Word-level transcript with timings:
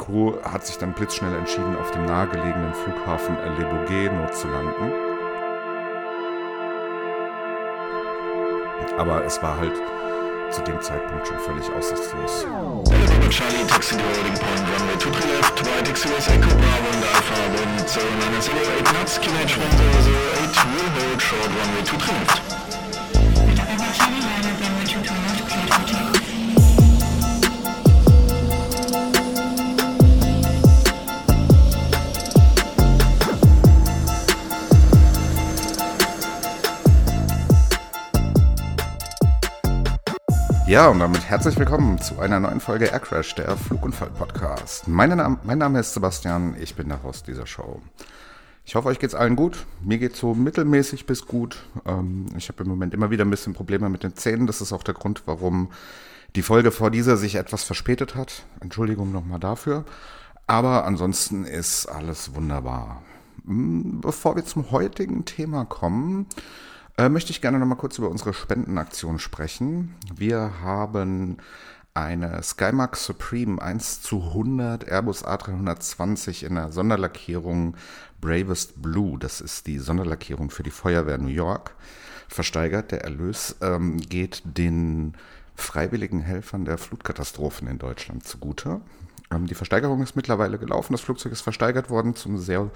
Crew 0.00 0.32
hat 0.42 0.66
sich 0.66 0.78
dann 0.78 0.92
blitzschnell 0.92 1.34
entschieden, 1.34 1.76
auf 1.76 1.90
dem 1.90 2.06
nahegelegenen 2.06 2.74
Flughafen 2.74 3.36
Le 3.36 3.66
Bourget 3.66 4.34
zu 4.34 4.48
landen. 4.48 4.92
Aber 8.98 9.24
es 9.24 9.40
war 9.42 9.56
halt 9.56 9.74
zu 10.50 10.62
dem 10.62 10.80
Zeitpunkt 10.80 11.28
schon 11.28 11.38
völlig 11.38 11.70
aussichtslos. 11.72 12.46
Charlie, 13.30 13.64
taxi 13.68 13.94
loading 13.94 14.34
point, 14.34 14.66
runway 14.66 14.96
23 14.98 15.30
left, 15.30 15.60
right, 15.64 15.94
XUS 15.94 16.28
Echo 16.28 16.48
Bravo 16.48 16.88
and 16.92 17.04
Alpha, 17.14 17.38
wind 17.54 17.88
0908 17.88 18.84
knots, 18.84 19.20
QH 19.20 19.54
1008, 19.54 20.56
will 20.74 20.90
hold 20.98 21.22
short, 21.22 21.46
runway 21.46 21.84
23 21.84 22.18
left. 22.18 22.49
Ja, 40.70 40.86
und 40.86 41.00
damit 41.00 41.24
herzlich 41.28 41.58
willkommen 41.58 42.00
zu 42.00 42.20
einer 42.20 42.38
neuen 42.38 42.60
Folge 42.60 42.84
Aircrash, 42.84 43.34
der 43.34 43.56
Flugunfall-Podcast. 43.56 44.86
Mein, 44.86 45.36
mein 45.42 45.58
Name 45.58 45.80
ist 45.80 45.94
Sebastian, 45.94 46.54
ich 46.60 46.76
bin 46.76 46.88
der 46.88 47.02
Host 47.02 47.26
dieser 47.26 47.44
Show. 47.44 47.82
Ich 48.64 48.76
hoffe, 48.76 48.86
euch 48.86 49.00
geht's 49.00 49.16
allen 49.16 49.34
gut. 49.34 49.66
Mir 49.80 49.98
geht's 49.98 50.20
so 50.20 50.32
mittelmäßig 50.32 51.06
bis 51.06 51.26
gut. 51.26 51.64
Ähm, 51.86 52.26
ich 52.36 52.48
habe 52.48 52.62
im 52.62 52.68
Moment 52.68 52.94
immer 52.94 53.10
wieder 53.10 53.24
ein 53.24 53.30
bisschen 53.30 53.52
Probleme 53.52 53.88
mit 53.88 54.04
den 54.04 54.14
Zähnen. 54.14 54.46
Das 54.46 54.60
ist 54.60 54.72
auch 54.72 54.84
der 54.84 54.94
Grund, 54.94 55.24
warum 55.26 55.72
die 56.36 56.42
Folge 56.42 56.70
vor 56.70 56.92
dieser 56.92 57.16
sich 57.16 57.34
etwas 57.34 57.64
verspätet 57.64 58.14
hat. 58.14 58.44
Entschuldigung 58.60 59.10
nochmal 59.10 59.40
dafür. 59.40 59.84
Aber 60.46 60.84
ansonsten 60.84 61.46
ist 61.46 61.86
alles 61.86 62.36
wunderbar. 62.36 63.02
Hm, 63.44 64.02
bevor 64.02 64.36
wir 64.36 64.44
zum 64.44 64.70
heutigen 64.70 65.24
Thema 65.24 65.64
kommen, 65.64 66.26
äh, 67.00 67.08
möchte 67.08 67.30
ich 67.30 67.40
gerne 67.40 67.58
noch 67.58 67.66
mal 67.66 67.76
kurz 67.76 67.96
über 67.96 68.10
unsere 68.10 68.34
Spendenaktion 68.34 69.18
sprechen. 69.18 69.94
Wir 70.14 70.60
haben 70.62 71.38
eine 71.94 72.42
Skymark 72.42 72.94
Supreme 72.96 73.60
1 73.60 74.02
zu 74.02 74.22
100 74.22 74.86
Airbus 74.86 75.24
A320 75.24 76.44
in 76.44 76.56
der 76.56 76.72
Sonderlackierung 76.72 77.74
Bravest 78.20 78.82
Blue. 78.82 79.18
Das 79.18 79.40
ist 79.40 79.66
die 79.66 79.78
Sonderlackierung 79.78 80.50
für 80.50 80.62
die 80.62 80.70
Feuerwehr 80.70 81.16
New 81.16 81.28
York. 81.28 81.74
Versteigert. 82.28 82.92
Der 82.92 83.02
Erlös 83.02 83.56
ähm, 83.62 83.98
geht 83.98 84.42
den 84.44 85.14
freiwilligen 85.54 86.20
Helfern 86.20 86.66
der 86.66 86.76
Flutkatastrophen 86.76 87.66
in 87.66 87.78
Deutschland 87.78 88.28
zugute. 88.28 88.82
Ähm, 89.32 89.46
die 89.46 89.54
Versteigerung 89.54 90.02
ist 90.02 90.16
mittlerweile 90.16 90.58
gelaufen. 90.58 90.92
Das 90.92 91.00
Flugzeug 91.00 91.32
ist 91.32 91.40
versteigert 91.40 91.88
worden 91.88 92.14
zum 92.14 92.36
sehr 92.36 92.70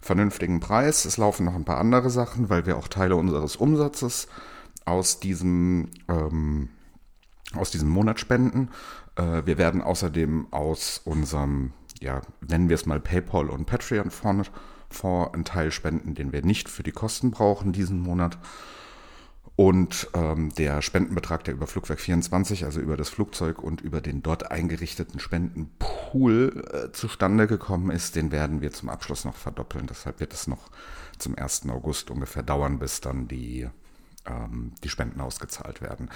vernünftigen 0.00 0.60
Preis. 0.60 1.04
Es 1.04 1.16
laufen 1.16 1.44
noch 1.44 1.54
ein 1.54 1.64
paar 1.64 1.78
andere 1.78 2.10
Sachen, 2.10 2.48
weil 2.48 2.66
wir 2.66 2.76
auch 2.76 2.88
Teile 2.88 3.16
unseres 3.16 3.56
Umsatzes 3.56 4.28
aus 4.84 5.20
diesem, 5.20 5.90
ähm, 6.08 6.70
aus 7.54 7.70
diesem 7.70 7.88
Monat 7.88 8.20
spenden. 8.20 8.70
Äh, 9.16 9.42
wir 9.44 9.58
werden 9.58 9.82
außerdem 9.82 10.48
aus 10.52 11.00
unserem, 11.04 11.72
ja, 12.00 12.22
nennen 12.46 12.68
wir 12.68 12.74
es 12.74 12.86
mal 12.86 13.00
PayPal 13.00 13.50
und 13.50 13.66
Patreon-Fonds 13.66 14.50
einen 15.32 15.44
Teil 15.44 15.70
spenden, 15.70 16.14
den 16.14 16.32
wir 16.32 16.44
nicht 16.44 16.68
für 16.68 16.82
die 16.82 16.92
Kosten 16.92 17.30
brauchen 17.30 17.72
diesen 17.72 18.00
Monat. 18.00 18.38
Und 19.60 20.08
ähm, 20.14 20.54
der 20.54 20.80
Spendenbetrag, 20.80 21.44
der 21.44 21.52
über 21.52 21.66
Flugwerk 21.66 22.00
24, 22.00 22.64
also 22.64 22.80
über 22.80 22.96
das 22.96 23.10
Flugzeug 23.10 23.62
und 23.62 23.82
über 23.82 24.00
den 24.00 24.22
dort 24.22 24.50
eingerichteten 24.50 25.20
Spendenpool 25.20 26.64
äh, 26.72 26.92
zustande 26.92 27.46
gekommen 27.46 27.90
ist, 27.90 28.16
den 28.16 28.32
werden 28.32 28.62
wir 28.62 28.72
zum 28.72 28.88
Abschluss 28.88 29.26
noch 29.26 29.36
verdoppeln. 29.36 29.86
Deshalb 29.86 30.18
wird 30.18 30.32
es 30.32 30.46
noch 30.46 30.70
zum 31.18 31.36
1. 31.36 31.68
August 31.68 32.10
ungefähr 32.10 32.42
dauern, 32.42 32.78
bis 32.78 33.02
dann 33.02 33.28
die, 33.28 33.68
ähm, 34.24 34.72
die 34.82 34.88
Spenden 34.88 35.20
ausgezahlt 35.20 35.82
werden. 35.82 36.08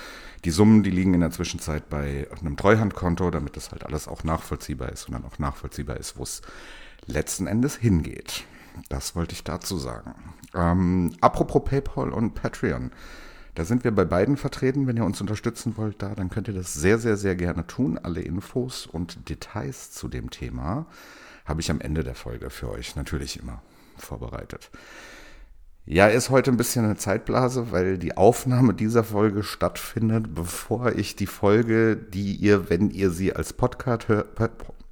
Die 0.47 0.51
Summen, 0.51 0.83
die 0.83 0.91
liegen 0.91 1.13
in 1.13 1.21
der 1.21 1.31
Zwischenzeit 1.31 1.91
bei 1.91 2.27
einem 2.41 2.57
Treuhandkonto, 2.57 3.31
damit 3.31 3.59
das 3.59 3.73
halt 3.73 3.85
alles 3.85 4.09
auch 4.09 4.25
nachvollziehbar 4.25 4.89
ist 4.89 5.07
und 5.09 5.13
dann 5.13 5.27
auch 5.27 5.39
nachvollziehbar 5.39 5.99
ist, 5.99 6.17
wo 6.17 6.23
es 6.23 6.41
letzten 7.05 7.47
Endes 7.47 7.77
hingeht. 7.77 8.45
Das 8.89 9.15
wollte 9.15 9.35
ich 9.35 9.45
dazu 9.45 9.77
sagen. 9.77 10.15
Ähm, 10.55 11.15
apropos 11.21 11.63
PayPal 11.65 12.09
und 12.09 12.33
Patreon. 12.33 12.91
Da 13.55 13.65
sind 13.65 13.85
wir 13.85 13.93
bei 13.93 14.05
beiden 14.05 14.37
vertreten. 14.37 14.87
Wenn 14.87 14.97
ihr 14.97 15.05
uns 15.05 15.21
unterstützen 15.21 15.77
wollt, 15.77 16.03
da, 16.03 16.15
dann 16.15 16.31
könnt 16.31 16.49
ihr 16.49 16.55
das 16.55 16.75
sehr, 16.75 16.99
sehr, 16.99 17.17
sehr 17.17 17.37
gerne 17.37 17.67
tun. 17.67 17.99
Alle 17.99 18.21
Infos 18.21 18.87
und 18.87 19.29
Details 19.29 19.93
zu 19.93 20.09
dem 20.09 20.31
Thema 20.31 20.87
habe 21.45 21.61
ich 21.61 21.71
am 21.71 21.81
Ende 21.81 22.03
der 22.03 22.15
Folge 22.15 22.51
für 22.51 22.71
euch 22.71 22.97
natürlich 22.97 23.39
immer 23.39 23.63
vorbereitet. 23.97 24.71
Ja, 25.87 26.07
ist 26.07 26.31
heute 26.31 26.51
ein 26.51 26.57
bisschen 26.57 26.87
eine 26.87 26.97
Zeitblase, 26.97 27.71
weil 27.71 27.99
die 27.99 28.17
Aufnahme 28.17 28.73
dieser 28.73 29.05
Folge 29.05 29.43
stattfindet, 29.43 30.35
bevor 30.35 30.93
ich 30.93 31.15
die 31.15 31.27
Folge, 31.27 31.95
die 31.97 32.35
ihr, 32.37 32.71
wenn 32.71 32.89
ihr 32.89 33.11
sie 33.11 33.37
als 33.37 33.53
Podcast 33.53 34.09
hört, 34.09 34.29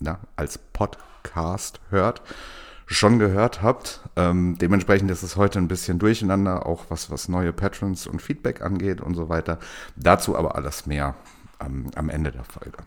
na, 0.00 0.20
als 0.36 0.58
Podcast 0.58 1.80
hört, 1.88 2.20
schon 2.92 3.18
gehört 3.18 3.62
habt. 3.62 4.00
Ähm, 4.16 4.56
dementsprechend 4.58 5.10
ist 5.10 5.22
es 5.22 5.36
heute 5.36 5.58
ein 5.58 5.68
bisschen 5.68 5.98
durcheinander, 5.98 6.66
auch 6.66 6.86
was, 6.88 7.10
was 7.10 7.28
neue 7.28 7.52
Patrons 7.52 8.06
und 8.06 8.22
Feedback 8.22 8.62
angeht 8.62 9.00
und 9.00 9.14
so 9.14 9.28
weiter. 9.28 9.58
Dazu 9.96 10.36
aber 10.36 10.56
alles 10.56 10.86
mehr 10.86 11.14
ähm, 11.60 11.90
am 11.94 12.08
Ende 12.08 12.32
der 12.32 12.44
Folge. 12.44 12.78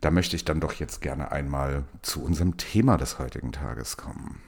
Da 0.00 0.10
möchte 0.10 0.36
ich 0.36 0.44
dann 0.44 0.60
doch 0.60 0.74
jetzt 0.74 1.00
gerne 1.00 1.30
einmal 1.30 1.84
zu 2.02 2.22
unserem 2.22 2.56
Thema 2.56 2.96
des 2.96 3.18
heutigen 3.18 3.52
Tages 3.52 3.96
kommen. 3.96 4.40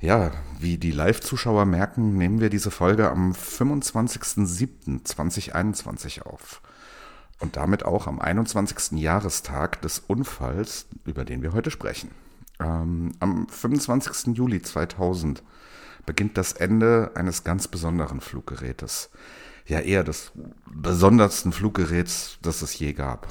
Ja, 0.00 0.30
wie 0.58 0.78
die 0.78 0.92
Live-Zuschauer 0.92 1.66
merken, 1.66 2.16
nehmen 2.16 2.40
wir 2.40 2.48
diese 2.48 2.70
Folge 2.70 3.10
am 3.10 3.32
25.07.2021 3.32 6.22
auf. 6.22 6.62
Und 7.38 7.56
damit 7.56 7.84
auch 7.84 8.06
am 8.06 8.18
21. 8.18 8.98
Jahrestag 8.98 9.82
des 9.82 9.98
Unfalls, 9.98 10.86
über 11.04 11.24
den 11.24 11.42
wir 11.42 11.52
heute 11.52 11.70
sprechen. 11.70 12.10
Ähm, 12.60 13.12
am 13.20 13.48
25. 13.48 14.36
Juli 14.36 14.62
2000 14.62 15.42
beginnt 16.06 16.36
das 16.36 16.52
Ende 16.52 17.12
eines 17.14 17.44
ganz 17.44 17.68
besonderen 17.68 18.20
Fluggerätes. 18.20 19.10
Ja, 19.66 19.80
eher 19.80 20.04
des 20.04 20.32
besondersten 20.66 21.52
Fluggeräts, 21.52 22.38
das 22.42 22.62
es 22.62 22.78
je 22.78 22.92
gab. 22.92 23.28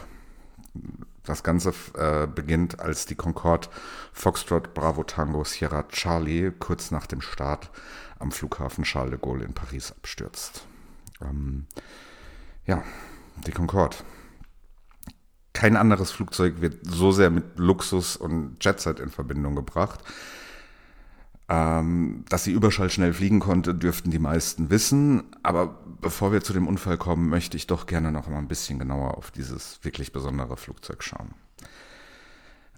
Das 1.24 1.44
Ganze 1.44 1.74
äh, 1.98 2.28
beginnt, 2.28 2.80
als 2.80 3.06
die 3.06 3.16
Concorde 3.16 3.68
Foxtrot 4.14 4.74
Bravo 4.74 5.04
Tango 5.04 5.44
Sierra 5.44 5.84
Charlie 5.90 6.52
kurz 6.58 6.92
nach 6.92 7.06
dem 7.06 7.22
Start 7.22 7.70
am 8.20 8.32
Flughafen 8.32 8.84
Charles 8.84 9.12
de 9.12 9.20
Gaulle 9.20 9.46
in 9.46 9.54
Paris 9.54 9.92
abstürzt. 9.92 10.66
Ähm, 11.22 11.66
ja, 12.66 12.84
die 13.46 13.52
Concorde 13.52 13.98
kein 15.54 15.76
anderes 15.76 16.12
Flugzeug 16.12 16.62
wird 16.62 16.80
so 16.84 17.12
sehr 17.12 17.30
mit 17.30 17.58
Luxus 17.58 18.16
und 18.16 18.58
Jetset 18.62 19.00
in 19.00 19.10
Verbindung 19.10 19.56
gebracht. 19.56 20.04
Ähm, 21.52 22.26
dass 22.30 22.44
sie 22.44 22.52
überschallschnell 22.52 23.12
fliegen 23.12 23.40
konnte, 23.40 23.74
dürften 23.74 24.12
die 24.12 24.20
meisten 24.20 24.70
wissen. 24.70 25.24
Aber 25.42 25.80
bevor 26.00 26.32
wir 26.32 26.42
zu 26.42 26.54
dem 26.54 26.68
Unfall 26.68 26.98
kommen, 26.98 27.28
möchte 27.28 27.58
ich 27.58 27.66
doch 27.66 27.88
gerne 27.88 28.12
noch 28.12 28.28
mal 28.28 28.38
ein 28.38 28.48
bisschen 28.48 28.78
genauer 28.78 29.18
auf 29.18 29.32
dieses 29.32 29.80
wirklich 29.84 30.14
besondere 30.14 30.58
Flugzeug 30.58 31.04
schauen. 31.04 31.34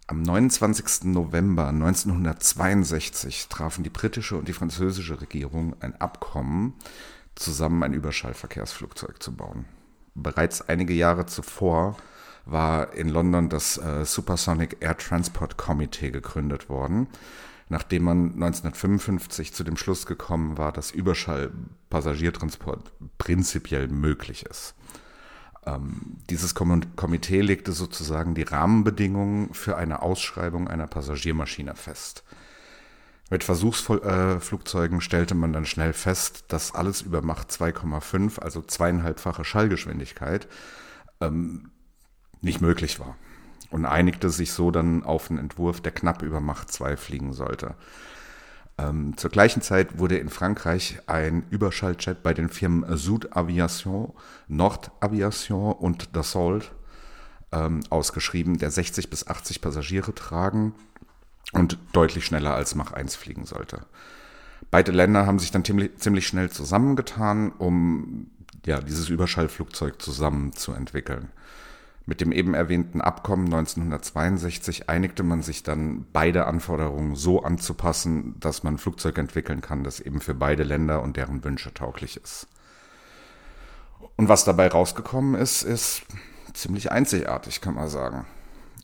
Am 0.07 0.21
29. 0.21 1.05
November 1.05 1.67
1962 1.67 3.49
trafen 3.49 3.83
die 3.83 3.89
britische 3.89 4.37
und 4.37 4.47
die 4.47 4.53
französische 4.53 5.19
Regierung 5.19 5.75
ein 5.81 5.99
Abkommen, 5.99 6.73
zusammen 7.35 7.83
ein 7.83 7.93
Überschallverkehrsflugzeug 7.93 9.21
zu 9.21 9.35
bauen. 9.35 9.65
Bereits 10.15 10.61
einige 10.61 10.93
Jahre 10.93 11.25
zuvor 11.25 11.97
war 12.45 12.93
in 12.93 13.09
London 13.09 13.49
das 13.49 13.77
äh, 13.77 14.05
Supersonic 14.05 14.77
Air 14.79 14.97
Transport 14.97 15.57
Committee 15.57 16.11
gegründet 16.11 16.69
worden, 16.69 17.07
nachdem 17.69 18.03
man 18.03 18.33
1955 18.33 19.53
zu 19.53 19.63
dem 19.63 19.77
Schluss 19.77 20.05
gekommen 20.05 20.57
war, 20.57 20.71
dass 20.71 20.91
Überschallpassagiertransport 20.91 22.91
prinzipiell 23.17 23.87
möglich 23.87 24.45
ist. 24.45 24.75
Ähm, 25.65 26.17
dieses 26.29 26.55
Komitee 26.55 27.41
legte 27.41 27.71
sozusagen 27.71 28.33
die 28.33 28.43
Rahmenbedingungen 28.43 29.53
für 29.53 29.77
eine 29.77 30.01
Ausschreibung 30.01 30.67
einer 30.67 30.87
Passagiermaschine 30.87 31.75
fest. 31.75 32.23
Mit 33.29 33.45
Versuchsflugzeugen 33.45 34.97
äh, 34.97 35.01
stellte 35.01 35.35
man 35.35 35.53
dann 35.53 35.65
schnell 35.65 35.93
fest, 35.93 36.45
dass 36.49 36.75
alles 36.75 37.01
über 37.01 37.21
Macht 37.21 37.51
2,5, 37.51 38.39
also 38.39 38.61
zweieinhalbfache 38.61 39.45
Schallgeschwindigkeit, 39.45 40.49
ähm, 41.21 41.71
nicht 42.41 42.61
möglich 42.61 42.99
war 42.99 43.15
und 43.69 43.85
einigte 43.85 44.29
sich 44.29 44.51
so 44.51 44.69
dann 44.71 45.03
auf 45.03 45.29
einen 45.29 45.39
Entwurf, 45.39 45.81
der 45.81 45.91
knapp 45.91 46.21
über 46.21 46.41
Macht 46.41 46.71
2 46.71 46.97
fliegen 46.97 47.33
sollte. 47.33 47.75
Ähm, 48.77 49.15
zur 49.17 49.29
gleichen 49.29 49.61
Zeit 49.61 49.99
wurde 49.99 50.17
in 50.17 50.29
Frankreich 50.29 50.99
ein 51.07 51.43
Überschalljet 51.49 52.23
bei 52.23 52.33
den 52.33 52.49
Firmen 52.49 52.97
Sud 52.97 53.35
Aviation, 53.35 54.13
Nord 54.47 54.91
Aviation 54.99 55.73
und 55.73 56.15
Dassault 56.15 56.73
ähm, 57.51 57.81
ausgeschrieben, 57.89 58.57
der 58.57 58.71
60 58.71 59.09
bis 59.09 59.27
80 59.27 59.61
Passagiere 59.61 60.15
tragen 60.15 60.73
und 61.53 61.77
deutlich 61.93 62.25
schneller 62.25 62.53
als 62.53 62.75
Mach 62.75 62.93
1 62.93 63.15
fliegen 63.15 63.45
sollte. 63.45 63.85
Beide 64.69 64.91
Länder 64.91 65.25
haben 65.25 65.39
sich 65.39 65.51
dann 65.51 65.65
ziemlich 65.65 66.27
schnell 66.27 66.49
zusammengetan, 66.49 67.51
um 67.51 68.31
ja, 68.65 68.79
dieses 68.79 69.09
Überschallflugzeug 69.09 70.01
zusammen 70.01 70.53
zu 70.53 70.71
entwickeln. 70.71 71.29
Mit 72.05 72.19
dem 72.19 72.31
eben 72.31 72.53
erwähnten 72.53 72.99
Abkommen 72.99 73.45
1962 73.45 74.89
einigte 74.89 75.23
man 75.23 75.43
sich 75.43 75.63
dann, 75.63 76.05
beide 76.11 76.47
Anforderungen 76.47 77.15
so 77.15 77.43
anzupassen, 77.43 78.39
dass 78.39 78.63
man 78.63 78.75
ein 78.75 78.79
Flugzeug 78.79 79.17
entwickeln 79.17 79.61
kann, 79.61 79.83
das 79.83 79.99
eben 79.99 80.19
für 80.19 80.33
beide 80.33 80.63
Länder 80.63 81.03
und 81.03 81.15
deren 81.15 81.43
Wünsche 81.43 81.73
tauglich 81.73 82.17
ist. 82.17 82.47
Und 84.15 84.29
was 84.29 84.45
dabei 84.45 84.67
rausgekommen 84.67 85.35
ist, 85.35 85.61
ist 85.61 86.03
ziemlich 86.53 86.91
einzigartig, 86.91 87.61
kann 87.61 87.75
man 87.75 87.87
sagen. 87.87 88.25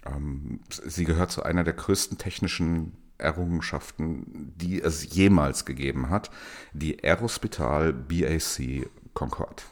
Ähm, 0.05 0.59
sie 0.69 1.03
gehört 1.03 1.31
zu 1.31 1.43
einer 1.43 1.63
der 1.63 1.73
größten 1.73 2.17
technischen 2.17 2.93
Errungenschaften, 3.17 4.53
die 4.55 4.81
es 4.81 5.15
jemals 5.15 5.65
gegeben 5.65 6.09
hat, 6.09 6.29
die 6.73 7.03
Aerospital 7.03 7.93
BAC 7.93 8.87
Concorde. 9.13 9.63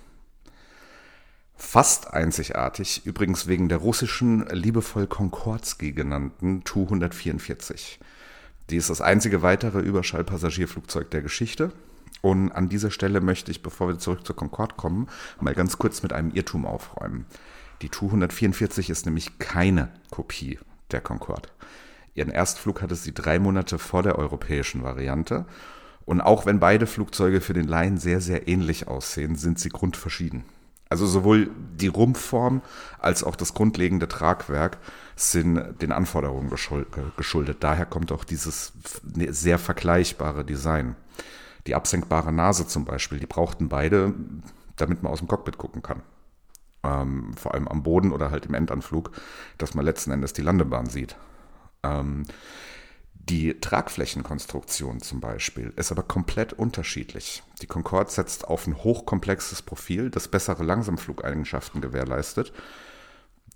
Fast 1.57 2.13
einzigartig, 2.13 3.05
übrigens 3.05 3.47
wegen 3.47 3.69
der 3.69 3.77
russischen, 3.77 4.45
liebevoll 4.47 5.07
Konkordsky 5.07 5.93
genannten 5.93 6.63
Tu-144. 6.65 7.99
Die 8.69 8.75
ist 8.75 8.89
das 8.89 8.99
einzige 8.99 9.41
weitere 9.41 9.79
Überschallpassagierflugzeug 9.79 11.09
der 11.11 11.21
Geschichte. 11.21 11.71
Und 12.21 12.51
an 12.51 12.67
dieser 12.67 12.91
Stelle 12.91 13.21
möchte 13.21 13.51
ich, 13.51 13.61
bevor 13.61 13.87
wir 13.87 13.99
zurück 13.99 14.25
zur 14.25 14.35
Concorde 14.35 14.75
kommen, 14.75 15.07
mal 15.39 15.53
ganz 15.53 15.77
kurz 15.77 16.03
mit 16.03 16.11
einem 16.11 16.31
Irrtum 16.31 16.65
aufräumen. 16.65 17.25
Die 17.81 17.89
Tu-144 17.89 18.89
ist 18.89 19.05
nämlich 19.05 19.37
keine 19.39 19.93
Kopie 20.09 20.59
der 20.91 21.01
Concorde. 21.01 21.49
Ihren 22.15 22.31
Erstflug 22.31 22.81
hatte 22.81 22.95
sie 22.95 23.13
drei 23.13 23.39
Monate 23.39 23.77
vor 23.77 24.01
der 24.03 24.17
europäischen 24.17 24.83
Variante. 24.83 25.45
Und 26.05 26.21
auch 26.21 26.45
wenn 26.45 26.59
beide 26.59 26.87
Flugzeuge 26.87 27.41
für 27.41 27.53
den 27.53 27.67
Laien 27.67 27.97
sehr, 27.97 28.21
sehr 28.21 28.47
ähnlich 28.47 28.87
aussehen, 28.87 29.35
sind 29.35 29.59
sie 29.59 29.69
grundverschieden. 29.69 30.43
Also 30.95 31.07
sowohl 31.07 31.49
die 31.75 31.87
Rumpfform 31.87 32.61
als 32.99 33.25
auch 33.25 33.35
das 33.35 33.53
grundlegende 33.53 34.07
Tragwerk 34.07 34.77
sind 35.17 35.81
den 35.81 35.91
Anforderungen 35.91 36.49
geschuldet. 36.49 37.57
Daher 37.59 37.85
kommt 37.85 38.13
auch 38.13 38.23
dieses 38.23 38.71
sehr 39.03 39.59
vergleichbare 39.59 40.45
Design. 40.45 40.95
Die 41.67 41.75
absenkbare 41.75 42.31
Nase 42.31 42.65
zum 42.65 42.85
Beispiel, 42.85 43.19
die 43.19 43.25
brauchten 43.25 43.67
beide, 43.67 44.13
damit 44.77 45.03
man 45.03 45.11
aus 45.11 45.19
dem 45.19 45.27
Cockpit 45.27 45.57
gucken 45.57 45.81
kann. 45.81 46.01
Ähm, 46.83 47.33
vor 47.33 47.53
allem 47.53 47.67
am 47.67 47.83
Boden 47.83 48.13
oder 48.13 48.31
halt 48.31 48.45
im 48.45 48.53
Endanflug, 48.53 49.11
dass 49.57 49.73
man 49.73 49.83
letzten 49.83 50.11
Endes 50.11 50.31
die 50.31 50.43
Landebahn 50.43 50.85
sieht. 50.85 51.17
Ähm, 51.83 52.23
die 53.29 53.59
Tragflächenkonstruktion 53.59 55.01
zum 55.01 55.19
Beispiel 55.19 55.73
ist 55.77 55.91
aber 55.91 56.03
komplett 56.03 56.53
unterschiedlich. 56.53 57.41
Die 57.61 57.67
Concorde 57.67 58.11
setzt 58.11 58.47
auf 58.47 58.67
ein 58.67 58.83
hochkomplexes 58.83 59.63
Profil, 59.63 60.11
das 60.11 60.27
bessere 60.27 60.63
Langsamflugeigenschaften 60.63 61.81
gewährleistet. 61.81 62.53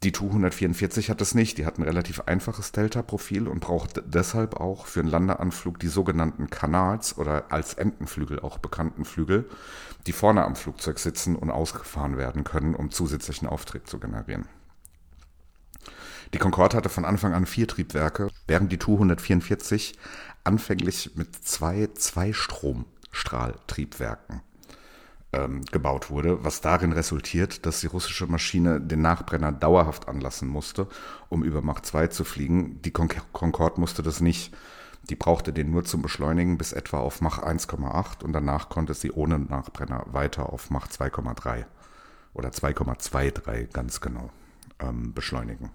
Die 0.01 0.11
Tu-144 0.11 1.09
hat 1.09 1.21
es 1.21 1.35
nicht. 1.35 1.57
Die 1.57 1.65
hat 1.67 1.77
ein 1.77 1.83
relativ 1.83 2.21
einfaches 2.21 2.71
Delta-Profil 2.71 3.47
und 3.47 3.59
braucht 3.59 4.01
deshalb 4.07 4.55
auch 4.55 4.87
für 4.87 5.01
einen 5.01 5.09
Landeanflug 5.09 5.77
die 5.77 5.87
sogenannten 5.87 6.49
Kanals 6.49 7.17
oder 7.17 7.51
als 7.51 7.75
Entenflügel 7.75 8.39
auch 8.39 8.57
bekannten 8.57 9.05
Flügel, 9.05 9.47
die 10.07 10.13
vorne 10.13 10.45
am 10.45 10.55
Flugzeug 10.55 10.97
sitzen 10.97 11.35
und 11.35 11.51
ausgefahren 11.51 12.17
werden 12.17 12.43
können, 12.43 12.73
um 12.73 12.89
zusätzlichen 12.89 13.47
Auftrieb 13.47 13.87
zu 13.87 13.99
generieren. 13.99 14.47
Die 16.33 16.37
Concorde 16.37 16.77
hatte 16.77 16.89
von 16.89 17.05
Anfang 17.05 17.33
an 17.33 17.45
vier 17.45 17.67
Triebwerke, 17.67 18.29
während 18.45 18.71
die 18.71 18.77
Tu-144 18.77 19.95
anfänglich 20.43 21.15
mit 21.15 21.35
zwei 21.35 21.89
Zweistromstrahltriebwerken 21.93 24.41
ähm, 25.33 25.63
gebaut 25.71 26.09
wurde, 26.09 26.43
was 26.43 26.61
darin 26.61 26.91
resultiert, 26.91 27.65
dass 27.65 27.81
die 27.81 27.87
russische 27.87 28.27
Maschine 28.27 28.81
den 28.81 29.01
Nachbrenner 29.01 29.51
dauerhaft 29.51 30.07
anlassen 30.07 30.47
musste, 30.47 30.87
um 31.29 31.43
über 31.43 31.61
Mach 31.61 31.81
2 31.81 32.07
zu 32.07 32.23
fliegen. 32.23 32.81
Die 32.83 32.91
Con 32.91 33.09
Concorde 33.33 33.79
musste 33.79 34.03
das 34.03 34.21
nicht. 34.21 34.55
Die 35.09 35.15
brauchte 35.15 35.53
den 35.53 35.71
nur 35.71 35.85
zum 35.85 36.01
Beschleunigen 36.01 36.57
bis 36.57 36.73
etwa 36.73 36.99
auf 36.99 37.21
Mach 37.21 37.41
1,8 37.41 38.23
und 38.23 38.33
danach 38.33 38.69
konnte 38.69 38.93
sie 38.93 39.11
ohne 39.11 39.39
Nachbrenner 39.39 40.05
weiter 40.11 40.51
auf 40.51 40.69
Mach 40.69 40.87
2,3 40.87 41.65
oder 42.33 42.49
2,23 42.49 43.71
ganz 43.71 44.01
genau 44.01 44.29
ähm, 44.79 45.13
beschleunigen. 45.13 45.71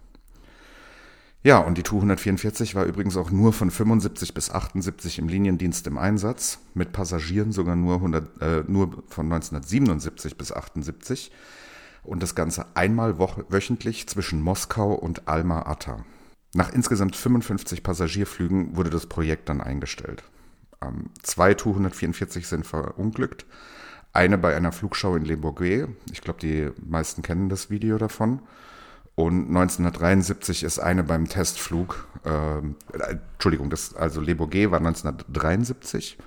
Ja, 1.44 1.58
und 1.58 1.76
die 1.76 1.82
Tu-144 1.82 2.74
war 2.74 2.86
übrigens 2.86 3.18
auch 3.18 3.30
nur 3.30 3.52
von 3.52 3.70
75 3.70 4.32
bis 4.32 4.50
78 4.50 5.18
im 5.18 5.28
Liniendienst 5.28 5.86
im 5.86 5.98
Einsatz, 5.98 6.58
mit 6.72 6.92
Passagieren 6.92 7.52
sogar 7.52 7.76
nur, 7.76 7.96
100, 7.96 8.40
äh, 8.40 8.64
nur 8.66 9.04
von 9.08 9.26
1977 9.30 10.38
bis 10.38 10.52
78 10.52 11.30
und 12.02 12.22
das 12.22 12.34
Ganze 12.34 12.64
einmal 12.72 13.18
wöchentlich 13.18 14.06
zwischen 14.06 14.40
Moskau 14.40 14.94
und 14.94 15.28
Alma-Ata. 15.28 16.06
Nach 16.54 16.72
insgesamt 16.72 17.14
55 17.14 17.82
Passagierflügen 17.82 18.74
wurde 18.74 18.88
das 18.88 19.04
Projekt 19.04 19.50
dann 19.50 19.60
eingestellt. 19.60 20.24
Ähm, 20.80 21.10
zwei 21.22 21.52
Tu-144 21.52 22.46
sind 22.46 22.66
verunglückt, 22.66 23.44
eine 24.14 24.38
bei 24.38 24.56
einer 24.56 24.72
Flugschau 24.72 25.14
in 25.14 25.26
Le 25.26 25.36
Bourget, 25.36 25.88
ich 26.10 26.22
glaube, 26.22 26.40
die 26.40 26.70
meisten 26.82 27.20
kennen 27.20 27.50
das 27.50 27.68
Video 27.68 27.98
davon, 27.98 28.40
und 29.16 29.48
1973 29.48 30.64
ist 30.64 30.78
eine 30.80 31.04
beim 31.04 31.28
Testflug, 31.28 32.08
äh, 32.24 32.58
Entschuldigung, 33.32 33.70
das, 33.70 33.94
also 33.94 34.20
Le 34.20 34.34
Bourget 34.34 34.70
war 34.72 34.78
1973 34.78 36.18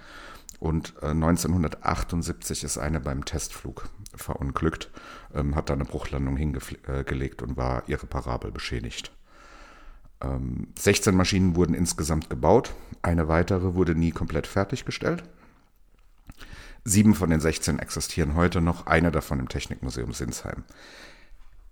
und 0.60 0.94
äh, 1.02 1.08
1978 1.08 2.64
ist 2.64 2.78
eine 2.78 3.02
beim 3.02 3.26
Testflug 3.26 3.90
verunglückt, 4.16 4.90
ähm, 5.36 5.56
hat 5.56 5.70
da 5.70 5.74
eine 5.74 5.84
Bruchlandung 5.84 6.38
hingelegt 6.38 7.42
äh, 7.42 7.46
und 7.46 7.58
war 7.58 7.88
irreparabel 7.90 8.52
beschädigt. 8.52 9.12
Ähm, 10.22 10.68
16 10.80 11.14
Maschinen 11.14 11.56
wurden 11.58 11.74
insgesamt 11.74 12.30
gebaut, 12.30 12.74
eine 13.02 13.28
weitere 13.28 13.76
wurde 13.76 13.96
nie 13.96 14.12
komplett 14.12 14.48
fertiggestellt. 14.48 15.24
Sieben 16.86 17.16
von 17.16 17.30
den 17.30 17.42
16 17.42 17.80
existieren 17.80 18.36
heute 18.36 18.62
noch, 18.62 18.88
eine 18.88 19.12
davon 19.12 19.40
im 19.40 19.50
Technikmuseum 19.50 20.14
Sinsheim. 20.14 20.64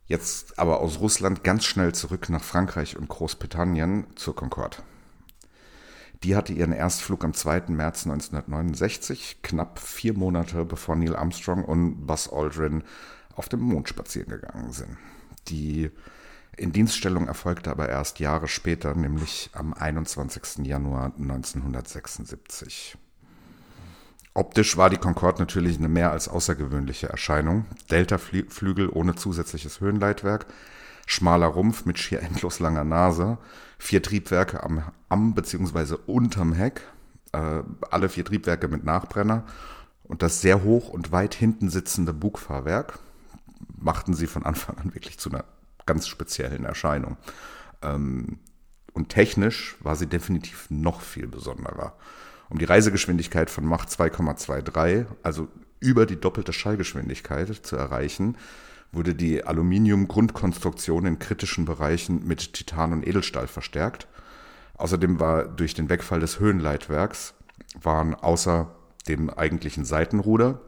Jetzt 0.08 0.60
aber 0.60 0.82
aus 0.82 1.00
Russland 1.00 1.44
ganz 1.44 1.66
schnell 1.66 1.94
zurück 1.94 2.30
nach 2.30 2.44
Frankreich 2.44 2.96
und 2.96 3.10
Großbritannien 3.10 4.06
zur 4.16 4.36
Concorde. 4.36 4.78
Die 6.24 6.36
hatte 6.36 6.54
ihren 6.54 6.72
Erstflug 6.72 7.24
am 7.24 7.34
2. 7.34 7.66
März 7.70 8.06
1969, 8.06 9.40
knapp 9.42 9.80
vier 9.80 10.14
Monate 10.14 10.64
bevor 10.66 10.96
Neil 10.96 11.16
Armstrong 11.16 11.64
und 11.66 12.06
Buzz 12.06 12.30
Aldrin 12.32 12.84
auf 13.36 13.50
dem 13.50 13.62
Mond 13.62 13.90
spazieren 13.90 14.30
gegangen 14.30 14.72
sind. 14.72 14.98
Die 15.48 15.92
Indienststellung 16.56 17.28
erfolgte 17.28 17.70
aber 17.70 17.90
erst 17.90 18.20
Jahre 18.20 18.48
später, 18.48 18.96
nämlich 18.96 19.50
am 19.54 19.74
21. 19.74 20.66
Januar 20.66 21.14
1976. 21.18 22.98
Optisch 24.36 24.76
war 24.76 24.90
die 24.90 24.98
Concorde 24.98 25.42
natürlich 25.42 25.78
eine 25.78 25.88
mehr 25.88 26.12
als 26.12 26.28
außergewöhnliche 26.28 27.08
Erscheinung. 27.08 27.66
Delta-Flügel 27.90 28.90
ohne 28.90 29.16
zusätzliches 29.16 29.80
Höhenleitwerk, 29.80 30.46
schmaler 31.08 31.48
Rumpf 31.48 31.86
mit 31.86 31.98
schier 31.98 32.22
endlos 32.22 32.60
langer 32.60 32.84
Nase, 32.84 33.38
vier 33.80 34.04
Triebwerke 34.04 34.62
am, 34.62 34.84
am 35.08 35.36
bzw. 35.36 35.96
unterm 36.06 36.52
Heck, 36.52 36.82
äh, 37.32 37.64
alle 37.90 38.10
vier 38.10 38.26
Triebwerke 38.26 38.68
mit 38.68 38.84
Nachbrenner 38.84 39.46
und 40.04 40.22
das 40.22 40.42
sehr 40.42 40.64
hoch 40.64 40.90
und 40.90 41.14
weit 41.14 41.34
hinten 41.34 41.70
sitzende 41.70 42.12
Bugfahrwerk 42.12 43.00
machten 43.78 44.14
sie 44.14 44.28
von 44.28 44.46
Anfang 44.46 44.78
an 44.80 44.94
wirklich 44.94 45.18
zu 45.18 45.30
einer 45.30 45.46
ganz 45.86 46.10
speziellen 46.10 46.66
Erscheinung. 46.66 47.16
Ähm, 47.82 48.40
und 48.92 49.08
technisch 49.08 49.78
war 49.80 49.96
sie 49.96 50.08
definitiv 50.08 50.68
noch 50.70 51.00
viel 51.00 51.28
besonderer. 51.28 51.94
Um 52.50 52.60
die 52.60 52.66
Reisegeschwindigkeit 52.66 53.50
von 53.50 53.66
Mach 53.66 53.86
2,23, 53.86 55.06
also 55.24 55.48
über 55.80 56.06
die 56.06 56.20
doppelte 56.20 56.54
Schallgeschwindigkeit 56.54 57.54
zu 57.66 57.76
erreichen, 57.76 58.38
wurde 58.92 59.16
die 59.16 59.44
Aluminium-Grundkonstruktion 59.44 61.06
in 61.06 61.20
kritischen 61.20 61.66
Bereichen 61.66 62.26
mit 62.26 62.54
Titan 62.54 62.94
und 62.94 63.08
Edelstahl 63.08 63.48
verstärkt. 63.48 64.08
Außerdem 64.78 65.20
war 65.20 65.46
durch 65.46 65.74
den 65.74 65.90
Wegfall 65.90 66.20
des 66.20 66.40
Höhenleitwerks 66.40 67.34
waren 67.82 68.16
außer 68.16 68.74
dem 69.08 69.30
eigentlichen 69.30 69.86
Seitenruder 69.86 70.62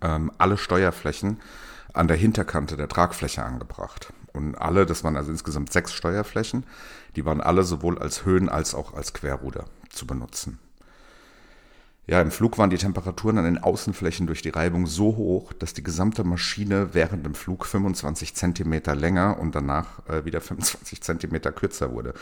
ähm, 0.00 0.32
alle 0.38 0.56
Steuerflächen 0.56 1.40
an 1.92 2.08
der 2.08 2.16
Hinterkante 2.16 2.76
der 2.76 2.88
Tragfläche 2.88 3.42
angebracht. 3.42 4.12
Und 4.32 4.56
alle, 4.56 4.86
das 4.86 5.04
waren 5.04 5.16
also 5.16 5.30
insgesamt 5.30 5.72
sechs 5.72 5.92
Steuerflächen, 5.92 6.64
die 7.16 7.24
waren 7.24 7.40
alle 7.40 7.64
sowohl 7.64 7.98
als 7.98 8.24
Höhen- 8.24 8.48
als 8.48 8.74
auch 8.74 8.94
als 8.94 9.12
Querruder 9.14 9.64
zu 9.88 10.06
benutzen. 10.06 10.58
Ja, 12.10 12.22
im 12.22 12.30
Flug 12.30 12.56
waren 12.56 12.70
die 12.70 12.78
Temperaturen 12.78 13.36
an 13.36 13.44
den 13.44 13.58
Außenflächen 13.58 14.26
durch 14.26 14.40
die 14.40 14.48
Reibung 14.48 14.86
so 14.86 15.16
hoch, 15.16 15.52
dass 15.52 15.74
die 15.74 15.82
gesamte 15.82 16.24
Maschine 16.24 16.94
während 16.94 17.26
dem 17.26 17.34
Flug 17.34 17.66
25 17.66 18.34
Zentimeter 18.34 18.94
länger 18.94 19.38
und 19.38 19.54
danach 19.54 20.08
äh, 20.08 20.24
wieder 20.24 20.40
25 20.40 21.02
Zentimeter 21.02 21.52
kürzer 21.52 21.92
wurde. 21.92 22.14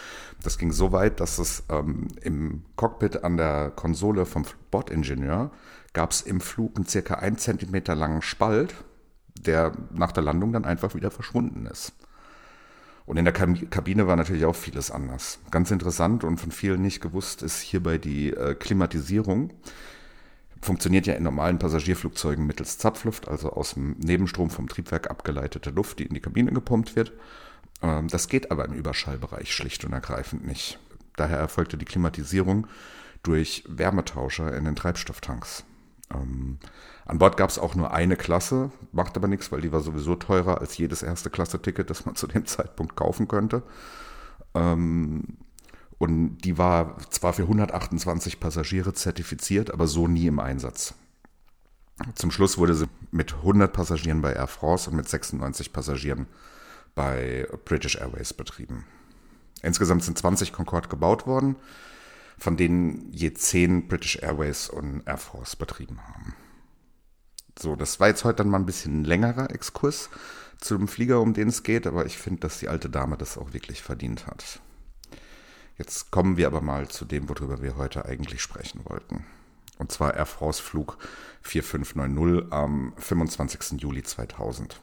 Das 0.43 0.59
ging 0.59 0.73
so 0.73 0.90
weit, 0.90 1.21
dass 1.21 1.38
es 1.38 1.62
ähm, 1.71 2.09
im 2.21 2.64
Cockpit 2.75 3.23
an 3.23 3.37
der 3.37 3.71
Konsole 3.71 4.26
vom 4.26 4.45
Bordingenieur 4.73 5.52
gab 5.93 6.11
es 6.11 6.21
im 6.21 6.40
Flug 6.40 6.76
einen 6.76 6.87
circa 6.87 7.14
1 7.14 7.40
Zentimeter 7.40 7.95
langen 7.95 8.23
Spalt, 8.23 8.75
der 9.38 9.71
nach 9.93 10.11
der 10.11 10.25
Landung 10.25 10.52
dann 10.52 10.64
einfach 10.64 10.97
wieder 10.97 11.12
verschwunden 11.12 11.64
ist. 11.64 11.93
Und 13.06 13.16
in 13.16 13.25
der 13.25 13.32
Kabine 13.32 14.08
war 14.08 14.16
natürlich 14.16 14.44
auch 14.44 14.56
vieles 14.56 14.90
anders. 14.90 15.38
Ganz 15.52 15.70
interessant 15.70 16.25
und 16.25 16.38
von 16.38 16.50
vielen 16.50 16.82
nicht 16.82 17.00
gewusst 17.00 17.42
ist 17.42 17.60
hierbei 17.60 17.98
die 17.98 18.30
äh, 18.32 18.54
Klimatisierung. 18.54 19.52
Funktioniert 20.60 21.06
ja 21.06 21.14
in 21.14 21.22
normalen 21.22 21.60
Passagierflugzeugen 21.60 22.46
mittels 22.46 22.78
Zapfluft, 22.78 23.28
also 23.28 23.52
aus 23.52 23.75
dem 23.75 23.92
Nebenstrom 24.00 24.50
vom 24.50 24.68
Triebwerk 24.68 25.08
abgeleitete 25.08 25.70
Luft, 25.70 26.00
die 26.00 26.06
in 26.06 26.14
die 26.14 26.20
Kabine 26.20 26.50
gepumpt 26.50 26.96
wird. 26.96 27.12
Ähm, 27.80 28.08
das 28.08 28.28
geht 28.28 28.50
aber 28.50 28.64
im 28.64 28.72
Überschallbereich 28.72 29.54
schlicht 29.54 29.84
und 29.84 29.92
ergreifend 29.92 30.44
nicht. 30.44 30.80
Daher 31.14 31.38
erfolgte 31.38 31.76
die 31.76 31.84
Klimatisierung 31.84 32.66
durch 33.22 33.62
Wärmetauscher 33.68 34.54
in 34.56 34.64
den 34.64 34.75
Treibstofftanks. 34.75 35.64
Ähm, 36.12 36.58
an 37.04 37.18
Bord 37.18 37.36
gab 37.36 37.50
es 37.50 37.58
auch 37.58 37.75
nur 37.75 37.92
eine 37.92 38.16
Klasse, 38.16 38.70
macht 38.92 39.16
aber 39.16 39.28
nichts, 39.28 39.52
weil 39.52 39.60
die 39.60 39.72
war 39.72 39.80
sowieso 39.80 40.14
teurer 40.16 40.60
als 40.60 40.76
jedes 40.76 41.02
erste 41.02 41.30
Klasse-Ticket, 41.30 41.90
das 41.90 42.06
man 42.06 42.16
zu 42.16 42.26
dem 42.26 42.46
Zeitpunkt 42.46 42.96
kaufen 42.96 43.28
könnte. 43.28 43.62
Ähm, 44.54 45.38
und 45.98 46.38
die 46.38 46.58
war 46.58 46.98
zwar 47.10 47.32
für 47.32 47.42
128 47.42 48.38
Passagiere 48.40 48.92
zertifiziert, 48.92 49.70
aber 49.70 49.86
so 49.86 50.08
nie 50.08 50.26
im 50.26 50.40
Einsatz. 50.40 50.94
Zum 52.14 52.30
Schluss 52.30 52.58
wurde 52.58 52.75
sie 52.75 52.88
mit 53.10 53.34
100 53.34 53.72
Passagieren 53.72 54.20
bei 54.20 54.34
Air 54.34 54.48
France 54.48 54.90
und 54.90 54.96
mit 54.96 55.08
96 55.08 55.72
Passagieren 55.72 56.26
bei 56.94 57.48
British 57.64 57.96
Airways 57.96 58.34
betrieben. 58.34 58.84
Insgesamt 59.62 60.04
sind 60.04 60.18
20 60.18 60.52
Concorde 60.52 60.88
gebaut 60.88 61.26
worden, 61.26 61.56
von 62.38 62.57
denen 62.57 63.12
je 63.12 63.33
10 63.33 63.88
British 63.88 64.16
Airways 64.16 64.69
und 64.69 65.02
Air 65.07 65.19
France 65.19 65.57
betrieben 65.57 66.00
haben. 66.07 66.35
So, 67.59 67.76
das 67.76 68.00
war 68.00 68.09
jetzt 68.09 68.25
heute 68.25 68.38
dann 68.38 68.50
mal 68.50 68.59
ein 68.59 68.66
bisschen 68.66 69.05
längerer 69.05 69.50
Exkurs 69.50 70.11
zu 70.59 70.76
dem 70.76 70.88
Flieger, 70.88 71.21
um 71.21 71.33
den 71.33 71.49
es 71.49 71.62
geht, 71.62 71.87
aber 71.87 72.07
ich 72.07 72.19
finde, 72.19 72.40
dass 72.40 72.59
die 72.59 72.69
alte 72.69 72.90
Dame 72.90 73.16
das 73.16 73.38
auch 73.38 73.52
wirklich 73.52 73.83
verdient 73.83 74.26
hat. 74.26 74.61
Jetzt 75.78 76.11
kommen 76.11 76.37
wir 76.37 76.47
aber 76.47 76.61
mal 76.61 76.88
zu 76.88 77.05
dem, 77.05 77.28
worüber 77.28 77.62
wir 77.62 77.76
heute 77.76 78.07
eigentlich 78.07 78.43
sprechen 78.43 78.81
wollten. 78.85 79.25
Und 79.78 79.93
zwar 79.93 80.14
Air 80.14 80.26
France 80.26 80.62
Flug 80.62 80.97
4590 81.43 82.52
am 82.52 82.95
25. 82.97 83.81
Juli 83.81 84.02
2000. 84.02 84.81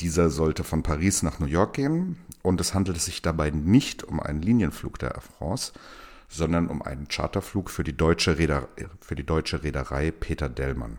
Dieser 0.00 0.30
sollte 0.30 0.64
von 0.64 0.82
Paris 0.82 1.22
nach 1.22 1.38
New 1.38 1.46
York 1.46 1.74
gehen 1.74 2.18
und 2.42 2.60
es 2.60 2.74
handelte 2.74 3.00
sich 3.00 3.22
dabei 3.22 3.50
nicht 3.50 4.02
um 4.02 4.18
einen 4.18 4.42
Linienflug 4.42 4.98
der 4.98 5.14
Air 5.14 5.20
France, 5.20 5.72
sondern 6.30 6.68
um 6.68 6.80
einen 6.80 7.08
Charterflug 7.08 7.70
für 7.70 7.84
die 7.84 7.96
deutsche, 7.96 8.38
Reeder 8.38 8.68
für 9.00 9.16
die 9.16 9.26
deutsche 9.26 9.62
Reederei 9.62 10.12
Peter 10.12 10.48
Dellmann. 10.48 10.96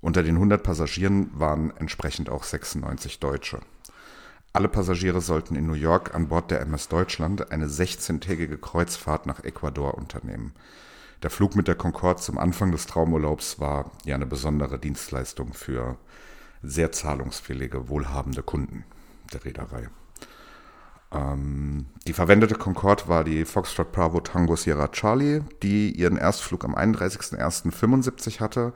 Unter 0.00 0.22
den 0.22 0.36
100 0.36 0.62
Passagieren 0.62 1.30
waren 1.32 1.76
entsprechend 1.76 2.28
auch 2.28 2.44
96 2.44 3.18
Deutsche. 3.18 3.60
Alle 4.52 4.68
Passagiere 4.68 5.20
sollten 5.20 5.56
in 5.56 5.66
New 5.66 5.72
York 5.72 6.14
an 6.14 6.28
Bord 6.28 6.50
der 6.50 6.60
MS 6.60 6.88
Deutschland 6.88 7.50
eine 7.50 7.66
16-tägige 7.66 8.58
Kreuzfahrt 8.58 9.26
nach 9.26 9.42
Ecuador 9.44 9.94
unternehmen. 9.94 10.52
Der 11.22 11.30
Flug 11.30 11.56
mit 11.56 11.66
der 11.66 11.74
Concorde 11.74 12.20
zum 12.20 12.38
Anfang 12.38 12.70
des 12.70 12.86
Traumurlaubs 12.86 13.58
war 13.58 13.90
ja 14.04 14.14
eine 14.14 14.26
besondere 14.26 14.78
Dienstleistung 14.78 15.52
für 15.52 15.96
sehr 16.62 16.92
zahlungswillige, 16.92 17.88
wohlhabende 17.88 18.42
Kunden 18.42 18.84
der 19.32 19.44
Reederei. 19.44 19.88
Ähm, 21.10 21.86
die 22.06 22.12
verwendete 22.12 22.54
Concorde 22.54 23.08
war 23.08 23.24
die 23.24 23.44
Foxtrot 23.44 23.92
Bravo 23.92 24.20
Tango 24.20 24.56
Sierra 24.56 24.88
Charlie, 24.88 25.40
die 25.62 25.92
ihren 25.92 26.16
Erstflug 26.16 26.64
am 26.64 26.74
31.01.75 26.74 28.40
hatte 28.40 28.72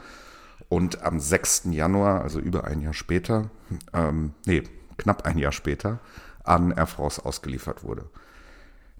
und 0.68 1.02
am 1.02 1.20
6. 1.20 1.64
Januar, 1.70 2.22
also 2.22 2.40
über 2.40 2.64
ein 2.64 2.80
Jahr 2.80 2.94
später, 2.94 3.50
ähm, 3.92 4.32
nee, 4.46 4.62
knapp 4.96 5.26
ein 5.26 5.38
Jahr 5.38 5.52
später, 5.52 6.00
an 6.44 6.70
Air 6.72 6.86
France 6.86 7.24
ausgeliefert 7.24 7.84
wurde. 7.84 8.08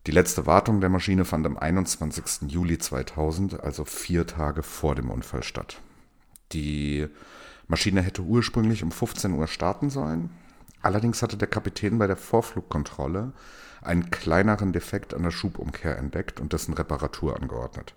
Die 0.07 0.11
letzte 0.11 0.47
Wartung 0.47 0.81
der 0.81 0.91
Maschine 0.91 1.25
fand 1.25 1.47
am 1.47 1.57
21. 1.57 2.51
Juli 2.51 2.79
2000, 2.79 3.61
also 3.61 3.85
vier 3.85 4.27
Tage 4.27 4.63
vor 4.63 4.95
dem 4.95 5.11
Unfall 5.11 5.45
statt. 5.45 5.81
Die 6.53 7.07
Maschine 7.69 8.03
hätte 8.03 8.23
ursprünglich 8.23 8.83
um 8.83 8.91
15 8.91 9.33
Uhr 9.33 9.47
starten 9.47 9.91
sollen. 9.91 10.31
Allerdings 10.83 11.23
hatte 11.23 11.37
der 11.37 11.49
Kapitän 11.49 11.99
bei 11.99 12.07
der 12.07 12.17
Vorflugkontrolle 12.17 13.33
einen 13.81 14.11
kleineren 14.11 14.73
Defekt 14.73 15.15
an 15.15 15.23
der 15.23 15.31
Schubumkehr 15.31 15.97
entdeckt 15.97 16.41
und 16.41 16.53
dessen 16.53 16.75
Reparatur 16.75 17.41
angeordnet. 17.41 17.95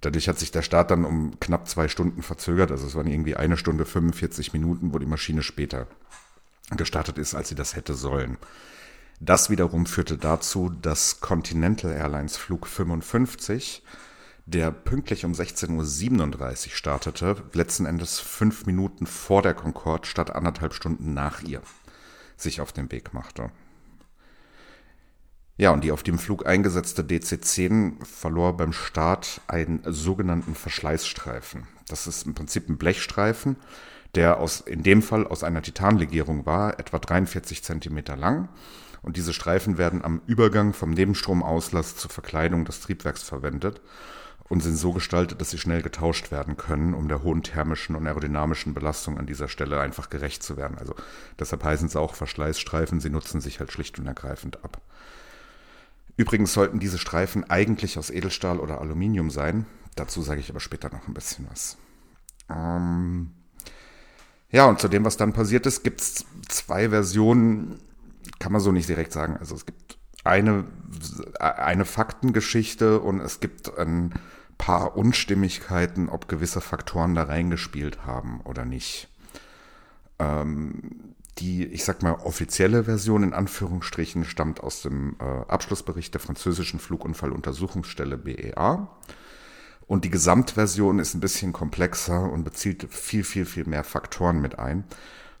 Dadurch 0.00 0.28
hat 0.28 0.38
sich 0.38 0.52
der 0.52 0.62
Start 0.62 0.90
dann 0.90 1.04
um 1.04 1.40
knapp 1.40 1.68
zwei 1.68 1.88
Stunden 1.88 2.22
verzögert. 2.22 2.70
Also 2.70 2.86
es 2.86 2.94
waren 2.94 3.08
irgendwie 3.08 3.34
eine 3.34 3.56
Stunde 3.56 3.84
45 3.84 4.52
Minuten, 4.52 4.92
wo 4.92 4.98
die 4.98 5.06
Maschine 5.06 5.42
später 5.42 5.86
gestartet 6.76 7.18
ist, 7.18 7.34
als 7.34 7.48
sie 7.48 7.54
das 7.54 7.74
hätte 7.74 7.94
sollen. 7.94 8.36
Das 9.20 9.50
wiederum 9.50 9.86
führte 9.86 10.16
dazu, 10.16 10.70
dass 10.70 11.20
Continental 11.20 11.92
Airlines 11.92 12.36
Flug 12.36 12.68
55, 12.68 13.82
der 14.46 14.70
pünktlich 14.70 15.24
um 15.24 15.32
16.37 15.32 16.66
Uhr 16.66 16.72
startete, 16.72 17.36
letzten 17.52 17.86
Endes 17.86 18.20
fünf 18.20 18.66
Minuten 18.66 19.06
vor 19.06 19.42
der 19.42 19.54
Concorde 19.54 20.06
statt 20.06 20.30
anderthalb 20.30 20.74
Stunden 20.74 21.14
nach 21.14 21.42
ihr 21.42 21.62
sich 22.40 22.60
auf 22.60 22.72
den 22.72 22.90
Weg 22.92 23.14
machte. 23.14 23.50
Ja, 25.56 25.72
und 25.72 25.82
die 25.82 25.90
auf 25.90 26.04
dem 26.04 26.18
Flug 26.18 26.46
eingesetzte 26.46 27.02
DC-10 27.02 28.04
verlor 28.04 28.56
beim 28.56 28.72
Start 28.72 29.40
einen 29.48 29.82
sogenannten 29.84 30.54
Verschleißstreifen. 30.54 31.66
Das 31.88 32.06
ist 32.06 32.26
im 32.26 32.34
Prinzip 32.34 32.68
ein 32.68 32.78
Blechstreifen, 32.78 33.56
der 34.14 34.38
aus, 34.38 34.60
in 34.60 34.84
dem 34.84 35.02
Fall 35.02 35.26
aus 35.26 35.42
einer 35.42 35.62
Titanlegierung 35.62 36.46
war, 36.46 36.78
etwa 36.78 37.00
43 37.00 37.64
Zentimeter 37.64 38.16
lang. 38.16 38.48
Und 39.02 39.16
diese 39.16 39.32
Streifen 39.32 39.78
werden 39.78 40.04
am 40.04 40.22
Übergang 40.26 40.74
vom 40.74 40.90
Nebenstromauslass 40.90 41.96
zur 41.96 42.10
Verkleidung 42.10 42.64
des 42.64 42.80
Triebwerks 42.80 43.22
verwendet 43.22 43.80
und 44.48 44.62
sind 44.62 44.76
so 44.76 44.92
gestaltet, 44.92 45.40
dass 45.40 45.50
sie 45.50 45.58
schnell 45.58 45.82
getauscht 45.82 46.30
werden 46.30 46.56
können, 46.56 46.94
um 46.94 47.08
der 47.08 47.22
hohen 47.22 47.42
thermischen 47.42 47.96
und 47.96 48.06
aerodynamischen 48.06 48.74
Belastung 48.74 49.18
an 49.18 49.26
dieser 49.26 49.48
Stelle 49.48 49.80
einfach 49.80 50.08
gerecht 50.08 50.42
zu 50.42 50.56
werden. 50.56 50.78
Also 50.78 50.94
deshalb 51.38 51.64
heißen 51.64 51.88
sie 51.88 52.00
auch 52.00 52.14
Verschleißstreifen, 52.14 53.00
sie 53.00 53.10
nutzen 53.10 53.40
sich 53.40 53.60
halt 53.60 53.72
schlicht 53.72 53.98
und 53.98 54.06
ergreifend 54.06 54.64
ab. 54.64 54.80
Übrigens 56.16 56.52
sollten 56.52 56.80
diese 56.80 56.98
Streifen 56.98 57.48
eigentlich 57.48 57.98
aus 57.98 58.10
Edelstahl 58.10 58.58
oder 58.58 58.80
Aluminium 58.80 59.30
sein. 59.30 59.66
Dazu 59.94 60.22
sage 60.22 60.40
ich 60.40 60.50
aber 60.50 60.60
später 60.60 60.90
noch 60.90 61.06
ein 61.06 61.14
bisschen 61.14 61.46
was. 61.50 61.76
Ähm 62.48 63.30
ja, 64.50 64.66
und 64.66 64.80
zu 64.80 64.88
dem, 64.88 65.04
was 65.04 65.16
dann 65.18 65.34
passiert 65.34 65.66
ist, 65.66 65.84
gibt 65.84 66.00
es 66.00 66.24
zwei 66.48 66.88
Versionen, 66.88 67.78
kann 68.38 68.50
man 68.52 68.60
so 68.60 68.72
nicht 68.72 68.88
direkt 68.88 69.12
sagen. 69.12 69.36
Also 69.36 69.54
es 69.54 69.66
gibt 69.66 69.98
eine, 70.24 70.64
eine 71.38 71.84
Faktengeschichte 71.84 73.00
und 73.00 73.20
es 73.20 73.40
gibt 73.40 73.78
ein 73.78 74.14
paar 74.58 74.96
Unstimmigkeiten, 74.96 76.08
ob 76.08 76.28
gewisse 76.28 76.60
Faktoren 76.60 77.14
da 77.14 77.22
reingespielt 77.24 78.04
haben 78.04 78.40
oder 78.42 78.64
nicht. 78.64 79.08
Ähm, 80.18 81.14
die, 81.38 81.64
ich 81.66 81.84
sag 81.84 82.02
mal, 82.02 82.14
offizielle 82.14 82.84
Version 82.84 83.22
in 83.22 83.32
Anführungsstrichen 83.32 84.24
stammt 84.24 84.60
aus 84.60 84.82
dem 84.82 85.16
äh, 85.20 85.24
Abschlussbericht 85.24 86.12
der 86.12 86.20
französischen 86.20 86.80
Flugunfalluntersuchungsstelle 86.80 88.18
BEA. 88.18 88.88
Und 89.86 90.04
die 90.04 90.10
Gesamtversion 90.10 90.98
ist 90.98 91.14
ein 91.14 91.20
bisschen 91.20 91.52
komplexer 91.52 92.30
und 92.30 92.44
bezieht 92.44 92.92
viel, 92.92 93.24
viel, 93.24 93.46
viel 93.46 93.64
mehr 93.64 93.84
Faktoren 93.84 94.40
mit 94.40 94.58
ein, 94.58 94.84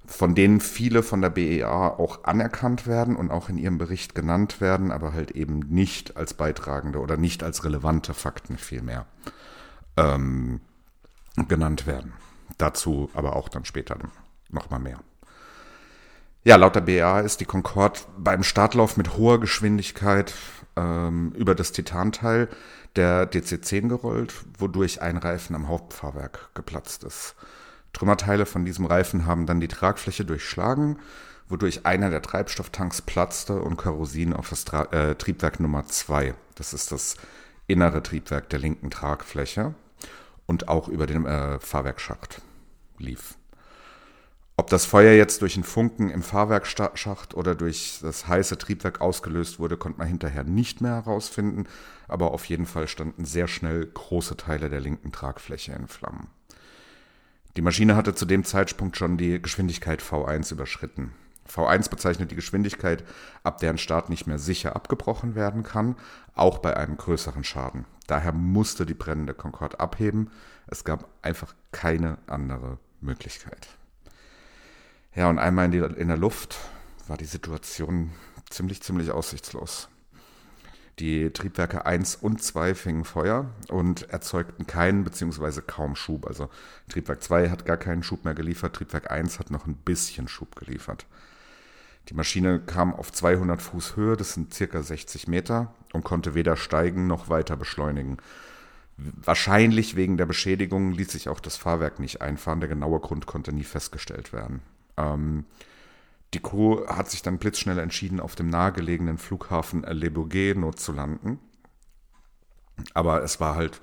von 0.08 0.34
denen 0.34 0.60
viele 0.60 1.02
von 1.02 1.20
der 1.20 1.28
BEA 1.28 1.88
auch 1.88 2.24
anerkannt 2.24 2.86
werden 2.86 3.14
und 3.14 3.30
auch 3.30 3.50
in 3.50 3.58
ihrem 3.58 3.76
Bericht 3.76 4.14
genannt 4.14 4.60
werden, 4.60 4.90
aber 4.90 5.12
halt 5.12 5.32
eben 5.32 5.60
nicht 5.60 6.16
als 6.16 6.32
beitragende 6.32 7.00
oder 7.00 7.18
nicht 7.18 7.42
als 7.42 7.62
relevante 7.62 8.14
Fakten 8.14 8.56
vielmehr 8.56 9.04
ähm, 9.98 10.62
genannt 11.46 11.86
werden. 11.86 12.14
Dazu 12.56 13.10
aber 13.12 13.36
auch 13.36 13.50
dann 13.50 13.66
später 13.66 13.98
nochmal 14.48 14.80
mehr. 14.80 14.98
Ja, 16.42 16.56
laut 16.56 16.74
der 16.74 16.80
BA 16.80 17.20
ist 17.20 17.40
die 17.40 17.44
Concorde 17.44 18.00
beim 18.16 18.42
Startlauf 18.42 18.96
mit 18.96 19.18
hoher 19.18 19.38
Geschwindigkeit 19.38 20.32
ähm, 20.74 21.32
über 21.32 21.54
das 21.54 21.72
Titanteil 21.72 22.48
der 22.96 23.30
DC-10 23.30 23.88
gerollt, 23.88 24.32
wodurch 24.56 25.02
ein 25.02 25.18
Reifen 25.18 25.54
am 25.54 25.68
Hauptfahrwerk 25.68 26.48
geplatzt 26.54 27.04
ist. 27.04 27.34
Trümmerteile 27.92 28.46
von 28.46 28.64
diesem 28.64 28.86
Reifen 28.86 29.26
haben 29.26 29.46
dann 29.46 29.60
die 29.60 29.68
Tragfläche 29.68 30.24
durchschlagen, 30.24 30.98
wodurch 31.48 31.86
einer 31.86 32.10
der 32.10 32.22
Treibstofftanks 32.22 33.02
platzte 33.02 33.60
und 33.60 33.76
Kerosin 33.76 34.32
auf 34.32 34.50
das 34.50 34.64
Tra 34.64 34.84
äh, 34.92 35.14
Triebwerk 35.14 35.60
Nummer 35.60 35.86
2, 35.86 36.34
das 36.54 36.74
ist 36.74 36.92
das 36.92 37.16
innere 37.66 38.02
Triebwerk 38.02 38.48
der 38.50 38.58
linken 38.58 38.90
Tragfläche, 38.90 39.74
und 40.46 40.68
auch 40.68 40.88
über 40.88 41.06
den 41.06 41.26
äh, 41.26 41.58
Fahrwerksschacht 41.58 42.42
lief. 42.98 43.36
Ob 44.56 44.70
das 44.70 44.86
Feuer 44.86 45.12
jetzt 45.12 45.42
durch 45.42 45.54
einen 45.54 45.62
Funken 45.62 46.10
im 46.10 46.22
Fahrwerksschacht 46.22 47.34
oder 47.34 47.54
durch 47.54 48.00
das 48.02 48.26
heiße 48.26 48.58
Triebwerk 48.58 49.00
ausgelöst 49.00 49.60
wurde, 49.60 49.76
konnte 49.76 49.98
man 49.98 50.08
hinterher 50.08 50.42
nicht 50.42 50.80
mehr 50.80 50.94
herausfinden, 50.94 51.68
aber 52.08 52.32
auf 52.32 52.44
jeden 52.46 52.66
Fall 52.66 52.88
standen 52.88 53.24
sehr 53.24 53.46
schnell 53.46 53.86
große 53.86 54.36
Teile 54.36 54.68
der 54.68 54.80
linken 54.80 55.12
Tragfläche 55.12 55.72
in 55.74 55.86
Flammen. 55.86 56.26
Die 57.56 57.62
Maschine 57.62 57.96
hatte 57.96 58.14
zu 58.14 58.24
dem 58.24 58.44
Zeitpunkt 58.44 58.96
schon 58.96 59.16
die 59.16 59.40
Geschwindigkeit 59.40 60.02
V1 60.02 60.52
überschritten. 60.52 61.12
V1 61.48 61.90
bezeichnet 61.90 62.30
die 62.30 62.36
Geschwindigkeit, 62.36 63.04
ab 63.42 63.58
deren 63.58 63.78
Start 63.78 64.10
nicht 64.10 64.26
mehr 64.26 64.38
sicher 64.38 64.76
abgebrochen 64.76 65.34
werden 65.34 65.62
kann, 65.62 65.96
auch 66.34 66.58
bei 66.58 66.76
einem 66.76 66.96
größeren 66.96 67.42
Schaden. 67.42 67.86
Daher 68.06 68.32
musste 68.32 68.86
die 68.86 68.94
brennende 68.94 69.34
Concorde 69.34 69.80
abheben. 69.80 70.30
Es 70.66 70.84
gab 70.84 71.08
einfach 71.22 71.54
keine 71.72 72.18
andere 72.26 72.78
Möglichkeit. 73.00 73.68
Ja, 75.14 75.28
und 75.28 75.38
einmal 75.38 75.66
in, 75.66 75.70
die, 75.72 75.78
in 75.78 76.08
der 76.08 76.16
Luft 76.16 76.56
war 77.06 77.16
die 77.16 77.24
Situation 77.24 78.12
ziemlich, 78.50 78.82
ziemlich 78.82 79.10
aussichtslos. 79.10 79.88
Die 80.98 81.30
Triebwerke 81.30 81.86
1 81.86 82.16
und 82.16 82.42
2 82.42 82.74
fingen 82.74 83.04
Feuer 83.04 83.46
und 83.68 84.10
erzeugten 84.10 84.66
keinen 84.66 85.04
bzw. 85.04 85.60
kaum 85.64 85.94
Schub. 85.94 86.26
Also 86.26 86.50
Triebwerk 86.88 87.22
2 87.22 87.50
hat 87.50 87.64
gar 87.64 87.76
keinen 87.76 88.02
Schub 88.02 88.24
mehr 88.24 88.34
geliefert, 88.34 88.74
Triebwerk 88.74 89.10
1 89.10 89.38
hat 89.38 89.50
noch 89.50 89.66
ein 89.66 89.76
bisschen 89.76 90.26
Schub 90.26 90.56
geliefert. 90.56 91.06
Die 92.08 92.14
Maschine 92.14 92.58
kam 92.58 92.94
auf 92.94 93.12
200 93.12 93.60
Fuß 93.62 93.96
Höhe, 93.96 94.16
das 94.16 94.34
sind 94.34 94.54
circa 94.54 94.82
60 94.82 95.28
Meter, 95.28 95.74
und 95.92 96.04
konnte 96.04 96.34
weder 96.34 96.56
steigen 96.56 97.06
noch 97.06 97.28
weiter 97.28 97.56
beschleunigen. 97.56 98.16
Wahrscheinlich 98.96 99.94
wegen 99.94 100.16
der 100.16 100.26
Beschädigung 100.26 100.90
ließ 100.92 101.12
sich 101.12 101.28
auch 101.28 101.38
das 101.38 101.56
Fahrwerk 101.56 102.00
nicht 102.00 102.20
einfahren. 102.20 102.58
Der 102.58 102.68
genaue 102.68 102.98
Grund 102.98 103.26
konnte 103.26 103.52
nie 103.52 103.62
festgestellt 103.62 104.32
werden. 104.32 104.60
Ähm, 104.96 105.44
die 106.34 106.40
Crew 106.40 106.86
hat 106.86 107.10
sich 107.10 107.22
dann 107.22 107.38
blitzschnell 107.38 107.78
entschieden, 107.78 108.20
auf 108.20 108.34
dem 108.34 108.48
nahegelegenen 108.48 109.18
Flughafen 109.18 109.82
Le 109.82 110.10
Bourget 110.10 110.78
zu 110.78 110.92
landen. 110.92 111.38
Aber 112.94 113.22
es 113.22 113.40
war 113.40 113.54
halt 113.54 113.80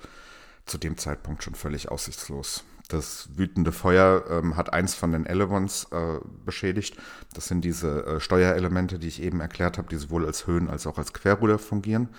zu 0.64 0.78
dem 0.78 0.96
Zeitpunkt 0.96 1.42
schon 1.42 1.54
völlig 1.54 1.90
aussichtslos. 1.90 2.64
Das 2.88 3.36
wütende 3.36 3.72
Feuer 3.72 4.24
ähm, 4.30 4.56
hat 4.56 4.72
eins 4.72 4.94
von 4.94 5.10
den 5.10 5.26
Elevons 5.26 5.88
äh, 5.90 6.20
beschädigt. 6.44 6.96
Das 7.34 7.46
sind 7.46 7.62
diese 7.62 8.06
äh, 8.06 8.20
Steuerelemente, 8.20 9.00
die 9.00 9.08
ich 9.08 9.22
eben 9.22 9.40
erklärt 9.40 9.76
habe, 9.76 9.88
die 9.88 9.96
sowohl 9.96 10.24
als 10.24 10.46
Höhen- 10.46 10.70
als 10.70 10.86
auch 10.86 10.98
als 10.98 11.12
Querruder 11.12 11.58
fungieren. 11.58 12.10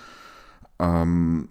Ähm, 0.80 1.50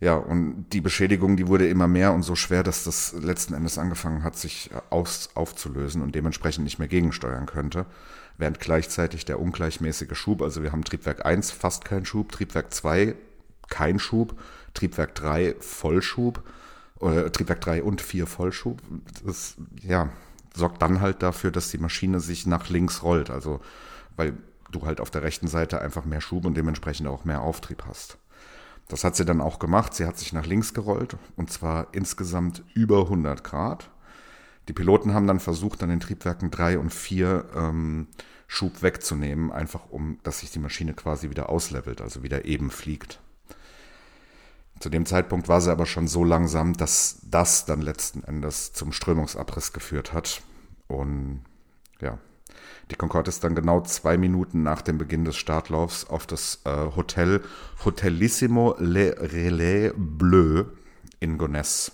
ja, 0.00 0.14
und 0.14 0.66
die 0.72 0.80
Beschädigung, 0.80 1.36
die 1.36 1.48
wurde 1.48 1.68
immer 1.68 1.88
mehr 1.88 2.12
und 2.12 2.22
so 2.22 2.36
schwer, 2.36 2.62
dass 2.62 2.84
das 2.84 3.12
letzten 3.14 3.54
Endes 3.54 3.78
angefangen 3.78 4.22
hat, 4.22 4.36
sich 4.36 4.70
äh, 4.72 4.80
aus, 4.90 5.30
aufzulösen 5.34 6.02
und 6.02 6.14
dementsprechend 6.14 6.64
nicht 6.64 6.78
mehr 6.78 6.88
gegensteuern 6.88 7.46
könnte. 7.46 7.86
Während 8.36 8.60
gleichzeitig 8.60 9.24
der 9.24 9.40
ungleichmäßige 9.40 10.16
Schub, 10.16 10.42
also 10.42 10.62
wir 10.62 10.70
haben 10.70 10.84
Triebwerk 10.84 11.26
1 11.26 11.50
fast 11.50 11.84
kein 11.84 12.04
Schub, 12.04 12.30
Triebwerk 12.30 12.72
2 12.72 13.16
kein 13.68 13.98
Schub, 13.98 14.38
Triebwerk 14.72 15.16
3 15.16 15.56
Vollschub 15.58 16.44
oder 17.00 17.32
Triebwerk 17.32 17.60
3 17.60 17.82
und 17.82 18.00
4 18.00 18.28
Vollschub, 18.28 18.80
das 19.24 19.56
ja, 19.82 20.10
sorgt 20.54 20.80
dann 20.80 21.00
halt 21.00 21.22
dafür, 21.22 21.50
dass 21.50 21.70
die 21.70 21.78
Maschine 21.78 22.20
sich 22.20 22.46
nach 22.46 22.68
links 22.68 23.02
rollt. 23.02 23.30
Also, 23.30 23.60
weil 24.16 24.34
du 24.70 24.86
halt 24.86 25.00
auf 25.00 25.10
der 25.10 25.22
rechten 25.22 25.48
Seite 25.48 25.80
einfach 25.80 26.04
mehr 26.04 26.20
Schub 26.20 26.44
und 26.44 26.56
dementsprechend 26.56 27.08
auch 27.08 27.24
mehr 27.24 27.42
Auftrieb 27.42 27.84
hast. 27.86 28.18
Das 28.88 29.04
hat 29.04 29.16
sie 29.16 29.24
dann 29.24 29.40
auch 29.40 29.58
gemacht. 29.58 29.94
Sie 29.94 30.06
hat 30.06 30.18
sich 30.18 30.32
nach 30.32 30.46
links 30.46 30.74
gerollt 30.74 31.16
und 31.36 31.52
zwar 31.52 31.88
insgesamt 31.92 32.64
über 32.74 33.02
100 33.02 33.44
Grad. 33.44 33.90
Die 34.68 34.72
Piloten 34.72 35.14
haben 35.14 35.26
dann 35.26 35.40
versucht, 35.40 35.82
an 35.82 35.90
den 35.90 36.00
Triebwerken 36.00 36.50
3 36.50 36.78
und 36.78 36.92
4 36.92 37.44
ähm, 37.54 38.08
Schub 38.46 38.82
wegzunehmen, 38.82 39.52
einfach 39.52 39.90
um, 39.90 40.18
dass 40.22 40.40
sich 40.40 40.50
die 40.50 40.58
Maschine 40.58 40.94
quasi 40.94 41.30
wieder 41.30 41.48
auslevelt, 41.50 42.00
also 42.00 42.22
wieder 42.22 42.46
eben 42.46 42.70
fliegt. 42.70 43.20
Zu 44.80 44.90
dem 44.90 45.06
Zeitpunkt 45.06 45.48
war 45.48 45.60
sie 45.60 45.70
aber 45.72 45.86
schon 45.86 46.06
so 46.06 46.24
langsam, 46.24 46.74
dass 46.74 47.20
das 47.24 47.64
dann 47.64 47.82
letzten 47.82 48.22
Endes 48.24 48.72
zum 48.72 48.92
Strömungsabriss 48.92 49.72
geführt 49.72 50.12
hat. 50.12 50.42
Und 50.86 51.44
ja, 52.00 52.18
die 52.90 52.96
Concorde 52.96 53.28
ist 53.28 53.44
dann 53.44 53.54
genau 53.54 53.80
zwei 53.82 54.16
Minuten 54.16 54.62
nach 54.62 54.82
dem 54.82 54.98
Beginn 54.98 55.24
des 55.24 55.36
Startlaufs 55.36 56.04
auf 56.04 56.26
das 56.26 56.60
äh, 56.64 56.70
Hotel 56.96 57.42
Hotelissimo 57.84 58.74
Le 58.78 59.16
Relais 59.18 59.92
Bleu 59.96 60.64
in 61.20 61.38
Gonesse, 61.38 61.92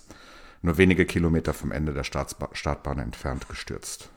nur 0.61 0.77
wenige 0.77 1.05
Kilometer 1.05 1.53
vom 1.53 1.71
Ende 1.71 1.93
der 1.93 2.03
Startba 2.03 2.49
Startbahn 2.53 2.99
entfernt, 2.99 3.49
gestürzt. 3.49 4.09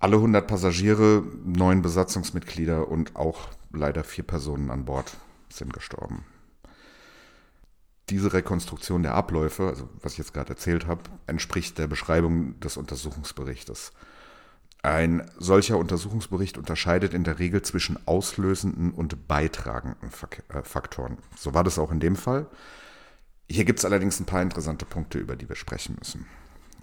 Alle 0.00 0.16
100 0.16 0.46
Passagiere, 0.46 1.24
neun 1.44 1.82
Besatzungsmitglieder 1.82 2.88
und 2.88 3.16
auch 3.16 3.48
leider 3.72 4.04
vier 4.04 4.24
Personen 4.24 4.70
an 4.70 4.84
Bord 4.84 5.16
sind 5.50 5.72
gestorben 5.72 6.24
diese 8.10 8.32
Rekonstruktion 8.32 9.02
der 9.02 9.14
Abläufe, 9.14 9.68
also 9.68 9.88
was 10.02 10.12
ich 10.12 10.18
jetzt 10.18 10.34
gerade 10.34 10.50
erzählt 10.50 10.86
habe, 10.86 11.02
entspricht 11.26 11.78
der 11.78 11.86
Beschreibung 11.86 12.58
des 12.60 12.76
Untersuchungsberichtes. 12.76 13.92
Ein 14.82 15.28
solcher 15.36 15.76
Untersuchungsbericht 15.76 16.56
unterscheidet 16.56 17.12
in 17.12 17.24
der 17.24 17.38
Regel 17.38 17.62
zwischen 17.62 17.98
auslösenden 18.06 18.92
und 18.92 19.26
beitragenden 19.26 20.10
äh, 20.48 20.62
Faktoren. 20.62 21.18
So 21.36 21.52
war 21.52 21.64
das 21.64 21.78
auch 21.78 21.90
in 21.90 22.00
dem 22.00 22.16
Fall. 22.16 22.46
Hier 23.50 23.64
gibt 23.64 23.80
es 23.80 23.84
allerdings 23.84 24.20
ein 24.20 24.26
paar 24.26 24.42
interessante 24.42 24.84
Punkte, 24.84 25.18
über 25.18 25.34
die 25.34 25.48
wir 25.48 25.56
sprechen 25.56 25.96
müssen. 25.98 26.26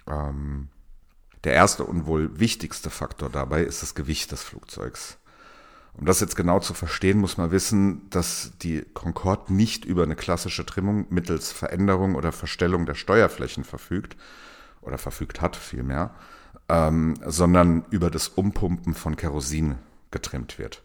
Ähm, 0.08 0.68
der 1.46 1.54
erste 1.54 1.84
und 1.84 2.06
wohl 2.06 2.40
wichtigste 2.40 2.90
Faktor 2.90 3.30
dabei 3.30 3.64
ist 3.64 3.82
das 3.82 3.96
Gewicht 3.96 4.32
des 4.32 4.42
Flugzeugs. 4.42 5.18
Um 5.94 6.06
das 6.06 6.20
jetzt 6.20 6.36
genau 6.36 6.60
zu 6.60 6.74
verstehen, 6.74 7.20
muss 7.20 7.38
man 7.38 7.52
wissen, 7.52 8.10
dass 8.10 8.52
die 8.62 8.82
Concorde 8.94 9.54
nicht 9.54 9.86
über 9.86 10.04
eine 10.04 10.16
klassische 10.16 10.66
Trimmung 10.66 11.06
mittels 11.10 11.52
Veränderung 11.52 12.16
oder 12.16 12.34
Verstellung 12.34 12.86
der 12.86 12.96
Steuerflächen 12.96 13.64
verfügt 13.64 14.18
oder 14.82 14.98
verfügt 14.98 15.40
hat 15.40 15.56
vielmehr, 15.56 16.14
ähm, 16.70 17.16
sondern 17.26 17.86
über 17.90 18.10
das 18.10 18.28
Umpumpen 18.28 18.94
von 18.94 19.16
Kerosin 19.16 19.76
getrimmt 20.12 20.58
wird. 20.58 20.84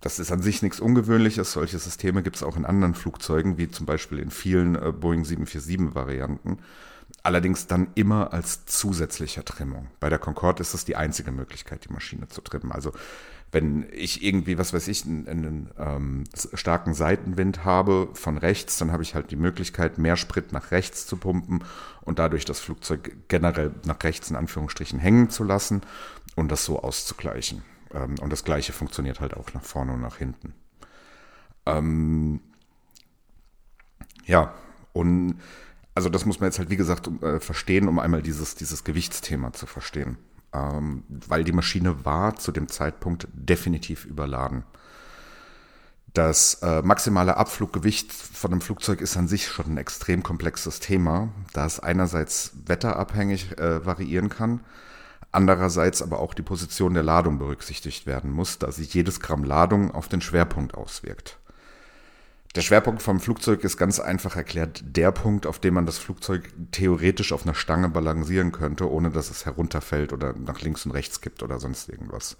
Das 0.00 0.18
ist 0.18 0.30
an 0.30 0.42
sich 0.42 0.62
nichts 0.62 0.80
Ungewöhnliches. 0.80 1.52
Solche 1.52 1.78
Systeme 1.78 2.22
gibt 2.22 2.36
es 2.36 2.42
auch 2.42 2.56
in 2.56 2.66
anderen 2.66 2.94
Flugzeugen, 2.94 3.56
wie 3.56 3.70
zum 3.70 3.86
Beispiel 3.86 4.18
in 4.18 4.30
vielen 4.30 4.74
äh, 4.74 4.92
Boeing 4.92 5.22
747-Varianten. 5.22 6.58
Allerdings 7.24 7.66
dann 7.66 7.88
immer 7.94 8.34
als 8.34 8.66
zusätzlicher 8.66 9.46
Trimmung. 9.46 9.88
Bei 9.98 10.10
der 10.10 10.18
Concorde 10.18 10.60
ist 10.60 10.74
es 10.74 10.84
die 10.84 10.94
einzige 10.94 11.32
Möglichkeit, 11.32 11.86
die 11.86 11.92
Maschine 11.92 12.28
zu 12.28 12.42
trimmen. 12.42 12.70
Also 12.70 12.92
wenn 13.50 13.86
ich 13.92 14.22
irgendwie, 14.22 14.58
was 14.58 14.74
weiß 14.74 14.88
ich, 14.88 15.06
einen, 15.06 15.26
einen 15.26 15.70
ähm, 15.78 16.24
starken 16.52 16.92
Seitenwind 16.92 17.64
habe 17.64 18.10
von 18.12 18.36
rechts, 18.36 18.76
dann 18.76 18.92
habe 18.92 19.02
ich 19.02 19.14
halt 19.14 19.30
die 19.30 19.36
Möglichkeit, 19.36 19.96
mehr 19.96 20.18
Sprit 20.18 20.52
nach 20.52 20.70
rechts 20.70 21.06
zu 21.06 21.16
pumpen 21.16 21.64
und 22.02 22.18
dadurch 22.18 22.44
das 22.44 22.60
Flugzeug 22.60 23.16
generell 23.28 23.72
nach 23.86 24.02
rechts 24.02 24.28
in 24.28 24.36
Anführungsstrichen 24.36 24.98
hängen 24.98 25.30
zu 25.30 25.44
lassen 25.44 25.80
und 26.36 26.52
das 26.52 26.66
so 26.66 26.82
auszugleichen. 26.82 27.62
Ähm, 27.94 28.16
und 28.20 28.30
das 28.34 28.44
gleiche 28.44 28.74
funktioniert 28.74 29.20
halt 29.20 29.34
auch 29.34 29.54
nach 29.54 29.64
vorne 29.64 29.94
und 29.94 30.02
nach 30.02 30.18
hinten. 30.18 30.52
Ähm, 31.64 32.40
ja, 34.26 34.52
und 34.92 35.40
also 35.94 36.08
das 36.08 36.24
muss 36.24 36.40
man 36.40 36.48
jetzt 36.48 36.58
halt, 36.58 36.70
wie 36.70 36.76
gesagt, 36.76 37.08
äh, 37.22 37.40
verstehen, 37.40 37.88
um 37.88 37.98
einmal 37.98 38.22
dieses, 38.22 38.54
dieses 38.54 38.84
Gewichtsthema 38.84 39.52
zu 39.52 39.66
verstehen 39.66 40.18
ähm, 40.54 41.02
weil 41.08 41.44
die 41.44 41.52
Maschine 41.52 42.04
war 42.04 42.36
zu 42.36 42.52
dem 42.52 42.68
Zeitpunkt 42.68 43.28
definitiv 43.32 44.04
überladen. 44.04 44.64
Das 46.14 46.54
äh, 46.62 46.80
maximale 46.82 47.36
Abfluggewicht 47.36 48.12
von 48.12 48.52
einem 48.52 48.60
Flugzeug 48.60 49.00
ist 49.00 49.16
an 49.16 49.26
sich 49.26 49.48
schon 49.48 49.66
ein 49.66 49.78
extrem 49.78 50.22
komplexes 50.22 50.78
Thema, 50.78 51.30
da 51.52 51.66
es 51.66 51.80
einerseits 51.80 52.52
wetterabhängig 52.66 53.58
äh, 53.58 53.84
variieren 53.84 54.28
kann, 54.28 54.60
andererseits 55.32 56.02
aber 56.02 56.20
auch 56.20 56.34
die 56.34 56.42
Position 56.42 56.94
der 56.94 57.02
Ladung 57.02 57.38
berücksichtigt 57.40 58.06
werden 58.06 58.30
muss, 58.30 58.60
da 58.60 58.70
sich 58.70 58.94
jedes 58.94 59.18
Gramm 59.18 59.42
Ladung 59.42 59.90
auf 59.90 60.06
den 60.06 60.20
Schwerpunkt 60.20 60.74
auswirkt. 60.74 61.40
Der 62.54 62.60
Schwerpunkt 62.60 63.02
vom 63.02 63.18
Flugzeug 63.18 63.64
ist 63.64 63.76
ganz 63.76 63.98
einfach 63.98 64.36
erklärt 64.36 64.84
der 64.86 65.10
Punkt, 65.10 65.44
auf 65.44 65.58
dem 65.58 65.74
man 65.74 65.86
das 65.86 65.98
Flugzeug 65.98 66.52
theoretisch 66.70 67.32
auf 67.32 67.44
einer 67.44 67.54
Stange 67.54 67.88
balancieren 67.88 68.52
könnte, 68.52 68.88
ohne 68.88 69.10
dass 69.10 69.30
es 69.30 69.44
herunterfällt 69.44 70.12
oder 70.12 70.34
nach 70.34 70.60
links 70.60 70.86
und 70.86 70.92
rechts 70.92 71.20
kippt 71.20 71.42
oder 71.42 71.58
sonst 71.58 71.88
irgendwas. 71.88 72.36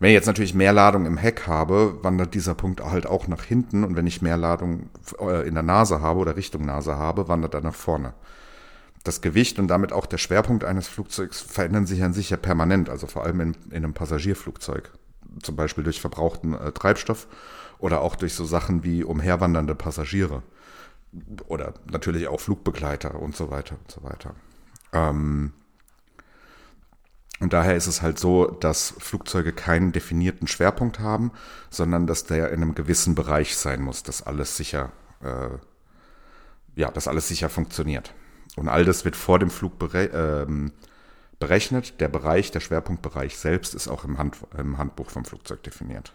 Wenn 0.00 0.08
ich 0.08 0.14
jetzt 0.14 0.26
natürlich 0.26 0.54
mehr 0.54 0.72
Ladung 0.72 1.04
im 1.04 1.18
Heck 1.18 1.46
habe, 1.46 1.98
wandert 2.02 2.34
dieser 2.34 2.54
Punkt 2.54 2.82
halt 2.82 3.06
auch 3.06 3.28
nach 3.28 3.42
hinten 3.44 3.84
und 3.84 3.94
wenn 3.94 4.06
ich 4.06 4.22
mehr 4.22 4.38
Ladung 4.38 4.88
äh, 5.20 5.46
in 5.46 5.54
der 5.54 5.62
Nase 5.62 6.00
habe 6.00 6.20
oder 6.20 6.36
Richtung 6.36 6.64
Nase 6.64 6.96
habe, 6.96 7.28
wandert 7.28 7.54
er 7.54 7.60
nach 7.60 7.74
vorne. 7.74 8.14
Das 9.04 9.20
Gewicht 9.20 9.58
und 9.58 9.68
damit 9.68 9.92
auch 9.92 10.06
der 10.06 10.18
Schwerpunkt 10.18 10.64
eines 10.64 10.88
Flugzeugs 10.88 11.42
verändern 11.42 11.86
sich 11.86 12.02
an 12.02 12.14
sich 12.14 12.30
ja 12.30 12.38
permanent, 12.38 12.88
also 12.88 13.06
vor 13.06 13.24
allem 13.24 13.40
in, 13.40 13.56
in 13.68 13.76
einem 13.76 13.92
Passagierflugzeug, 13.92 14.90
zum 15.42 15.56
Beispiel 15.56 15.84
durch 15.84 16.00
verbrauchten 16.00 16.54
äh, 16.54 16.72
Treibstoff 16.72 17.28
oder 17.78 18.00
auch 18.00 18.16
durch 18.16 18.34
so 18.34 18.44
Sachen 18.44 18.84
wie 18.84 19.04
umherwandernde 19.04 19.74
Passagiere. 19.74 20.42
oder 21.46 21.74
natürlich 21.86 22.26
auch 22.26 22.40
Flugbegleiter 22.40 23.20
und 23.20 23.36
so 23.36 23.50
weiter 23.50 23.76
und 23.80 23.90
so 23.90 24.02
weiter. 24.02 24.34
Ähm, 24.92 25.52
und 27.40 27.52
daher 27.52 27.76
ist 27.76 27.86
es 27.86 28.00
halt 28.00 28.18
so, 28.18 28.46
dass 28.46 28.94
Flugzeuge 28.98 29.52
keinen 29.52 29.92
definierten 29.92 30.46
Schwerpunkt 30.46 31.00
haben, 31.00 31.32
sondern 31.68 32.06
dass 32.06 32.24
der 32.24 32.50
in 32.50 32.62
einem 32.62 32.74
gewissen 32.74 33.14
Bereich 33.14 33.56
sein 33.56 33.82
muss, 33.82 34.02
dass 34.02 34.22
alles 34.22 34.56
sicher, 34.56 34.92
äh, 35.22 35.58
ja, 36.74 36.90
dass 36.90 37.08
alles 37.08 37.28
sicher 37.28 37.48
funktioniert. 37.48 38.14
Und 38.56 38.68
all 38.68 38.84
das 38.84 39.04
wird 39.04 39.16
vor 39.16 39.38
dem 39.38 39.50
Flug 39.50 39.78
bere 39.78 40.06
ähm, 40.06 40.72
berechnet. 41.40 42.00
Der 42.00 42.08
Bereich, 42.08 42.52
der 42.52 42.60
Schwerpunktbereich 42.60 43.36
selbst 43.36 43.74
ist 43.74 43.88
auch 43.88 44.04
im, 44.04 44.16
Hand 44.18 44.38
im 44.56 44.78
Handbuch 44.78 45.10
vom 45.10 45.24
Flugzeug 45.24 45.62
definiert. 45.64 46.14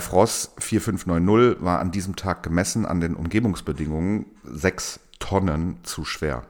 France 0.00 0.50
4590 0.58 1.62
war 1.62 1.80
an 1.80 1.90
diesem 1.90 2.16
Tag 2.16 2.42
gemessen 2.42 2.86
an 2.86 3.00
den 3.00 3.14
Umgebungsbedingungen 3.14 4.26
sechs 4.42 5.00
Tonnen 5.18 5.78
zu 5.82 6.04
schwer. 6.04 6.46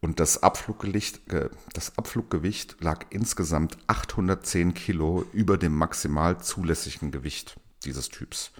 Und 0.00 0.18
das 0.18 0.42
Abfluggewicht, 0.42 1.32
äh, 1.32 1.48
das 1.72 1.96
Abfluggewicht 1.96 2.76
lag 2.80 3.06
insgesamt 3.10 3.78
810 3.86 4.74
Kilo 4.74 5.24
über 5.32 5.56
dem 5.56 5.74
maximal 5.74 6.38
zulässigen 6.40 7.10
Gewicht 7.10 7.56
dieses 7.84 8.08
Typs. 8.08 8.50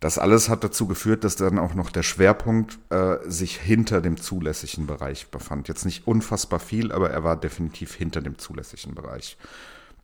Das 0.00 0.18
alles 0.18 0.48
hat 0.48 0.64
dazu 0.64 0.86
geführt, 0.86 1.24
dass 1.24 1.36
dann 1.36 1.58
auch 1.58 1.74
noch 1.74 1.90
der 1.90 2.02
Schwerpunkt 2.02 2.78
äh, 2.88 3.18
sich 3.26 3.58
hinter 3.58 4.00
dem 4.00 4.16
zulässigen 4.16 4.86
Bereich 4.86 5.28
befand. 5.30 5.68
Jetzt 5.68 5.84
nicht 5.84 6.06
unfassbar 6.06 6.58
viel, 6.58 6.90
aber 6.90 7.10
er 7.10 7.22
war 7.22 7.38
definitiv 7.38 7.94
hinter 7.94 8.22
dem 8.22 8.38
zulässigen 8.38 8.94
Bereich. 8.94 9.36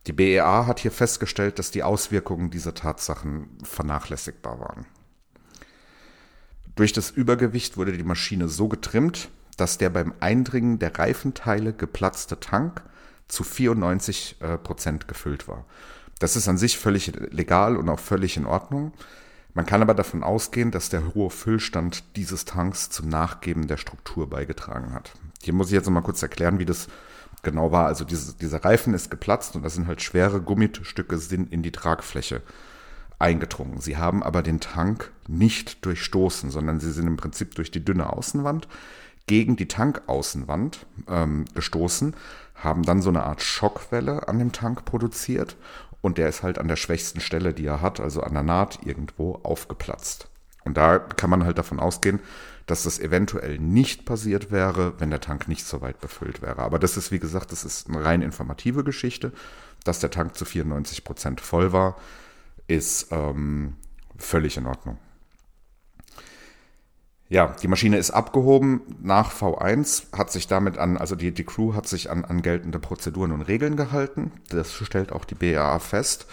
Die 0.07 0.13
BEA 0.13 0.65
hat 0.65 0.79
hier 0.79 0.91
festgestellt, 0.91 1.59
dass 1.59 1.69
die 1.69 1.83
Auswirkungen 1.83 2.49
dieser 2.49 2.73
Tatsachen 2.73 3.49
vernachlässigbar 3.63 4.59
waren. 4.59 4.85
Durch 6.75 6.93
das 6.93 7.11
Übergewicht 7.11 7.75
wurde 7.75 7.91
die 7.91 8.03
Maschine 8.03 8.47
so 8.47 8.69
getrimmt, 8.69 9.29
dass 9.57 9.77
der 9.77 9.89
beim 9.89 10.13
Eindringen 10.19 10.79
der 10.79 10.97
Reifenteile 10.97 11.73
geplatzte 11.73 12.39
Tank 12.39 12.83
zu 13.27 13.43
94 13.43 14.37
äh, 14.39 14.57
Prozent 14.57 15.07
gefüllt 15.07 15.47
war. 15.47 15.65
Das 16.19 16.35
ist 16.35 16.47
an 16.47 16.57
sich 16.57 16.77
völlig 16.77 17.11
legal 17.31 17.75
und 17.75 17.89
auch 17.89 17.99
völlig 17.99 18.37
in 18.37 18.45
Ordnung. 18.45 18.93
Man 19.53 19.65
kann 19.65 19.81
aber 19.81 19.93
davon 19.93 20.23
ausgehen, 20.23 20.71
dass 20.71 20.89
der 20.89 21.15
hohe 21.15 21.31
Füllstand 21.31 22.15
dieses 22.15 22.45
Tanks 22.45 22.89
zum 22.89 23.09
Nachgeben 23.09 23.67
der 23.67 23.77
Struktur 23.77 24.29
beigetragen 24.29 24.93
hat. 24.93 25.13
Hier 25.41 25.53
muss 25.53 25.67
ich 25.67 25.73
jetzt 25.73 25.85
noch 25.85 25.93
mal 25.93 26.01
kurz 26.01 26.21
erklären, 26.21 26.59
wie 26.59 26.65
das 26.65 26.87
genau 27.47 27.71
war. 27.71 27.85
Also 27.85 28.03
diese, 28.03 28.33
dieser 28.33 28.65
Reifen 28.65 28.93
ist 28.93 29.09
geplatzt 29.09 29.55
und 29.55 29.63
das 29.63 29.73
sind 29.73 29.87
halt 29.87 30.01
schwere 30.01 30.41
Gummistücke 30.41 31.17
sind 31.17 31.51
in 31.53 31.63
die 31.63 31.71
Tragfläche 31.71 32.41
eingedrungen. 33.19 33.79
Sie 33.79 33.95
haben 33.95 34.21
aber 34.21 34.43
den 34.43 34.59
Tank 34.59 35.11
nicht 35.27 35.85
durchstoßen, 35.85 36.51
sondern 36.51 36.81
sie 36.81 36.91
sind 36.91 37.07
im 37.07 37.15
Prinzip 37.15 37.55
durch 37.55 37.71
die 37.71 37.83
dünne 37.83 38.11
Außenwand 38.11 38.67
gegen 39.27 39.55
die 39.55 39.69
Tankaußenwand 39.69 40.85
ähm, 41.07 41.45
gestoßen, 41.53 42.15
haben 42.55 42.83
dann 42.83 43.01
so 43.01 43.09
eine 43.09 43.23
Art 43.23 43.41
Schockwelle 43.41 44.27
an 44.27 44.39
dem 44.39 44.51
Tank 44.51 44.83
produziert 44.83 45.55
und 46.01 46.17
der 46.17 46.27
ist 46.27 46.43
halt 46.43 46.59
an 46.59 46.67
der 46.67 46.75
schwächsten 46.75 47.21
Stelle, 47.21 47.53
die 47.53 47.65
er 47.65 47.81
hat, 47.81 48.01
also 48.01 48.21
an 48.21 48.33
der 48.33 48.43
Naht 48.43 48.79
irgendwo 48.85 49.39
aufgeplatzt. 49.43 50.27
Und 50.65 50.75
da 50.75 50.99
kann 50.99 51.29
man 51.29 51.45
halt 51.45 51.57
davon 51.57 51.79
ausgehen, 51.79 52.19
dass 52.67 52.83
das 52.83 52.99
eventuell 52.99 53.57
nicht 53.57 54.05
passiert 54.05 54.51
wäre, 54.51 54.99
wenn 54.99 55.09
der 55.09 55.21
Tank 55.21 55.47
nicht 55.47 55.65
so 55.65 55.81
weit 55.81 55.99
befüllt 55.99 56.41
wäre. 56.41 56.59
Aber 56.59 56.79
das 56.79 56.97
ist, 56.97 57.11
wie 57.11 57.19
gesagt, 57.19 57.51
das 57.51 57.63
ist 57.63 57.89
eine 57.89 58.03
rein 58.03 58.21
informative 58.21 58.83
Geschichte. 58.83 59.31
Dass 59.83 59.99
der 59.99 60.11
Tank 60.11 60.35
zu 60.35 60.43
94 60.43 61.05
Prozent 61.05 61.39
voll 61.39 61.71
war, 61.71 61.95
ist 62.67 63.07
ähm, 63.11 63.77
völlig 64.17 64.57
in 64.57 64.67
Ordnung. 64.67 64.97
Ja, 67.29 67.55
die 67.61 67.67
Maschine 67.67 67.97
ist 67.97 68.11
abgehoben 68.11 68.81
nach 69.01 69.33
V1, 69.33 70.17
hat 70.17 70.31
sich 70.31 70.47
damit 70.47 70.77
an, 70.77 70.97
also 70.97 71.15
die, 71.15 71.33
die 71.33 71.43
Crew 71.43 71.73
hat 71.73 71.87
sich 71.87 72.09
an, 72.09 72.23
an 72.23 72.41
geltende 72.41 72.79
Prozeduren 72.79 73.31
und 73.31 73.41
Regeln 73.41 73.77
gehalten. 73.77 74.31
Das 74.49 74.73
stellt 74.73 75.11
auch 75.13 75.25
die 75.25 75.35
BAA 75.35 75.79
fest. 75.79 76.27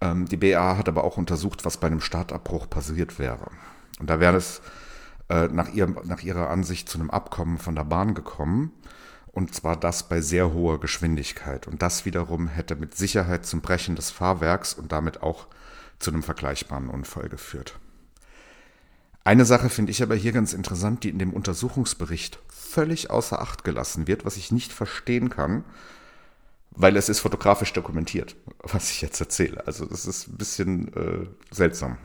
Ähm, 0.00 0.26
die 0.26 0.36
BAA 0.36 0.76
hat 0.76 0.88
aber 0.88 1.04
auch 1.04 1.16
untersucht, 1.16 1.64
was 1.64 1.76
bei 1.76 1.86
einem 1.86 2.00
Startabbruch 2.00 2.68
passiert 2.68 3.20
wäre. 3.20 3.50
Und 4.00 4.10
da 4.10 4.18
wäre 4.18 4.36
es 4.36 4.60
äh, 5.28 5.48
nach, 5.48 5.68
ihrem, 5.68 5.98
nach 6.04 6.22
ihrer 6.22 6.50
Ansicht 6.50 6.88
zu 6.88 6.98
einem 6.98 7.10
Abkommen 7.10 7.58
von 7.58 7.74
der 7.74 7.84
Bahn 7.84 8.14
gekommen. 8.14 8.72
Und 9.26 9.54
zwar 9.54 9.76
das 9.76 10.08
bei 10.08 10.20
sehr 10.20 10.54
hoher 10.54 10.80
Geschwindigkeit. 10.80 11.66
Und 11.66 11.82
das 11.82 12.06
wiederum 12.06 12.48
hätte 12.48 12.74
mit 12.74 12.96
Sicherheit 12.96 13.44
zum 13.44 13.60
Brechen 13.60 13.94
des 13.94 14.10
Fahrwerks 14.10 14.72
und 14.72 14.92
damit 14.92 15.22
auch 15.22 15.46
zu 15.98 16.10
einem 16.10 16.22
vergleichbaren 16.22 16.88
Unfall 16.88 17.28
geführt. 17.28 17.78
Eine 19.24 19.44
Sache 19.44 19.68
finde 19.68 19.90
ich 19.90 20.02
aber 20.02 20.14
hier 20.14 20.32
ganz 20.32 20.52
interessant, 20.52 21.02
die 21.02 21.08
in 21.08 21.18
dem 21.18 21.32
Untersuchungsbericht 21.32 22.38
völlig 22.48 23.10
außer 23.10 23.40
Acht 23.40 23.64
gelassen 23.64 24.06
wird, 24.06 24.24
was 24.24 24.36
ich 24.36 24.52
nicht 24.52 24.72
verstehen 24.72 25.30
kann, 25.30 25.64
weil 26.70 26.96
es 26.96 27.08
ist 27.08 27.20
fotografisch 27.20 27.72
dokumentiert, 27.72 28.36
was 28.62 28.90
ich 28.90 29.02
jetzt 29.02 29.18
erzähle. 29.18 29.66
Also 29.66 29.84
das 29.84 30.06
ist 30.06 30.28
ein 30.28 30.36
bisschen 30.36 30.94
äh, 30.94 31.26
seltsam. 31.50 31.98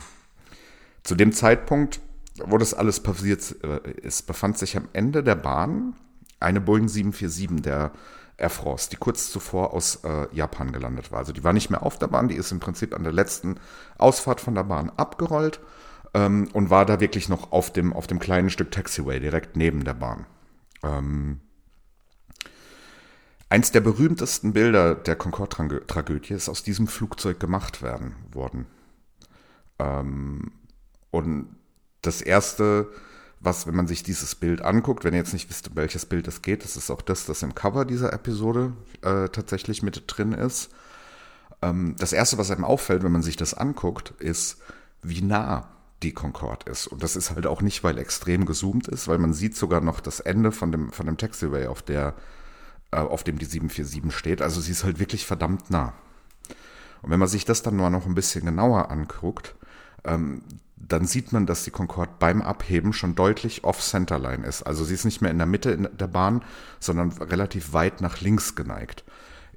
Zu 1.04 1.14
dem 1.14 1.32
Zeitpunkt, 1.32 2.00
wo 2.38 2.58
das 2.58 2.74
alles 2.74 3.00
passiert 3.00 3.56
äh, 3.62 3.90
ist, 4.00 4.26
befand 4.26 4.58
sich 4.58 4.76
am 4.76 4.88
Ende 4.92 5.22
der 5.22 5.34
Bahn 5.34 5.94
eine 6.40 6.60
Boeing 6.60 6.88
747 6.88 7.62
der 7.62 7.92
Air 8.36 8.50
France, 8.50 8.90
die 8.90 8.96
kurz 8.96 9.30
zuvor 9.30 9.72
aus 9.72 10.00
äh, 10.04 10.26
Japan 10.34 10.72
gelandet 10.72 11.12
war. 11.12 11.18
Also 11.18 11.32
die 11.32 11.44
war 11.44 11.52
nicht 11.52 11.70
mehr 11.70 11.82
auf 11.82 11.98
der 11.98 12.08
Bahn, 12.08 12.28
die 12.28 12.34
ist 12.34 12.50
im 12.50 12.60
Prinzip 12.60 12.94
an 12.94 13.04
der 13.04 13.12
letzten 13.12 13.56
Ausfahrt 13.98 14.40
von 14.40 14.54
der 14.54 14.64
Bahn 14.64 14.90
abgerollt 14.96 15.60
ähm, 16.14 16.48
und 16.52 16.70
war 16.70 16.86
da 16.86 17.00
wirklich 17.00 17.28
noch 17.28 17.52
auf 17.52 17.72
dem, 17.72 17.92
auf 17.92 18.06
dem 18.06 18.18
kleinen 18.18 18.50
Stück 18.50 18.70
Taxiway 18.70 19.20
direkt 19.20 19.56
neben 19.56 19.84
der 19.84 19.94
Bahn. 19.94 20.26
Ähm, 20.82 21.40
eins 23.48 23.70
der 23.70 23.80
berühmtesten 23.80 24.54
Bilder 24.54 24.94
der 24.94 25.16
Concorde-Tragödie 25.16 26.34
ist 26.34 26.48
aus 26.48 26.62
diesem 26.62 26.86
Flugzeug 26.86 27.38
gemacht 27.38 27.82
werden 27.82 28.16
worden. 28.32 28.66
Ähm, 29.78 30.52
und 31.10 31.54
das 32.02 32.20
erste, 32.20 32.88
was, 33.40 33.66
wenn 33.66 33.74
man 33.74 33.86
sich 33.86 34.02
dieses 34.02 34.34
Bild 34.34 34.60
anguckt, 34.62 35.04
wenn 35.04 35.14
ihr 35.14 35.20
jetzt 35.20 35.32
nicht 35.32 35.48
wisst, 35.48 35.68
um 35.68 35.76
welches 35.76 36.06
Bild 36.06 36.28
es 36.28 36.42
geht, 36.42 36.64
das 36.64 36.76
ist 36.76 36.90
auch 36.90 37.02
das, 37.02 37.24
das 37.24 37.42
im 37.42 37.54
Cover 37.54 37.84
dieser 37.84 38.12
Episode 38.12 38.72
äh, 39.02 39.28
tatsächlich 39.28 39.82
mit 39.82 40.04
drin 40.06 40.32
ist. 40.32 40.70
Ähm, 41.62 41.96
das 41.98 42.12
erste, 42.12 42.38
was 42.38 42.50
einem 42.50 42.64
auffällt, 42.64 43.02
wenn 43.02 43.12
man 43.12 43.22
sich 43.22 43.36
das 43.36 43.54
anguckt, 43.54 44.12
ist, 44.18 44.58
wie 45.02 45.22
nah 45.22 45.68
die 46.02 46.12
Concorde 46.12 46.70
ist. 46.70 46.88
Und 46.88 47.02
das 47.02 47.16
ist 47.16 47.30
halt 47.30 47.46
auch 47.46 47.62
nicht, 47.62 47.84
weil 47.84 47.98
extrem 47.98 48.44
gezoomt 48.46 48.88
ist, 48.88 49.06
weil 49.06 49.18
man 49.18 49.32
sieht 49.32 49.56
sogar 49.56 49.80
noch 49.80 50.00
das 50.00 50.20
Ende 50.20 50.52
von 50.52 50.72
dem, 50.72 50.90
von 50.90 51.06
dem 51.06 51.16
Taxiway, 51.16 51.66
auf, 51.66 51.82
der, 51.82 52.14
äh, 52.90 52.96
auf 52.96 53.22
dem 53.22 53.38
die 53.38 53.44
747 53.44 54.16
steht. 54.16 54.42
Also 54.42 54.60
sie 54.60 54.72
ist 54.72 54.84
halt 54.84 54.98
wirklich 54.98 55.26
verdammt 55.26 55.70
nah. 55.70 55.94
Und 57.02 57.10
wenn 57.10 57.20
man 57.20 57.28
sich 57.28 57.44
das 57.44 57.62
dann 57.62 57.76
nur 57.76 57.90
noch 57.90 58.06
ein 58.06 58.14
bisschen 58.14 58.44
genauer 58.44 58.90
anguckt, 58.90 59.54
ähm, 60.04 60.42
dann 60.76 61.06
sieht 61.06 61.32
man, 61.32 61.46
dass 61.46 61.64
die 61.64 61.70
Concorde 61.70 62.12
beim 62.18 62.42
Abheben 62.42 62.92
schon 62.92 63.14
deutlich 63.14 63.64
off-Centerline 63.64 64.46
ist. 64.46 64.62
Also 64.62 64.84
sie 64.84 64.94
ist 64.94 65.04
nicht 65.04 65.22
mehr 65.22 65.30
in 65.30 65.38
der 65.38 65.46
Mitte 65.46 65.76
der 65.78 66.06
Bahn, 66.08 66.42
sondern 66.80 67.12
relativ 67.12 67.72
weit 67.72 68.00
nach 68.00 68.20
links 68.20 68.54
geneigt. 68.54 69.04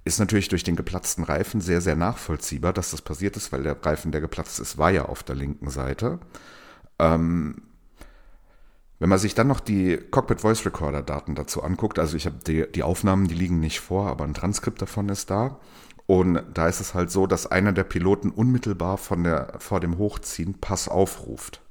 Ist 0.04 0.20
natürlich 0.20 0.50
durch 0.50 0.64
den 0.64 0.76
geplatzten 0.76 1.24
Reifen 1.24 1.62
sehr, 1.62 1.82
sehr 1.82 1.96
nachvollziehbar, 1.96 2.74
dass 2.74 2.92
das 2.92 3.02
passiert 3.02 3.38
ist, 3.38 3.52
weil 3.52 3.64
der 3.64 3.84
Reifen, 3.84 4.12
der 4.12 4.22
geplatzt 4.22 4.60
ist, 4.60 4.78
war 4.78 4.92
ja 4.92 5.06
auf 5.06 5.24
der 5.24 5.36
linken 5.36 5.70
Seite. 5.70 6.20
Ähm, 7.00 7.64
wenn 9.00 9.10
man 9.10 9.20
sich 9.20 9.36
dann 9.36 9.48
noch 9.48 9.60
die 9.60 9.98
Cockpit 9.98 10.42
Voice 10.42 10.66
Recorder 10.66 11.02
Daten 11.02 11.36
dazu 11.36 11.64
anguckt, 11.64 12.00
also 12.00 12.16
ich 12.16 12.28
habe 12.28 12.38
die, 12.46 12.72
die 12.72 12.84
Aufnahmen, 12.84 13.28
die 13.28 13.36
liegen 13.36 13.60
nicht 13.60 13.80
vor, 13.80 14.08
aber 14.08 14.24
ein 14.24 14.34
Transkript 14.34 14.82
davon 14.82 15.10
ist 15.10 15.30
da. 15.30 15.60
Und 16.08 16.44
da 16.54 16.68
ist 16.68 16.82
es 16.82 16.94
halt 16.94 17.10
so, 17.10 17.26
dass 17.26 17.48
einer 17.48 17.72
der 17.72 17.84
Piloten 17.84 18.30
unmittelbar 18.30 18.98
von 18.98 19.24
der, 19.24 19.56
vor 19.58 19.80
dem 19.80 19.98
Hochziehen 19.98 20.60
Pass 20.60 20.88
aufruft. 20.88 21.62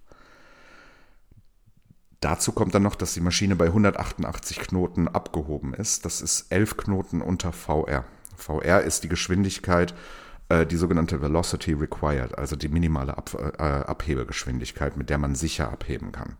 Dazu 2.20 2.52
kommt 2.52 2.74
dann 2.74 2.82
noch, 2.82 2.96
dass 2.96 3.14
die 3.14 3.20
Maschine 3.20 3.54
bei 3.54 3.66
188 3.66 4.58
Knoten 4.58 5.08
abgehoben 5.08 5.74
ist. 5.74 6.04
Das 6.04 6.20
ist 6.20 6.50
11 6.50 6.78
Knoten 6.78 7.20
unter 7.20 7.52
VR. 7.52 8.04
VR 8.36 8.80
ist 8.80 9.04
die 9.04 9.08
Geschwindigkeit, 9.08 9.94
äh, 10.48 10.66
die 10.66 10.76
sogenannte 10.76 11.20
Velocity 11.20 11.74
Required, 11.74 12.36
also 12.36 12.56
die 12.56 12.68
minimale 12.68 13.16
Ab 13.16 13.34
äh, 13.34 13.62
Abhebegeschwindigkeit, 13.62 14.96
mit 14.96 15.10
der 15.10 15.18
man 15.18 15.34
sicher 15.34 15.70
abheben 15.70 16.12
kann. 16.12 16.36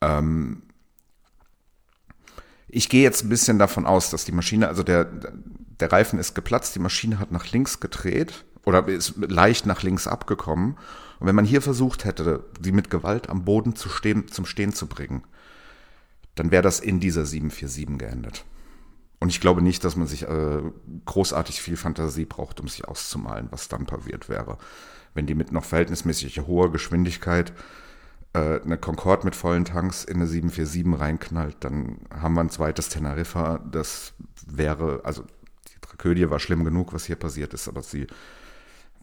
Ähm 0.00 0.62
ich 2.68 2.88
gehe 2.88 3.02
jetzt 3.02 3.24
ein 3.24 3.28
bisschen 3.28 3.58
davon 3.58 3.86
aus, 3.86 4.10
dass 4.10 4.24
die 4.24 4.32
Maschine, 4.32 4.68
also 4.68 4.82
der, 4.82 5.04
der 5.80 5.92
Reifen 5.92 6.18
ist 6.18 6.34
geplatzt, 6.34 6.74
die 6.74 6.80
Maschine 6.80 7.18
hat 7.18 7.32
nach 7.32 7.50
links 7.50 7.80
gedreht 7.80 8.44
oder 8.64 8.86
ist 8.88 9.14
leicht 9.16 9.66
nach 9.66 9.82
links 9.82 10.06
abgekommen. 10.06 10.76
Und 11.18 11.26
wenn 11.26 11.34
man 11.34 11.44
hier 11.44 11.62
versucht 11.62 12.04
hätte, 12.04 12.44
sie 12.60 12.72
mit 12.72 12.90
Gewalt 12.90 13.28
am 13.28 13.44
Boden 13.44 13.76
zu 13.76 13.88
stehen, 13.88 14.28
zum 14.28 14.44
Stehen 14.44 14.72
zu 14.72 14.86
bringen, 14.86 15.24
dann 16.34 16.50
wäre 16.50 16.62
das 16.62 16.80
in 16.80 17.00
dieser 17.00 17.24
747 17.24 17.98
geendet. 17.98 18.44
Und 19.18 19.30
ich 19.30 19.40
glaube 19.40 19.62
nicht, 19.62 19.82
dass 19.84 19.96
man 19.96 20.06
sich 20.06 20.24
äh, 20.24 20.62
großartig 21.06 21.62
viel 21.62 21.76
Fantasie 21.76 22.26
braucht, 22.26 22.60
um 22.60 22.68
sich 22.68 22.86
auszumalen, 22.86 23.48
was 23.50 23.68
dann 23.68 23.86
passiert 23.86 24.28
wäre. 24.28 24.58
Wenn 25.14 25.26
die 25.26 25.34
mit 25.34 25.52
noch 25.52 25.64
verhältnismäßig 25.64 26.40
hoher 26.40 26.70
Geschwindigkeit 26.70 27.54
äh, 28.34 28.60
eine 28.60 28.76
Concorde 28.76 29.24
mit 29.24 29.34
vollen 29.34 29.64
Tanks 29.64 30.04
in 30.04 30.16
eine 30.16 30.26
747 30.26 31.00
reinknallt, 31.00 31.56
dann 31.60 32.00
haben 32.10 32.34
wir 32.34 32.42
ein 32.42 32.50
zweites 32.50 32.90
Teneriffa. 32.90 33.58
Das 33.70 34.12
wäre, 34.46 35.00
also 35.04 35.24
Tragödie 35.96 36.30
war 36.30 36.38
schlimm 36.38 36.64
genug, 36.64 36.92
was 36.92 37.06
hier 37.06 37.16
passiert 37.16 37.54
ist, 37.54 37.68
aber 37.68 37.82
sie 37.82 38.06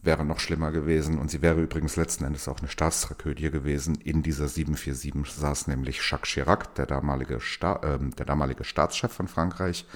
wäre 0.02 0.24
noch 0.24 0.38
schlimmer 0.38 0.70
gewesen. 0.70 1.18
Und 1.18 1.30
sie 1.30 1.42
wäre 1.42 1.60
übrigens 1.60 1.96
letzten 1.96 2.24
Endes 2.24 2.48
auch 2.48 2.60
eine 2.60 2.68
Staatstragödie 2.68 3.50
gewesen. 3.50 3.96
In 3.96 4.22
dieser 4.22 4.48
747 4.48 5.34
saß 5.34 5.66
nämlich 5.66 6.00
Jacques 6.08 6.30
Chirac, 6.30 6.74
der 6.74 6.86
damalige, 6.86 7.40
Sta 7.40 7.76
äh, 7.82 7.98
der 7.98 8.26
damalige 8.26 8.64
Staatschef 8.64 9.12
von 9.12 9.28
Frankreich, 9.28 9.86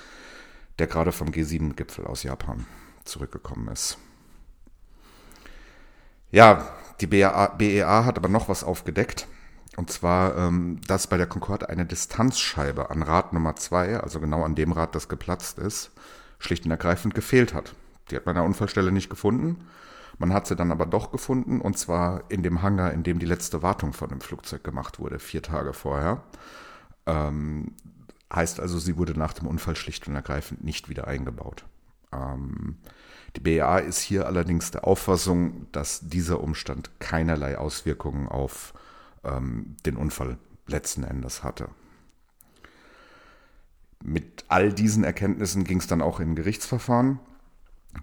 der 0.78 0.86
gerade 0.86 1.12
vom 1.12 1.28
G7-Gipfel 1.28 2.06
aus 2.06 2.22
Japan 2.22 2.66
zurückgekommen 3.04 3.68
ist. 3.68 3.98
Ja, 6.30 6.68
die 7.00 7.06
BEA, 7.06 7.48
BEA 7.56 8.04
hat 8.04 8.18
aber 8.18 8.28
noch 8.28 8.48
was 8.48 8.64
aufgedeckt. 8.64 9.26
Und 9.76 9.90
zwar, 9.90 10.36
ähm, 10.36 10.80
dass 10.88 11.06
bei 11.06 11.16
der 11.16 11.28
Concorde 11.28 11.68
eine 11.68 11.86
Distanzscheibe 11.86 12.90
an 12.90 13.02
Rad 13.02 13.32
Nummer 13.32 13.54
2, 13.54 14.00
also 14.00 14.18
genau 14.18 14.42
an 14.42 14.56
dem 14.56 14.72
Rad, 14.72 14.94
das 14.96 15.08
geplatzt 15.08 15.58
ist, 15.58 15.92
schlicht 16.38 16.64
und 16.64 16.70
ergreifend 16.70 17.14
gefehlt 17.14 17.54
hat. 17.54 17.74
Die 18.10 18.16
hat 18.16 18.26
man 18.26 18.36
an 18.36 18.42
der 18.42 18.46
Unfallstelle 18.46 18.92
nicht 18.92 19.10
gefunden. 19.10 19.64
Man 20.18 20.32
hat 20.32 20.46
sie 20.46 20.56
dann 20.56 20.72
aber 20.72 20.86
doch 20.86 21.12
gefunden, 21.12 21.60
und 21.60 21.78
zwar 21.78 22.24
in 22.28 22.42
dem 22.42 22.62
Hangar, 22.62 22.92
in 22.92 23.02
dem 23.02 23.18
die 23.18 23.26
letzte 23.26 23.62
Wartung 23.62 23.92
von 23.92 24.08
dem 24.08 24.20
Flugzeug 24.20 24.64
gemacht 24.64 24.98
wurde, 24.98 25.18
vier 25.18 25.42
Tage 25.42 25.72
vorher. 25.72 26.24
Ähm, 27.06 27.74
heißt 28.34 28.58
also, 28.60 28.78
sie 28.78 28.96
wurde 28.96 29.18
nach 29.18 29.32
dem 29.32 29.46
Unfall 29.46 29.76
schlicht 29.76 30.08
und 30.08 30.14
ergreifend 30.14 30.64
nicht 30.64 30.88
wieder 30.88 31.06
eingebaut. 31.06 31.64
Ähm, 32.12 32.78
die 33.36 33.40
BEA 33.40 33.78
ist 33.78 34.00
hier 34.00 34.26
allerdings 34.26 34.70
der 34.70 34.86
Auffassung, 34.86 35.66
dass 35.72 36.00
dieser 36.08 36.40
Umstand 36.40 36.90
keinerlei 36.98 37.58
Auswirkungen 37.58 38.28
auf 38.28 38.74
ähm, 39.22 39.76
den 39.86 39.96
Unfall 39.96 40.38
letzten 40.66 41.04
Endes 41.04 41.44
hatte. 41.44 41.68
Mit 44.02 44.44
all 44.48 44.72
diesen 44.72 45.04
Erkenntnissen 45.04 45.64
ging 45.64 45.78
es 45.78 45.86
dann 45.86 46.02
auch 46.02 46.20
in 46.20 46.32
ein 46.32 46.36
Gerichtsverfahren 46.36 47.20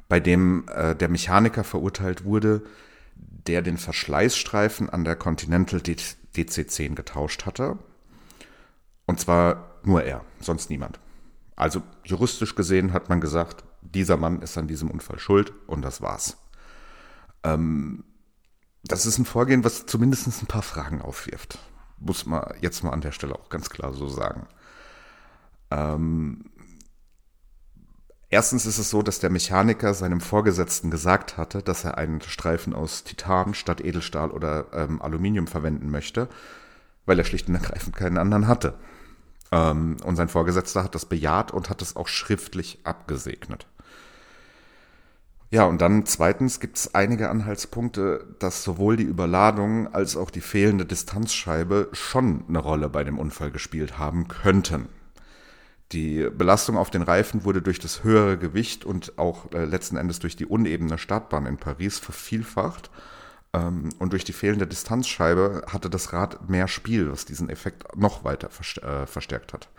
bei 0.07 0.19
dem 0.19 0.65
äh, 0.69 0.95
der 0.95 1.09
Mechaniker 1.09 1.63
verurteilt 1.63 2.25
wurde, 2.25 2.63
der 3.15 3.61
den 3.61 3.77
Verschleißstreifen 3.77 4.89
an 4.89 5.03
der 5.03 5.15
Continental 5.15 5.79
DC-10 5.79 6.95
getauscht 6.95 7.45
hatte. 7.45 7.77
Und 9.05 9.19
zwar 9.19 9.71
nur 9.83 10.03
er, 10.03 10.21
sonst 10.39 10.69
niemand. 10.69 10.99
Also 11.55 11.81
juristisch 12.03 12.55
gesehen 12.55 12.91
hat 12.91 13.09
man 13.09 13.21
gesagt, 13.21 13.63
dieser 13.81 14.17
Mann 14.17 14.41
ist 14.41 14.57
an 14.57 14.67
diesem 14.67 14.89
Unfall 14.89 15.19
schuld 15.19 15.53
und 15.67 15.83
das 15.83 16.01
war's. 16.01 16.37
Ähm, 17.43 18.03
das 18.83 19.05
ist 19.05 19.17
ein 19.17 19.25
Vorgehen, 19.25 19.63
was 19.63 19.85
zumindest 19.85 20.27
ein 20.41 20.47
paar 20.47 20.61
Fragen 20.61 21.01
aufwirft. 21.01 21.59
Muss 21.97 22.25
man 22.25 22.53
jetzt 22.61 22.83
mal 22.83 22.91
an 22.91 23.01
der 23.01 23.11
Stelle 23.11 23.35
auch 23.35 23.49
ganz 23.49 23.69
klar 23.69 23.93
so 23.93 24.07
sagen. 24.09 24.47
Ähm, 25.71 26.45
Erstens 28.35 28.65
ist 28.65 28.79
es 28.79 28.89
so, 28.89 29.01
dass 29.01 29.19
der 29.19 29.29
Mechaniker 29.29 29.93
seinem 29.93 30.19
Vorgesetzten 30.19 30.91
gesagt 30.91 31.37
hatte, 31.37 31.61
dass 31.61 31.85
er 31.85 31.97
einen 31.97 32.21
Streifen 32.21 32.73
aus 32.73 33.05
Titan 33.05 33.53
statt 33.53 33.79
Edelstahl 33.79 34.29
oder 34.29 34.65
ähm, 34.73 35.01
Aluminium 35.01 35.47
verwenden 35.47 35.89
möchte, 35.89 36.27
weil 37.05 37.17
er 37.17 37.23
schlicht 37.23 37.47
und 37.47 37.55
ergreifend 37.55 37.95
keinen 37.95 38.17
anderen 38.17 38.47
hatte. 38.47 38.73
Ähm, 39.53 39.95
und 40.03 40.15
sein 40.17 40.27
Vorgesetzter 40.27 40.83
hat 40.83 40.95
das 40.95 41.05
bejaht 41.05 41.51
und 41.51 41.69
hat 41.69 41.81
es 41.81 41.95
auch 41.95 42.09
schriftlich 42.09 42.79
abgesegnet. 42.83 43.67
Ja, 45.49 45.63
und 45.63 45.79
dann 45.79 46.05
zweitens 46.05 46.59
gibt 46.59 46.75
es 46.75 46.93
einige 46.95 47.29
Anhaltspunkte, 47.29 48.35
dass 48.39 48.63
sowohl 48.65 48.97
die 48.97 49.03
Überladung 49.03 49.93
als 49.93 50.17
auch 50.17 50.29
die 50.29 50.41
fehlende 50.41 50.85
Distanzscheibe 50.85 51.89
schon 51.93 52.43
eine 52.49 52.59
Rolle 52.59 52.89
bei 52.89 53.05
dem 53.05 53.17
Unfall 53.19 53.51
gespielt 53.51 53.97
haben 53.97 54.27
könnten. 54.27 54.89
Die 55.95 56.29
Belastung 56.29 56.75
auf 56.75 56.91
den 56.91 57.03
Reifen 57.03 57.45
wurde 57.45 57.61
durch 57.61 57.79
das 57.79 58.03
höhere 58.03 58.37
Gewicht 58.37 58.83
und 58.83 59.17
auch 59.17 59.49
äh, 59.53 59.63
letzten 59.63 59.95
Endes 59.95 60.19
durch 60.19 60.35
die 60.35 60.45
unebene 60.45 60.97
Startbahn 60.97 61.45
in 61.45 61.55
Paris 61.55 61.99
vervielfacht. 61.99 62.91
Ähm, 63.53 63.87
und 63.97 64.11
durch 64.11 64.25
die 64.25 64.33
fehlende 64.33 64.67
Distanzscheibe 64.67 65.63
hatte 65.71 65.89
das 65.89 66.11
Rad 66.11 66.49
mehr 66.49 66.67
Spiel, 66.67 67.09
was 67.09 67.23
diesen 67.23 67.49
Effekt 67.49 67.95
noch 67.95 68.25
weiter 68.25 68.49
äh, 68.83 69.07
verstärkt 69.07 69.53
hat. 69.53 69.69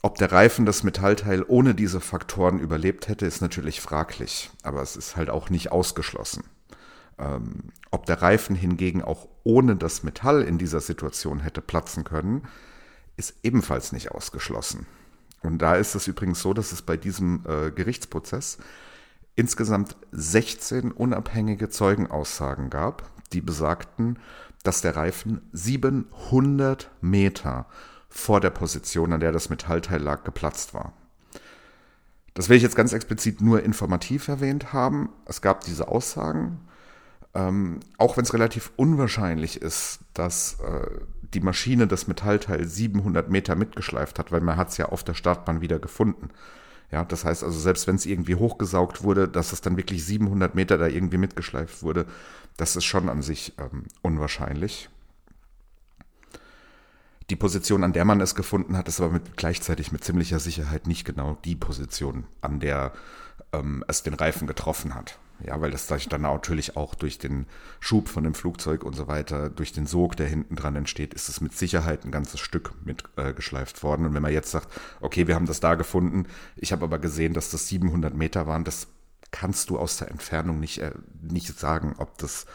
Ob 0.00 0.18
der 0.18 0.30
Reifen 0.30 0.64
das 0.64 0.84
Metallteil 0.84 1.44
ohne 1.48 1.74
diese 1.74 2.00
Faktoren 2.00 2.60
überlebt 2.60 3.08
hätte, 3.08 3.26
ist 3.26 3.42
natürlich 3.42 3.80
fraglich, 3.80 4.50
aber 4.62 4.80
es 4.80 4.94
ist 4.94 5.16
halt 5.16 5.28
auch 5.28 5.50
nicht 5.50 5.72
ausgeschlossen. 5.72 6.44
Ähm, 7.18 7.72
ob 7.90 8.06
der 8.06 8.22
Reifen 8.22 8.54
hingegen 8.54 9.02
auch 9.02 9.26
ohne 9.42 9.74
das 9.74 10.04
Metall 10.04 10.42
in 10.42 10.56
dieser 10.56 10.80
Situation 10.80 11.40
hätte 11.40 11.62
platzen 11.62 12.04
können, 12.04 12.42
ist 13.16 13.34
ebenfalls 13.42 13.92
nicht 13.92 14.10
ausgeschlossen. 14.10 14.86
Und 15.42 15.58
da 15.58 15.76
ist 15.76 15.94
es 15.94 16.06
übrigens 16.06 16.40
so, 16.40 16.54
dass 16.54 16.72
es 16.72 16.82
bei 16.82 16.96
diesem 16.96 17.44
äh, 17.46 17.70
Gerichtsprozess 17.70 18.58
insgesamt 19.34 19.96
16 20.12 20.92
unabhängige 20.92 21.68
Zeugenaussagen 21.68 22.70
gab, 22.70 23.10
die 23.32 23.40
besagten, 23.40 24.18
dass 24.62 24.80
der 24.82 24.96
Reifen 24.96 25.40
700 25.52 26.90
Meter 27.00 27.66
vor 28.08 28.40
der 28.40 28.50
Position, 28.50 29.12
an 29.12 29.20
der 29.20 29.32
das 29.32 29.48
Metallteil 29.48 30.00
lag, 30.00 30.22
geplatzt 30.22 30.74
war. 30.74 30.92
Das 32.34 32.48
will 32.48 32.56
ich 32.56 32.62
jetzt 32.62 32.76
ganz 32.76 32.92
explizit 32.92 33.40
nur 33.40 33.62
informativ 33.62 34.28
erwähnt 34.28 34.72
haben. 34.72 35.10
Es 35.26 35.42
gab 35.42 35.64
diese 35.64 35.88
Aussagen, 35.88 36.60
ähm, 37.34 37.80
auch 37.98 38.16
wenn 38.16 38.24
es 38.24 38.34
relativ 38.34 38.72
unwahrscheinlich 38.76 39.60
ist, 39.60 40.00
dass 40.14 40.58
äh, 40.60 41.00
die 41.34 41.40
Maschine 41.40 41.86
das 41.86 42.06
Metallteil 42.08 42.66
700 42.66 43.30
Meter 43.30 43.54
mitgeschleift 43.54 44.18
hat, 44.18 44.32
weil 44.32 44.40
man 44.40 44.56
hat 44.56 44.68
es 44.68 44.76
ja 44.76 44.86
auf 44.86 45.04
der 45.04 45.14
Startbahn 45.14 45.60
wieder 45.60 45.78
gefunden. 45.78 46.30
Ja, 46.90 47.04
das 47.04 47.24
heißt 47.24 47.42
also, 47.42 47.58
selbst 47.58 47.86
wenn 47.86 47.96
es 47.96 48.04
irgendwie 48.04 48.34
hochgesaugt 48.34 49.02
wurde, 49.02 49.26
dass 49.26 49.52
es 49.52 49.62
dann 49.62 49.78
wirklich 49.78 50.04
700 50.04 50.54
Meter 50.54 50.76
da 50.76 50.86
irgendwie 50.86 51.16
mitgeschleift 51.16 51.82
wurde, 51.82 52.06
das 52.58 52.76
ist 52.76 52.84
schon 52.84 53.08
an 53.08 53.22
sich 53.22 53.54
ähm, 53.58 53.84
unwahrscheinlich. 54.02 54.90
Die 57.30 57.36
Position, 57.36 57.82
an 57.82 57.94
der 57.94 58.04
man 58.04 58.20
es 58.20 58.34
gefunden 58.34 58.76
hat, 58.76 58.88
ist 58.88 59.00
aber 59.00 59.10
mit, 59.10 59.38
gleichzeitig 59.38 59.90
mit 59.90 60.04
ziemlicher 60.04 60.38
Sicherheit 60.38 60.86
nicht 60.86 61.06
genau 61.06 61.38
die 61.46 61.56
Position, 61.56 62.24
an 62.42 62.60
der 62.60 62.92
ähm, 63.54 63.82
es 63.88 64.02
den 64.02 64.12
Reifen 64.12 64.46
getroffen 64.46 64.94
hat. 64.94 65.18
Ja, 65.44 65.60
weil 65.60 65.70
das 65.70 65.86
dann 65.86 66.22
natürlich 66.22 66.76
auch 66.76 66.94
durch 66.94 67.18
den 67.18 67.46
Schub 67.80 68.08
von 68.08 68.22
dem 68.22 68.34
Flugzeug 68.34 68.84
und 68.84 68.94
so 68.94 69.08
weiter, 69.08 69.50
durch 69.50 69.72
den 69.72 69.86
Sog, 69.86 70.16
der 70.16 70.28
hinten 70.28 70.54
dran 70.54 70.76
entsteht, 70.76 71.14
ist 71.14 71.28
es 71.28 71.40
mit 71.40 71.52
Sicherheit 71.52 72.04
ein 72.04 72.12
ganzes 72.12 72.38
Stück 72.40 72.72
mitgeschleift 72.84 73.78
äh, 73.78 73.82
worden. 73.82 74.06
Und 74.06 74.14
wenn 74.14 74.22
man 74.22 74.32
jetzt 74.32 74.50
sagt, 74.50 74.68
okay, 75.00 75.26
wir 75.26 75.34
haben 75.34 75.46
das 75.46 75.60
da 75.60 75.74
gefunden, 75.74 76.26
ich 76.56 76.72
habe 76.72 76.84
aber 76.84 76.98
gesehen, 76.98 77.34
dass 77.34 77.50
das 77.50 77.66
700 77.68 78.14
Meter 78.14 78.46
waren, 78.46 78.64
das 78.64 78.88
kannst 79.32 79.70
du 79.70 79.78
aus 79.78 79.96
der 79.96 80.10
Entfernung 80.10 80.60
nicht, 80.60 80.78
äh, 80.78 80.92
nicht 81.20 81.58
sagen, 81.58 81.94
ob 81.98 82.18
das 82.18 82.46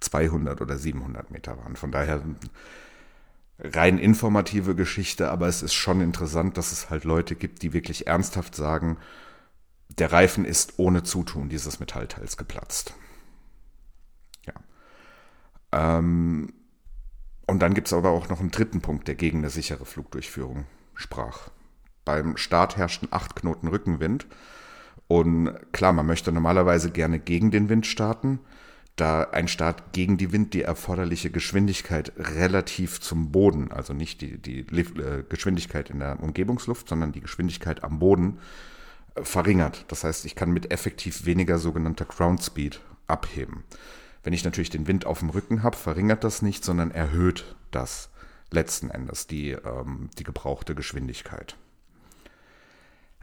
200 0.00 0.60
oder 0.60 0.78
700 0.78 1.30
Meter 1.30 1.58
waren. 1.58 1.74
Von 1.74 1.90
daher 1.90 2.22
rein 3.58 3.98
informative 3.98 4.74
Geschichte, 4.74 5.30
aber 5.30 5.48
es 5.48 5.62
ist 5.62 5.74
schon 5.74 6.00
interessant, 6.00 6.58
dass 6.58 6.72
es 6.72 6.90
halt 6.90 7.04
Leute 7.04 7.34
gibt, 7.34 7.62
die 7.62 7.72
wirklich 7.72 8.06
ernsthaft 8.06 8.54
sagen, 8.54 8.98
der 9.98 10.12
Reifen 10.12 10.44
ist 10.44 10.74
ohne 10.78 11.02
Zutun 11.02 11.48
dieses 11.48 11.80
Metallteils 11.80 12.36
geplatzt. 12.36 12.94
Ja. 14.46 14.54
Ähm, 15.72 16.52
und 17.46 17.60
dann 17.60 17.74
gibt 17.74 17.86
es 17.86 17.92
aber 17.92 18.10
auch 18.10 18.28
noch 18.28 18.40
einen 18.40 18.50
dritten 18.50 18.80
Punkt, 18.80 19.08
der 19.08 19.14
gegen 19.14 19.38
eine 19.38 19.50
sichere 19.50 19.86
Flugdurchführung 19.86 20.66
sprach. 20.94 21.50
Beim 22.04 22.36
Start 22.36 22.76
herrschten 22.76 23.08
acht 23.10 23.36
Knoten 23.36 23.68
Rückenwind. 23.68 24.26
Und 25.08 25.54
klar, 25.72 25.92
man 25.92 26.06
möchte 26.06 26.32
normalerweise 26.32 26.90
gerne 26.90 27.18
gegen 27.18 27.50
den 27.50 27.68
Wind 27.68 27.86
starten, 27.86 28.40
da 28.96 29.22
ein 29.22 29.46
Start 29.46 29.92
gegen 29.92 30.16
die 30.16 30.32
Wind 30.32 30.54
die 30.54 30.62
erforderliche 30.62 31.30
Geschwindigkeit 31.30 32.12
relativ 32.16 33.00
zum 33.00 33.30
Boden, 33.30 33.70
also 33.70 33.92
nicht 33.92 34.20
die, 34.22 34.38
die 34.38 34.60
äh, 34.60 35.22
Geschwindigkeit 35.28 35.90
in 35.90 36.00
der 36.00 36.20
Umgebungsluft, 36.20 36.88
sondern 36.88 37.12
die 37.12 37.20
Geschwindigkeit 37.20 37.84
am 37.84 37.98
Boden 37.98 38.38
verringert. 39.22 39.84
Das 39.88 40.04
heißt, 40.04 40.24
ich 40.24 40.34
kann 40.34 40.50
mit 40.50 40.72
effektiv 40.72 41.24
weniger 41.24 41.58
sogenannter 41.58 42.04
Ground 42.04 42.42
Speed 42.42 42.80
abheben. 43.06 43.64
Wenn 44.22 44.32
ich 44.32 44.44
natürlich 44.44 44.70
den 44.70 44.86
Wind 44.86 45.06
auf 45.06 45.20
dem 45.20 45.30
Rücken 45.30 45.62
habe, 45.62 45.76
verringert 45.76 46.24
das 46.24 46.42
nicht, 46.42 46.64
sondern 46.64 46.90
erhöht 46.90 47.56
das 47.70 48.10
letzten 48.50 48.90
Endes 48.90 49.26
die, 49.26 49.50
ähm, 49.52 50.10
die 50.18 50.24
gebrauchte 50.24 50.74
Geschwindigkeit. 50.74 51.56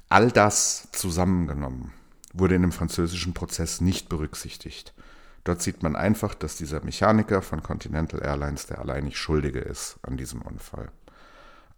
All 0.09 0.31
das 0.31 0.89
zusammengenommen 0.91 1.91
wurde 2.33 2.55
in 2.55 2.61
dem 2.61 2.71
französischen 2.71 3.33
Prozess 3.33 3.81
nicht 3.81 4.09
berücksichtigt. 4.09 4.93
Dort 5.43 5.61
sieht 5.61 5.83
man 5.83 5.95
einfach, 5.95 6.33
dass 6.35 6.55
dieser 6.55 6.83
Mechaniker 6.83 7.41
von 7.41 7.61
Continental 7.61 8.21
Airlines 8.21 8.65
der 8.65 8.79
alleinig 8.79 9.17
Schuldige 9.17 9.59
ist 9.59 9.97
an 10.03 10.17
diesem 10.17 10.41
Unfall. 10.41 10.89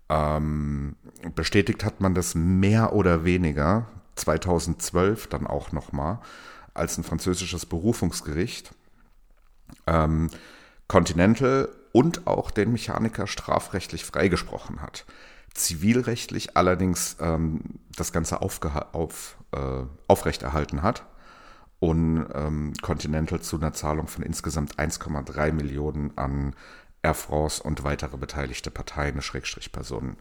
Ähm, 0.08 0.96
bestätigt 1.34 1.84
hat 1.84 2.00
man 2.00 2.14
das 2.14 2.36
mehr 2.36 2.94
oder 2.94 3.26
weniger 3.26 3.88
2012 4.16 5.28
dann 5.28 5.48
auch 5.48 5.72
nochmal 5.72 6.20
als 6.74 6.98
ein 6.98 7.04
französisches 7.04 7.66
Berufungsgericht 7.66 8.74
ähm, 9.88 10.30
Continental 10.88 11.70
und 11.92 12.28
auch 12.28 12.52
den 12.52 12.72
Mechaniker 12.72 13.28
strafrechtlich 13.28 14.06
freigesprochen 14.06 14.82
hat. 14.82 15.06
Zivilrechtlich 15.54 16.58
allerdings 16.58 17.16
ähm, 17.20 17.62
das 17.96 18.12
Ganze 18.12 18.42
auf, 18.42 18.60
äh, 19.52 19.84
aufrechterhalten 20.08 20.84
hat 20.84 21.06
und 21.80 22.28
ähm, 22.34 22.74
Continental 22.82 23.42
zu 23.42 23.56
einer 23.58 23.74
Zahlung 23.74 24.08
von 24.08 24.24
insgesamt 24.24 24.78
1,3 24.78 25.54
Millionen 25.54 26.18
an 26.18 26.56
Air 27.02 27.14
France 27.14 27.64
und 27.64 27.84
weitere 27.84 28.18
beteiligte 28.18 28.72
Parteien, 28.72 29.22
Schrägstrich 29.22 29.72
Personen, 29.72 30.18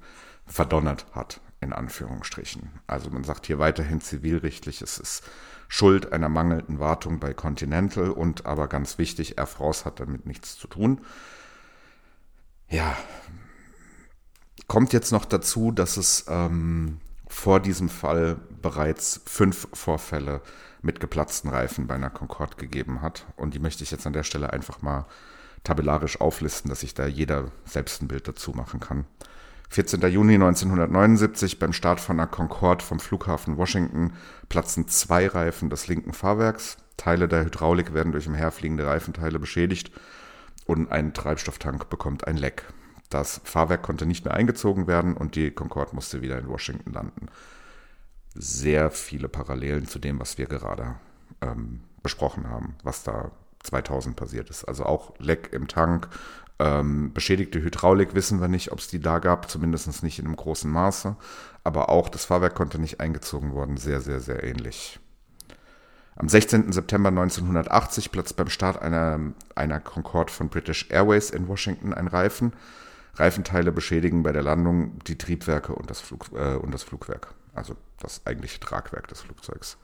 verdonnert 0.47 1.07
hat, 1.13 1.41
in 1.65 1.73
Anführungsstrichen. 1.73 2.71
Also 2.87 3.11
man 3.11 3.25
sagt 3.25 3.47
hier 3.47 3.59
weiterhin 3.59 4.01
zivilrechtlich, 4.01 4.83
es 4.83 4.99
ist 4.99 5.25
Schuld 5.69 6.13
einer 6.13 6.29
mangelnden 6.29 6.79
Wartung 6.79 7.19
bei 7.19 7.35
Continental 7.35 8.11
und 8.11 8.47
aber 8.47 8.69
ganz 8.69 8.99
wichtig, 8.99 9.39
Air 9.39 9.47
France 9.47 9.85
hat 9.85 9.99
damit 9.99 10.27
nichts 10.27 10.57
zu 10.57 10.69
tun. 10.69 11.01
Ja, 12.69 12.97
kommt 14.69 14.93
jetzt 14.93 15.11
noch 15.11 15.25
dazu, 15.25 15.73
dass 15.73 15.97
es 15.97 16.27
ähm, 16.29 17.01
vor 17.27 17.61
diesem 17.61 17.89
Fall 17.89 18.37
bereits 18.63 19.21
fünf 19.27 19.69
Vorfälle 19.73 20.41
mit 20.83 21.01
geplatzten 21.01 21.51
Reifen 21.51 21.87
bei 21.87 21.95
einer 21.95 22.11
Concorde 22.11 22.57
gegeben 22.57 23.01
hat. 23.01 23.27
Und 23.37 23.55
die 23.55 23.59
möchte 23.59 23.83
ich 23.83 23.91
jetzt 23.91 24.07
an 24.07 24.13
der 24.13 24.23
Stelle 24.23 24.53
einfach 24.53 24.83
mal 24.83 25.07
tabellarisch 25.65 26.21
auflisten, 26.21 26.69
dass 26.69 26.81
sich 26.81 26.95
da 26.95 27.07
jeder 27.07 27.51
selbst 27.65 28.03
ein 28.03 28.09
Bild 28.09 28.29
dazu 28.29 28.53
machen 28.53 28.81
kann. 28.81 29.07
14. 29.71 30.01
Juni 30.03 30.35
1979 30.35 31.59
beim 31.59 31.73
Start 31.73 32.01
von 32.01 32.17
der 32.17 32.27
Concorde 32.27 32.85
vom 32.85 33.01
Flughafen 33.01 33.57
Washington 33.57 34.13
platzen 34.49 34.89
zwei 34.89 35.27
Reifen 35.27 35.71
des 35.71 35.89
linken 35.89 36.13
Fahrwerks. 36.13 36.77
Teile 36.97 37.27
der 37.27 37.45
Hydraulik 37.45 37.93
werden 37.93 38.13
durch 38.13 38.29
umherfliegende 38.29 38.87
Reifenteile 38.87 39.39
beschädigt 39.39 39.91
und 40.67 40.93
ein 40.93 41.13
Treibstofftank 41.13 41.89
bekommt 41.91 42.27
ein 42.27 42.37
Leck. 42.37 42.65
Das 43.11 43.41
Fahrwerk 43.45 43.83
konnte 43.83 44.07
nicht 44.07 44.25
mehr 44.25 44.35
eingezogen 44.35 44.87
werden 44.87 45.17
und 45.17 45.35
die 45.35 45.51
Concorde 45.51 45.95
musste 45.95 46.23
wieder 46.23 46.39
in 46.39 46.49
Washington 46.49 46.93
landen. 46.93 47.27
Sehr 48.35 48.91
viele 48.91 49.29
Parallelen 49.29 49.87
zu 49.87 49.99
dem, 49.99 50.19
was 50.21 50.39
wir 50.39 50.47
gerade 50.47 50.97
ähm, 51.41 51.81
besprochen 52.03 52.49
haben, 52.49 52.77
was 52.83 53.03
da 53.03 53.31
2000 53.65 54.17
passiert 54.17 54.51
ist. 54.51 54.65
Also 54.65 54.85
auch 54.85 55.15
Leck 55.19 55.51
im 55.53 55.69
Tank, 55.69 56.09
ähm, 56.59 57.13
beschädigte 57.13 57.61
Hydraulik 57.61 58.15
wissen 58.15 58.41
wir 58.41 58.49
nicht, 58.49 58.71
ob 58.73 58.79
es 58.79 58.89
die 58.89 59.01
da 59.01 59.19
gab, 59.19 59.51
zumindest 59.51 60.03
nicht 60.03 60.19
in 60.19 60.27
einem 60.27 60.37
großen 60.37 60.71
Maße. 60.71 61.17
Aber 61.65 61.89
auch 61.89 62.09
das 62.09 62.25
Fahrwerk 62.25 62.55
konnte 62.55 62.79
nicht 62.79 63.01
eingezogen 63.01 63.53
worden, 63.53 63.77
sehr, 63.77 64.01
sehr, 64.01 64.21
sehr 64.21 64.45
ähnlich. 64.45 65.01
Am 66.17 66.29
16. 66.29 66.71
September 66.71 67.09
1980 67.09 68.13
platzt 68.13 68.37
beim 68.37 68.49
Start 68.49 68.81
einer, 68.81 69.19
einer 69.57 69.81
Concorde 69.81 70.33
von 70.33 70.49
British 70.49 70.87
Airways 70.91 71.31
in 71.31 71.49
Washington 71.49 71.93
ein 71.93 72.07
Reifen. 72.07 72.53
Reifenteile 73.17 73.73
beschädigen 73.73 74.23
bei 74.23 74.33
der 74.33 74.43
Landung 74.43 74.99
die 75.07 75.19
Triebwerke 75.19 75.75
und 75.75 75.91
das, 75.91 76.01
Flug, 76.01 76.27
äh, 76.35 76.55
und 76.55 76.73
das 76.73 76.83
Flugwerk, 76.83 77.35
also 77.53 77.77
das 77.99 78.25
eigentliche 78.27 78.61
Tragwerk 78.61 79.09
des 79.09 79.23
Flugzeugs. 79.23 79.77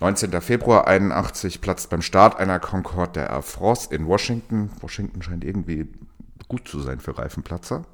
19. 0.00 0.40
Februar 0.40 0.86
81 0.86 1.60
platzt 1.60 1.90
beim 1.90 2.00
Start 2.00 2.38
einer 2.38 2.58
Concorde 2.58 3.12
der 3.12 3.30
Air 3.30 3.42
France 3.42 3.94
in 3.94 4.06
Washington. 4.06 4.70
Washington 4.80 5.22
scheint 5.22 5.44
irgendwie 5.44 5.88
gut 6.48 6.66
zu 6.66 6.80
sein 6.80 7.00
für 7.00 7.18
Reifenplatzer. 7.18 7.84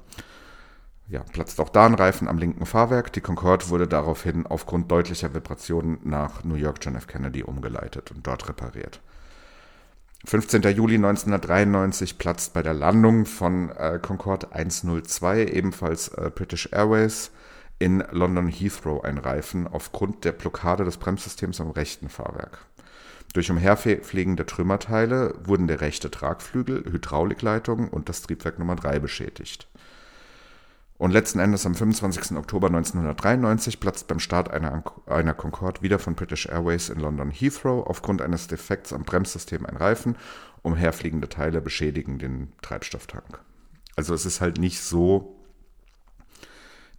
Ja, 1.09 1.23
platzt 1.31 1.59
auch 1.59 1.69
da 1.69 1.85
ein 1.85 1.95
Reifen 1.95 2.29
am 2.29 2.37
linken 2.37 2.65
Fahrwerk. 2.65 3.11
Die 3.11 3.21
Concorde 3.21 3.67
wurde 3.69 3.87
daraufhin 3.87 4.45
aufgrund 4.45 4.89
deutlicher 4.89 5.33
Vibrationen 5.33 5.99
nach 6.03 6.45
New 6.45 6.55
York 6.55 6.77
John 6.81 6.95
F. 6.95 7.07
Kennedy 7.07 7.43
umgeleitet 7.43 8.11
und 8.11 8.25
dort 8.25 8.47
repariert. 8.47 9.01
15. 10.25 10.61
Juli 10.63 10.95
1993 10.95 12.17
platzt 12.17 12.53
bei 12.53 12.63
der 12.63 12.73
Landung 12.73 13.25
von 13.25 13.69
äh, 13.71 13.99
Concorde 14.01 14.51
102 14.51 15.45
ebenfalls 15.45 16.07
äh, 16.09 16.31
British 16.33 16.69
Airways 16.71 17.31
in 17.79 18.03
London 18.11 18.47
Heathrow 18.47 19.03
ein 19.03 19.17
Reifen 19.17 19.67
aufgrund 19.67 20.25
der 20.25 20.31
Blockade 20.31 20.83
des 20.83 20.97
Bremssystems 20.97 21.61
am 21.61 21.71
rechten 21.71 22.09
Fahrwerk. 22.09 22.65
Durch 23.33 23.51
umherfliegende 23.51 24.45
Trümmerteile 24.45 25.35
wurden 25.43 25.67
der 25.67 25.81
rechte 25.81 26.09
Tragflügel, 26.09 26.85
Hydraulikleitung 26.85 27.89
und 27.89 28.09
das 28.09 28.21
Triebwerk 28.21 28.57
Nummer 28.57 28.75
3 28.75 28.99
beschädigt. 28.99 29.67
Und 30.97 31.11
letzten 31.11 31.37
Endes 31.37 31.65
am 31.67 31.75
25. 31.75 32.37
Oktober 32.37 32.67
1993 32.67 33.79
platzt 33.79 34.07
beim 34.07 34.19
Start 34.19 34.49
einer, 34.49 34.83
einer 35.05 35.35
Concorde 35.35 35.83
wieder 35.83 35.99
von 35.99 36.15
British 36.15 36.47
Airways 36.47 36.89
in 36.89 36.99
London 36.99 37.29
Heathrow 37.29 37.85
aufgrund 37.85 38.23
eines 38.23 38.47
Defekts 38.47 38.93
am 38.93 39.03
Bremssystem 39.03 39.67
ein 39.67 39.77
Reifen. 39.77 40.15
Umherfliegende 40.63 41.29
Teile 41.29 41.61
beschädigen 41.61 42.17
den 42.17 42.51
Treibstofftank. 42.63 43.39
Also 43.95 44.15
es 44.15 44.25
ist 44.25 44.41
halt 44.41 44.57
nicht 44.57 44.81
so, 44.81 45.36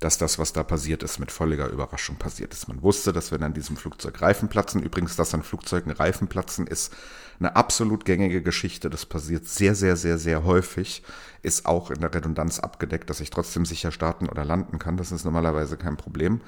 dass 0.01 0.17
das, 0.17 0.39
was 0.39 0.53
da 0.53 0.63
passiert 0.63 1.03
ist, 1.03 1.19
mit 1.19 1.33
völliger 1.33 1.69
Überraschung 1.69 2.17
passiert 2.17 2.55
ist. 2.55 2.69
Man 2.69 2.83
wusste, 2.83 3.13
dass 3.13 3.33
wenn 3.33 3.43
an 3.43 3.53
diesem 3.55 3.77
Flugzeug 3.77 4.23
Reifen 4.23 4.49
platzen, 4.49 4.83
übrigens, 4.83 5.17
dass 5.17 5.35
an 5.35 5.43
Flugzeugen 5.43 5.91
Reifen 5.91 6.29
platzen, 6.29 6.69
ist 6.69 6.95
eine 7.41 7.57
absolut 7.57 8.05
gängige 8.05 8.41
Geschichte. 8.41 8.91
Das 8.91 9.07
passiert 9.07 9.49
sehr, 9.49 9.75
sehr, 9.75 9.97
sehr, 9.97 10.19
sehr 10.19 10.45
häufig. 10.45 11.03
Ist 11.43 11.67
auch 11.67 11.91
in 11.91 12.01
der 12.01 12.15
Redundanz 12.15 12.61
abgedeckt, 12.61 13.11
dass 13.11 13.21
ich 13.21 13.31
trotzdem 13.31 13.67
sicher 13.67 13.91
starten 13.91 14.29
oder 14.29 14.45
landen 14.45 14.79
kann. 14.79 14.97
Das 14.97 15.11
ist 15.11 15.25
normalerweise 15.25 15.77
kein 15.77 15.97
Problem. 15.97 16.43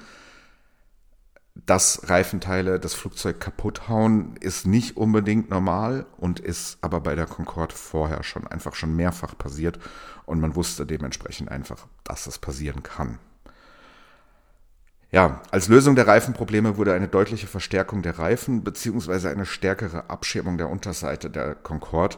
Dass 1.53 2.09
Reifenteile 2.09 2.79
das 2.79 2.93
Flugzeug 2.93 3.41
kaputt 3.41 3.89
hauen, 3.89 4.37
ist 4.37 4.65
nicht 4.65 4.95
unbedingt 4.95 5.49
normal 5.49 6.05
und 6.15 6.39
ist 6.39 6.77
aber 6.79 7.01
bei 7.01 7.15
der 7.15 7.25
Concorde 7.25 7.75
vorher 7.75 8.23
schon 8.23 8.47
einfach 8.47 8.75
schon 8.75 8.95
mehrfach 8.95 9.37
passiert 9.37 9.77
und 10.25 10.39
man 10.39 10.55
wusste 10.55 10.85
dementsprechend 10.85 11.51
einfach, 11.51 11.87
dass 12.05 12.25
es 12.27 12.39
passieren 12.39 12.83
kann. 12.83 13.19
Ja, 15.13 15.41
als 15.51 15.67
Lösung 15.67 15.95
der 15.95 16.07
Reifenprobleme 16.07 16.77
wurde 16.77 16.93
eine 16.93 17.09
deutliche 17.09 17.47
Verstärkung 17.47 18.01
der 18.01 18.17
Reifen 18.17 18.63
bzw. 18.63 19.27
eine 19.27 19.45
stärkere 19.45 20.09
Abschirmung 20.09 20.57
der 20.57 20.69
Unterseite 20.69 21.29
der 21.29 21.53
Concorde 21.53 22.15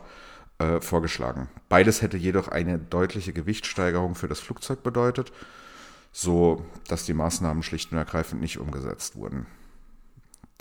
äh, 0.59 0.79
vorgeschlagen. 0.79 1.49
Beides 1.69 2.03
hätte 2.03 2.17
jedoch 2.17 2.49
eine 2.49 2.77
deutliche 2.77 3.33
Gewichtssteigerung 3.33 4.13
für 4.13 4.27
das 4.27 4.39
Flugzeug 4.39 4.83
bedeutet, 4.83 5.33
so 6.11 6.63
dass 6.87 7.05
die 7.05 7.15
Maßnahmen 7.15 7.63
schlicht 7.63 7.91
und 7.91 7.97
ergreifend 7.97 8.41
nicht 8.41 8.59
umgesetzt 8.59 9.15
wurden. 9.15 9.47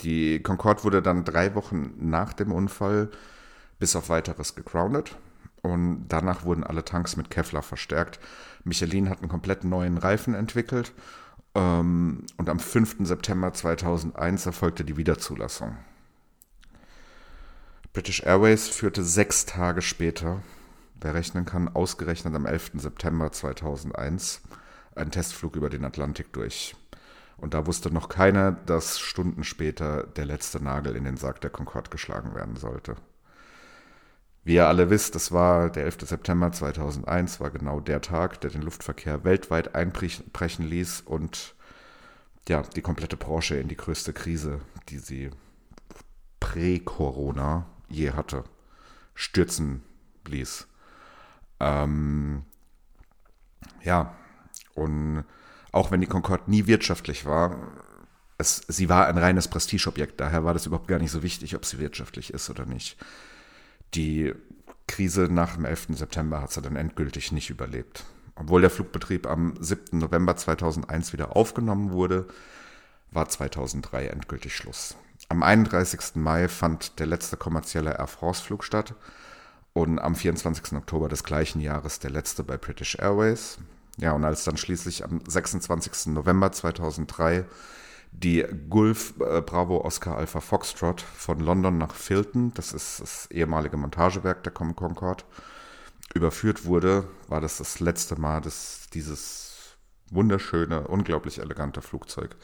Die 0.00 0.42
Concorde 0.42 0.84
wurde 0.84 1.02
dann 1.02 1.24
drei 1.24 1.54
Wochen 1.54 1.92
nach 1.98 2.32
dem 2.32 2.50
Unfall 2.50 3.10
bis 3.78 3.94
auf 3.94 4.08
weiteres 4.08 4.54
gegroundet 4.54 5.16
und 5.60 6.06
danach 6.08 6.46
wurden 6.46 6.64
alle 6.64 6.82
Tanks 6.86 7.18
mit 7.18 7.28
Kevlar 7.28 7.62
verstärkt. 7.62 8.20
Michelin 8.64 9.10
hat 9.10 9.18
einen 9.18 9.28
komplett 9.28 9.64
neuen 9.64 9.98
Reifen 9.98 10.32
entwickelt 10.32 10.94
ähm, 11.54 12.24
und 12.36 12.48
am 12.48 12.58
5. 12.58 12.96
September 13.00 13.52
2001 13.52 14.46
erfolgte 14.46 14.84
die 14.84 14.96
Wiederzulassung. 14.96 15.76
British 17.92 18.22
Airways 18.22 18.68
führte 18.68 19.04
sechs 19.04 19.44
Tage 19.44 19.82
später, 19.82 20.42
wer 21.00 21.14
rechnen 21.14 21.44
kann, 21.44 21.68
ausgerechnet 21.68 22.34
am 22.34 22.46
11. 22.46 22.72
September 22.76 23.30
2001, 23.30 24.40
einen 24.94 25.10
Testflug 25.10 25.56
über 25.56 25.68
den 25.68 25.84
Atlantik 25.84 26.32
durch. 26.32 26.74
Und 27.36 27.54
da 27.54 27.66
wusste 27.66 27.92
noch 27.92 28.08
keiner, 28.08 28.52
dass 28.52 28.98
Stunden 28.98 29.44
später 29.44 30.04
der 30.04 30.26
letzte 30.26 30.62
Nagel 30.62 30.96
in 30.96 31.04
den 31.04 31.16
Sarg 31.16 31.40
der 31.40 31.50
Concorde 31.50 31.90
geschlagen 31.90 32.34
werden 32.34 32.56
sollte. 32.56 32.96
Wie 34.44 34.54
ihr 34.54 34.66
alle 34.66 34.90
wisst, 34.90 35.14
das 35.14 35.30
war 35.30 35.70
der 35.70 35.84
11. 35.84 35.98
September 36.02 36.50
2001, 36.50 37.38
war 37.38 37.50
genau 37.50 37.78
der 37.78 38.00
Tag, 38.00 38.40
der 38.40 38.50
den 38.50 38.62
Luftverkehr 38.62 39.22
weltweit 39.24 39.76
einbrechen 39.76 40.66
ließ 40.66 41.02
und 41.02 41.54
ja, 42.48 42.62
die 42.74 42.82
komplette 42.82 43.16
Branche 43.16 43.56
in 43.56 43.68
die 43.68 43.76
größte 43.76 44.12
Krise, 44.12 44.60
die 44.88 44.98
sie 44.98 45.30
prä-Corona 46.40 47.66
je 47.88 48.10
hatte, 48.12 48.42
stürzen 49.14 49.82
ließ. 50.26 50.66
Ähm, 51.60 52.44
ja, 53.84 54.16
und 54.74 55.24
auch 55.70 55.92
wenn 55.92 56.00
die 56.00 56.08
Concorde 56.08 56.50
nie 56.50 56.66
wirtschaftlich 56.66 57.26
war, 57.26 57.58
es, 58.38 58.56
sie 58.66 58.88
war 58.88 59.06
ein 59.06 59.18
reines 59.18 59.46
Prestigeobjekt, 59.46 60.20
daher 60.20 60.42
war 60.42 60.52
das 60.52 60.66
überhaupt 60.66 60.88
gar 60.88 60.98
nicht 60.98 61.12
so 61.12 61.22
wichtig, 61.22 61.54
ob 61.54 61.64
sie 61.64 61.78
wirtschaftlich 61.78 62.34
ist 62.34 62.50
oder 62.50 62.66
nicht 62.66 62.96
die 63.94 64.34
Krise 64.86 65.28
nach 65.30 65.54
dem 65.54 65.64
11. 65.64 65.88
September 65.90 66.42
hat 66.42 66.52
sie 66.52 66.62
dann 66.62 66.76
endgültig 66.76 67.32
nicht 67.32 67.50
überlebt. 67.50 68.04
Obwohl 68.34 68.60
der 68.60 68.70
Flugbetrieb 68.70 69.26
am 69.26 69.54
7. 69.60 69.98
November 69.98 70.36
2001 70.36 71.12
wieder 71.12 71.36
aufgenommen 71.36 71.92
wurde, 71.92 72.26
war 73.10 73.28
2003 73.28 74.06
endgültig 74.06 74.56
Schluss. 74.56 74.96
Am 75.28 75.42
31. 75.42 76.16
Mai 76.16 76.48
fand 76.48 76.98
der 76.98 77.06
letzte 77.06 77.36
kommerzielle 77.36 77.98
Air 77.98 78.06
France-Flug 78.06 78.64
statt 78.64 78.94
und 79.72 79.98
am 79.98 80.14
24. 80.14 80.72
Oktober 80.74 81.08
des 81.08 81.24
gleichen 81.24 81.60
Jahres 81.60 81.98
der 81.98 82.10
letzte 82.10 82.42
bei 82.42 82.56
British 82.56 82.96
Airways. 82.96 83.58
Ja, 83.98 84.12
und 84.12 84.24
als 84.24 84.44
dann 84.44 84.56
schließlich 84.56 85.04
am 85.04 85.20
26. 85.26 86.06
November 86.06 86.52
2003 86.52 87.44
die 88.12 88.44
Gulf 88.68 89.14
äh, 89.20 89.40
Bravo 89.40 89.84
Oscar 89.84 90.16
Alpha 90.16 90.40
Foxtrot 90.40 91.00
von 91.00 91.40
London 91.40 91.78
nach 91.78 91.94
Filton, 91.94 92.52
das 92.54 92.72
ist 92.72 93.00
das 93.00 93.30
ehemalige 93.30 93.76
Montagewerk 93.76 94.44
der 94.44 94.52
Concorde, 94.52 95.24
überführt 96.14 96.64
wurde, 96.66 97.08
war 97.28 97.40
das 97.40 97.58
das 97.58 97.80
letzte 97.80 98.20
Mal, 98.20 98.40
dass 98.40 98.86
dieses 98.92 99.76
wunderschöne, 100.10 100.86
unglaublich 100.88 101.38
elegante 101.38 101.82
Flugzeug 101.82 102.36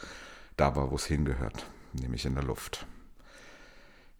da 0.57 0.75
war, 0.75 0.91
wo 0.91 0.95
es 0.95 1.05
hingehört, 1.05 1.65
nämlich 1.93 2.25
in 2.25 2.33
der 2.33 2.43
Luft. 2.43 2.85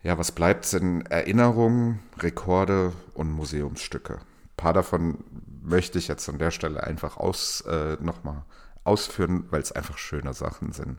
Ja, 0.01 0.17
was 0.17 0.31
bleibt 0.31 0.65
sind 0.65 1.01
Erinnerungen, 1.11 1.99
Rekorde 2.19 2.93
und 3.15 3.31
Museumsstücke. 3.31 4.13
Ein 4.13 4.55
paar 4.55 4.73
davon 4.73 5.23
möchte 5.61 5.97
ich 5.97 6.07
jetzt 6.07 6.29
an 6.29 6.37
der 6.37 6.51
Stelle 6.51 6.83
einfach 6.83 7.17
aus, 7.17 7.61
äh, 7.61 7.97
nochmal 7.99 8.45
ausführen, 8.89 9.45
weil 9.51 9.61
es 9.61 9.71
einfach 9.71 9.97
schöne 9.97 10.33
Sachen 10.33 10.71
sind. 10.71 10.97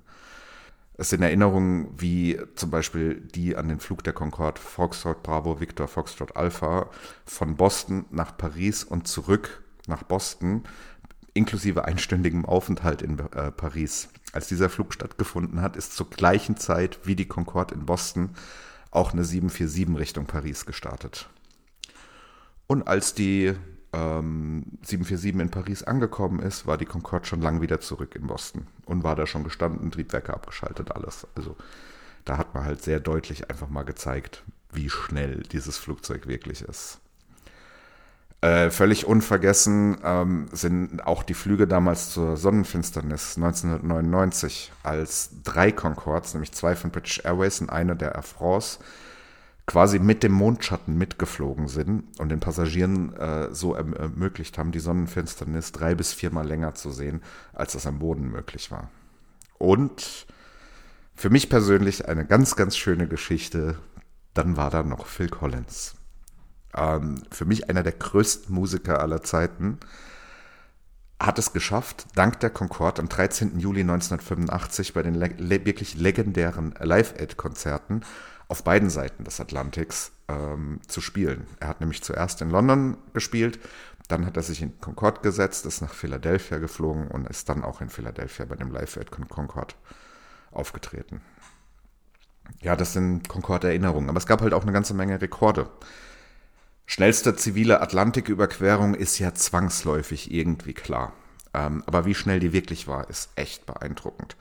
Es 0.96 1.10
sind 1.10 1.22
Erinnerungen 1.22 1.88
wie 1.98 2.38
zum 2.54 2.70
Beispiel 2.70 3.20
die 3.20 3.56
an 3.56 3.68
den 3.68 3.80
Flug 3.80 4.04
der 4.04 4.12
Concorde 4.12 4.60
Foxtrot 4.60 5.22
Bravo 5.22 5.58
Victor 5.58 5.88
Foxtrot 5.88 6.36
Alpha 6.36 6.90
von 7.24 7.56
Boston 7.56 8.04
nach 8.10 8.36
Paris 8.36 8.84
und 8.84 9.08
zurück 9.08 9.62
nach 9.86 10.02
Boston, 10.02 10.64
inklusive 11.32 11.86
einstündigem 11.86 12.44
Aufenthalt 12.44 13.02
in 13.02 13.18
äh, 13.18 13.50
Paris. 13.50 14.08
Als 14.32 14.48
dieser 14.48 14.68
Flug 14.68 14.92
stattgefunden 14.92 15.60
hat, 15.60 15.76
ist 15.76 15.96
zur 15.96 16.10
gleichen 16.10 16.56
Zeit 16.56 17.00
wie 17.04 17.16
die 17.16 17.26
Concorde 17.28 17.74
in 17.74 17.86
Boston 17.86 18.34
auch 18.90 19.12
eine 19.12 19.24
747 19.24 19.98
Richtung 19.98 20.26
Paris 20.26 20.66
gestartet. 20.66 21.28
Und 22.66 22.86
als 22.86 23.14
die 23.14 23.54
ähm, 23.92 24.64
747 24.82 25.40
in 25.40 25.50
Paris 25.50 25.82
angekommen 25.82 26.40
ist, 26.40 26.66
war 26.66 26.78
die 26.78 26.84
Concorde 26.84 27.26
schon 27.26 27.40
lang 27.40 27.60
wieder 27.60 27.80
zurück 27.80 28.14
in 28.14 28.26
Boston 28.26 28.66
und 28.86 29.04
war 29.04 29.16
da 29.16 29.26
schon 29.26 29.44
gestanden, 29.44 29.90
Triebwerke 29.90 30.32
abgeschaltet, 30.32 30.92
alles. 30.92 31.26
Also 31.34 31.56
da 32.24 32.38
hat 32.38 32.54
man 32.54 32.64
halt 32.64 32.82
sehr 32.82 33.00
deutlich 33.00 33.50
einfach 33.50 33.68
mal 33.68 33.84
gezeigt, 33.84 34.44
wie 34.72 34.90
schnell 34.90 35.42
dieses 35.42 35.78
Flugzeug 35.78 36.26
wirklich 36.26 36.62
ist. 36.62 37.00
Äh, 38.42 38.70
völlig 38.70 39.04
unvergessen 39.04 39.98
ähm, 40.02 40.48
sind 40.52 41.06
auch 41.06 41.22
die 41.22 41.34
Flüge 41.34 41.66
damals 41.66 42.08
zur 42.08 42.38
Sonnenfinsternis 42.38 43.36
1999, 43.36 44.72
als 44.82 45.30
drei 45.44 45.72
Concords, 45.72 46.32
nämlich 46.32 46.52
zwei 46.52 46.74
von 46.74 46.90
British 46.90 47.20
Airways 47.22 47.60
und 47.60 47.68
eine 47.68 47.96
der 47.96 48.14
Air 48.14 48.22
France, 48.22 48.78
quasi 49.70 50.00
mit 50.00 50.24
dem 50.24 50.32
Mondschatten 50.32 50.98
mitgeflogen 50.98 51.68
sind 51.68 52.02
und 52.18 52.28
den 52.28 52.40
Passagieren 52.40 53.14
äh, 53.14 53.54
so 53.54 53.76
erm-, 53.76 53.94
ermöglicht 53.94 54.58
haben, 54.58 54.72
die 54.72 54.80
Sonnenfinsternis 54.80 55.70
drei 55.70 55.94
bis 55.94 56.12
viermal 56.12 56.44
länger 56.44 56.74
zu 56.74 56.90
sehen, 56.90 57.22
als 57.52 57.74
das 57.74 57.86
am 57.86 58.00
Boden 58.00 58.32
möglich 58.32 58.72
war. 58.72 58.90
Und 59.58 60.26
für 61.14 61.30
mich 61.30 61.48
persönlich 61.48 62.08
eine 62.08 62.26
ganz, 62.26 62.56
ganz 62.56 62.76
schöne 62.76 63.06
Geschichte. 63.06 63.78
Dann 64.34 64.56
war 64.56 64.70
da 64.70 64.82
noch 64.82 65.06
Phil 65.06 65.28
Collins. 65.28 65.94
Ähm, 66.76 67.22
für 67.30 67.44
mich 67.44 67.70
einer 67.70 67.84
der 67.84 67.92
größten 67.92 68.52
Musiker 68.52 68.98
aller 68.98 69.22
Zeiten 69.22 69.78
hat 71.20 71.38
es 71.38 71.52
geschafft, 71.52 72.06
dank 72.16 72.40
der 72.40 72.50
Concorde 72.50 73.02
am 73.02 73.08
13. 73.08 73.60
Juli 73.60 73.82
1985 73.82 74.94
bei 74.94 75.02
den 75.02 75.14
le 75.14 75.64
wirklich 75.64 75.94
legendären 75.94 76.74
Live-Aid-Konzerten 76.76 78.00
auf 78.50 78.64
beiden 78.64 78.90
Seiten 78.90 79.24
des 79.24 79.40
Atlantiks 79.40 80.12
ähm, 80.28 80.80
zu 80.86 81.00
spielen. 81.00 81.46
Er 81.60 81.68
hat 81.68 81.80
nämlich 81.80 82.02
zuerst 82.02 82.42
in 82.42 82.50
London 82.50 82.96
gespielt, 83.14 83.60
dann 84.08 84.26
hat 84.26 84.36
er 84.36 84.42
sich 84.42 84.60
in 84.60 84.80
Concorde 84.80 85.20
gesetzt, 85.20 85.66
ist 85.66 85.82
nach 85.82 85.94
Philadelphia 85.94 86.58
geflogen 86.58 87.08
und 87.08 87.28
ist 87.28 87.48
dann 87.48 87.62
auch 87.62 87.80
in 87.80 87.90
Philadelphia 87.90 88.44
bei 88.46 88.56
dem 88.56 88.72
Live 88.72 88.96
at 88.96 89.10
Concorde 89.10 89.74
aufgetreten. 90.50 91.20
Ja, 92.60 92.74
das 92.74 92.92
sind 92.92 93.28
Concorde-Erinnerungen, 93.28 94.08
aber 94.08 94.18
es 94.18 94.26
gab 94.26 94.42
halt 94.42 94.52
auch 94.52 94.62
eine 94.62 94.72
ganze 94.72 94.94
Menge 94.94 95.20
Rekorde. 95.20 95.70
Schnellste 96.86 97.36
zivile 97.36 97.80
Atlantiküberquerung 97.80 98.94
ist 98.96 99.20
ja 99.20 99.32
zwangsläufig 99.32 100.32
irgendwie 100.32 100.74
klar. 100.74 101.12
Ähm, 101.54 101.84
aber 101.86 102.04
wie 102.04 102.16
schnell 102.16 102.40
die 102.40 102.52
wirklich 102.52 102.88
war, 102.88 103.08
ist 103.08 103.30
echt 103.36 103.64
beeindruckend. 103.66 104.36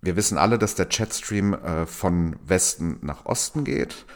Wir 0.00 0.16
wissen 0.16 0.38
alle, 0.38 0.58
dass 0.58 0.74
der 0.74 0.88
Jetstream 0.90 1.54
äh, 1.54 1.86
von 1.86 2.36
Westen 2.46 2.98
nach 3.02 3.26
Osten 3.26 3.64
geht. 3.64 4.06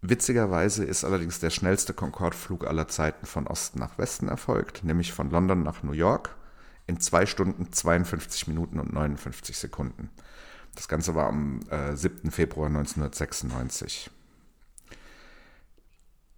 Witzigerweise 0.00 0.84
ist 0.84 1.04
allerdings 1.04 1.38
der 1.38 1.50
schnellste 1.50 1.92
Concorde-Flug 1.94 2.66
aller 2.66 2.88
Zeiten 2.88 3.26
von 3.26 3.46
Osten 3.46 3.78
nach 3.78 3.98
Westen 3.98 4.28
erfolgt, 4.28 4.82
nämlich 4.84 5.12
von 5.12 5.30
London 5.30 5.62
nach 5.62 5.82
New 5.82 5.92
York 5.92 6.34
in 6.86 6.98
2 6.98 7.26
Stunden 7.26 7.72
52 7.72 8.48
Minuten 8.48 8.80
und 8.80 8.92
59 8.92 9.56
Sekunden. 9.56 10.10
Das 10.74 10.88
Ganze 10.88 11.14
war 11.14 11.26
am 11.28 11.60
äh, 11.70 11.94
7. 11.94 12.30
Februar 12.30 12.66
1996. 12.66 14.10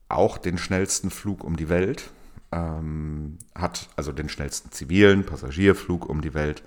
Auch 0.08 0.36
den 0.36 0.58
schnellsten 0.58 1.10
Flug 1.10 1.44
um 1.44 1.56
die 1.56 1.68
Welt 1.68 2.10
ähm, 2.52 3.38
hat, 3.54 3.88
also 3.96 4.12
den 4.12 4.28
schnellsten 4.28 4.70
zivilen 4.72 5.24
Passagierflug 5.24 6.06
um 6.06 6.20
die 6.20 6.34
Welt, 6.34 6.62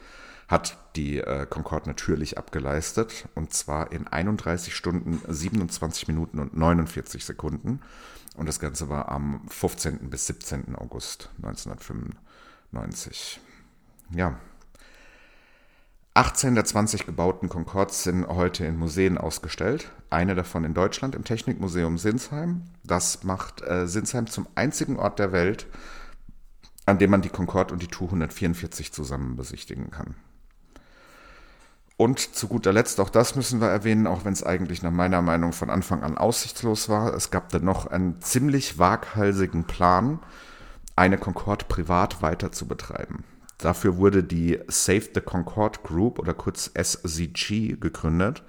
hat 0.48 0.78
die 0.96 1.20
äh, 1.20 1.46
Concorde 1.46 1.90
natürlich 1.90 2.38
abgeleistet 2.38 3.28
und 3.36 3.54
zwar 3.54 3.92
in 3.92 4.08
31 4.08 4.76
Stunden, 4.76 5.22
27 5.28 6.08
Minuten 6.08 6.40
und 6.40 6.56
49 6.56 7.26
Sekunden. 7.26 7.82
Und 8.38 8.48
das 8.48 8.60
Ganze 8.60 8.88
war 8.88 9.10
am 9.10 9.42
15. 9.50 10.10
bis 10.10 10.28
17. 10.28 10.76
August 10.76 11.30
1995. 11.38 13.42
Ja. 14.12 14.40
18 16.14 16.56
der 16.56 16.66
20 16.66 17.06
gebauten 17.06 17.50
Concords 17.50 18.04
sind 18.04 18.28
heute 18.28 18.66
in 18.66 18.78
Museen 18.78 19.18
ausgestellt. 19.18 19.92
Eine 20.10 20.34
davon 20.34 20.64
in 20.64 20.74
Deutschland 20.74 21.14
im 21.14 21.24
Technikmuseum 21.24 21.98
Sinsheim. 21.98 22.64
Das 22.84 23.24
macht 23.24 23.62
äh, 23.62 23.88
Sinsheim 23.88 24.28
zum 24.28 24.48
einzigen 24.56 24.98
Ort 24.98 25.20
der 25.20 25.32
Welt, 25.32 25.68
an 26.86 26.98
dem 26.98 27.12
man 27.12 27.22
die 27.22 27.30
Concorde 27.30 27.74
und 27.74 27.84
die 27.84 27.88
Tu 27.88 28.06
144 28.06 28.94
zusammen 28.94 29.36
besichtigen 29.36 29.92
kann. 29.92 30.16
Und 31.98 32.20
zu 32.20 32.48
guter 32.48 32.72
Letzt, 32.72 33.00
auch 33.00 33.10
das 33.10 33.36
müssen 33.36 33.60
wir 33.60 33.70
erwähnen, 33.70 34.06
auch 34.06 34.24
wenn 34.24 34.34
es 34.34 34.44
eigentlich 34.44 34.84
nach 34.84 34.92
meiner 34.92 35.24
Meinung 35.24 35.52
von 35.52 35.72
Anfang 35.72 36.04
an 36.04 36.16
aussichtslos 36.16 36.90
war, 36.90 37.14
es 37.16 37.32
gab 37.32 37.50
dann 37.50 37.66
noch 37.66 37.88
einen 37.88 38.22
ziemlich 38.22 38.78
waghalsigen 38.78 39.64
Plan, 39.64 40.20
eine 40.96 41.18
Concorde 41.18 41.66
privat 41.66 42.22
weiter 42.22 42.52
zu 42.52 42.68
betreiben. 42.68 43.24
Dafür 43.58 43.98
wurde 43.98 44.24
die 44.24 44.60
Save 44.68 45.10
the 45.16 45.22
Concorde 45.22 45.80
Group 45.84 46.20
oder 46.20 46.36
kurz 46.36 46.72
SCG 46.76 47.78
gegründet. 47.80 48.44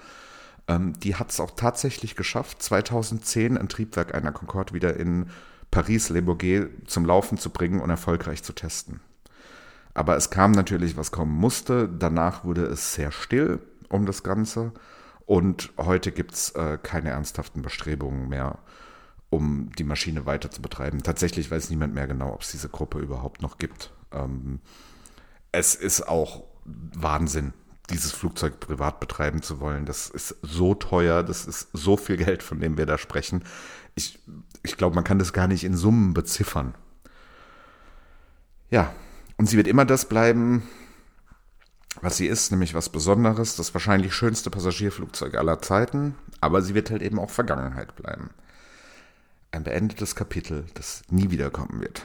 Ähm, 0.66 0.92
die 1.01 1.14
hat 1.14 1.30
es 1.30 1.40
auch 1.40 1.53
tatsächlich 1.53 2.16
geschafft, 2.16 2.62
2010 2.62 3.57
ein 3.57 3.70
Triebwerk 3.70 4.14
einer 4.14 4.32
Concorde 4.32 4.74
wieder 4.74 4.96
in 4.96 5.30
Paris-Le 5.70 6.20
Bourget 6.20 6.68
zum 6.86 7.07
Laufen 7.07 7.38
zu 7.38 7.49
bringen 7.49 7.80
und 7.80 7.88
erfolgreich 7.88 8.42
zu 8.42 8.53
testen. 8.53 9.01
Aber 9.99 10.16
es 10.16 10.30
kam 10.30 10.53
natürlich, 10.53 10.96
was 10.96 11.11
kommen 11.11 11.34
musste. 11.34 11.88
Danach 11.88 12.44
wurde 12.44 12.66
es 12.66 12.94
sehr 12.94 13.11
still 13.11 13.59
um 13.88 14.07
das 14.07 14.22
Ganze. 14.22 14.70
Und 15.26 15.72
heute 15.76 16.12
gibt 16.12 16.34
es 16.34 16.51
äh, 16.51 16.78
keine 16.80 17.11
ernsthaften 17.11 17.62
Bestrebungen 17.62 18.28
mehr, 18.28 18.59
um 19.28 19.70
die 19.76 19.82
Maschine 19.82 20.24
weiter 20.24 20.53
zu 20.53 20.62
betreiben. 20.62 21.03
Tatsächlich 21.03 21.51
weiß 21.51 21.70
niemand 21.70 21.94
mehr 21.94 22.07
genau, 22.07 22.32
ob 22.32 22.42
es 22.42 22.53
diese 22.53 22.68
Gruppe 22.68 23.01
überhaupt 23.01 23.42
noch 23.42 23.59
gibt. 23.59 23.90
Ähm, 24.12 24.61
es 25.51 25.74
ist 25.74 26.07
auch 26.07 26.44
Wahnsinn, 26.64 27.53
dieses 27.90 28.12
Flugzeug 28.12 28.61
privat 28.61 29.01
betreiben 29.01 29.42
zu 29.42 29.59
wollen. 29.59 29.84
Das 29.84 30.09
ist 30.09 30.36
so 30.42 30.76
teuer, 30.76 31.24
das 31.24 31.44
ist 31.44 31.70
so 31.72 31.96
viel 31.96 32.18
Geld, 32.18 32.44
von 32.44 32.61
dem 32.61 32.78
wir 32.78 32.86
da 32.86 32.99
sprechen. 32.99 33.42
Ich, 33.96 34.20
ich 34.62 34.76
glaube, 34.76 34.94
man 34.94 35.03
kann 35.03 35.18
das 35.18 35.32
gar 35.32 35.49
nicht 35.49 35.64
in 35.64 35.76
Summen 35.76 36.14
beziffern. 36.14 36.76
Ja, 38.70 38.94
und 39.39 39.47
sie 39.47 39.57
wird 39.57 39.66
immer 39.66 39.84
das 39.84 40.07
bleiben, 40.07 40.62
was 42.03 42.16
sie 42.16 42.26
ist, 42.26 42.51
nämlich 42.51 42.74
was 42.74 42.91
Besonderes, 42.91 43.57
das 43.57 43.72
wahrscheinlich 43.74 44.14
schönste 44.14 44.51
Passagierflugzeug 44.51 45.34
aller 45.36 45.61
Zeiten, 45.61 46.14
aber 46.41 46.62
sie 46.62 46.74
wird 46.74 46.91
halt 46.91 47.03
eben 47.03 47.18
auch 47.18 47.30
Vergangenheit 47.30 47.97
bleiben. 47.97 48.30
Ein 49.51 49.64
beendetes 49.64 50.14
Kapitel, 50.14 50.66
das 50.74 51.03
nie 51.09 51.30
wiederkommen 51.30 51.80
wird. 51.80 52.05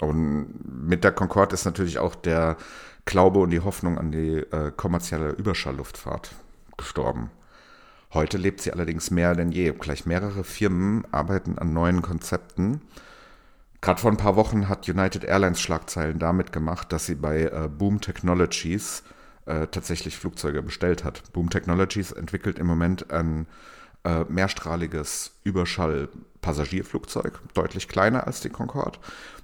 Und 0.00 0.48
mit 0.64 1.04
der 1.04 1.12
Concorde 1.12 1.54
ist 1.54 1.64
natürlich 1.64 1.98
auch 1.98 2.14
der 2.14 2.56
Glaube 3.04 3.40
und 3.40 3.50
die 3.50 3.60
Hoffnung 3.60 3.98
an 3.98 4.12
die 4.12 4.38
äh, 4.38 4.72
kommerzielle 4.76 5.30
Überschallluftfahrt 5.30 6.34
gestorben. 6.76 7.30
Heute 8.14 8.36
lebt 8.36 8.60
sie 8.60 8.72
allerdings 8.72 9.10
mehr 9.10 9.34
denn 9.34 9.52
je. 9.52 9.72
Gleich 9.72 10.06
mehrere 10.06 10.44
Firmen 10.44 11.04
arbeiten 11.12 11.58
an 11.58 11.72
neuen 11.72 12.02
Konzepten, 12.02 12.82
Gerade 13.82 14.00
vor 14.00 14.12
ein 14.12 14.16
paar 14.16 14.36
Wochen 14.36 14.68
hat 14.68 14.88
United 14.88 15.24
Airlines 15.24 15.60
Schlagzeilen 15.60 16.20
damit 16.20 16.52
gemacht, 16.52 16.92
dass 16.92 17.04
sie 17.04 17.16
bei 17.16 17.42
äh, 17.42 17.68
Boom 17.68 18.00
Technologies 18.00 19.02
äh, 19.44 19.66
tatsächlich 19.66 20.16
Flugzeuge 20.16 20.62
bestellt 20.62 21.02
hat. 21.02 21.32
Boom 21.32 21.50
Technologies 21.50 22.12
entwickelt 22.12 22.60
im 22.60 22.68
Moment 22.68 23.10
ein 23.10 23.48
äh, 24.04 24.24
mehrstrahliges 24.28 25.32
Überschall-Passagierflugzeug, 25.42 27.40
deutlich 27.54 27.88
kleiner 27.88 28.24
als 28.26 28.40
die 28.40 28.50
Concorde. 28.50 29.00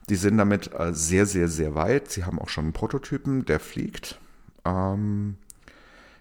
Die 0.09 0.14
sind 0.14 0.39
damit 0.39 0.72
äh, 0.72 0.95
sehr, 0.95 1.26
sehr, 1.26 1.49
sehr 1.49 1.74
weit. 1.74 2.09
Sie 2.09 2.24
haben 2.24 2.39
auch 2.39 2.49
schon 2.49 2.66
einen 2.66 2.72
Prototypen, 2.72 3.45
der 3.45 3.59
fliegt. 3.59 4.20
Ähm, 4.64 5.36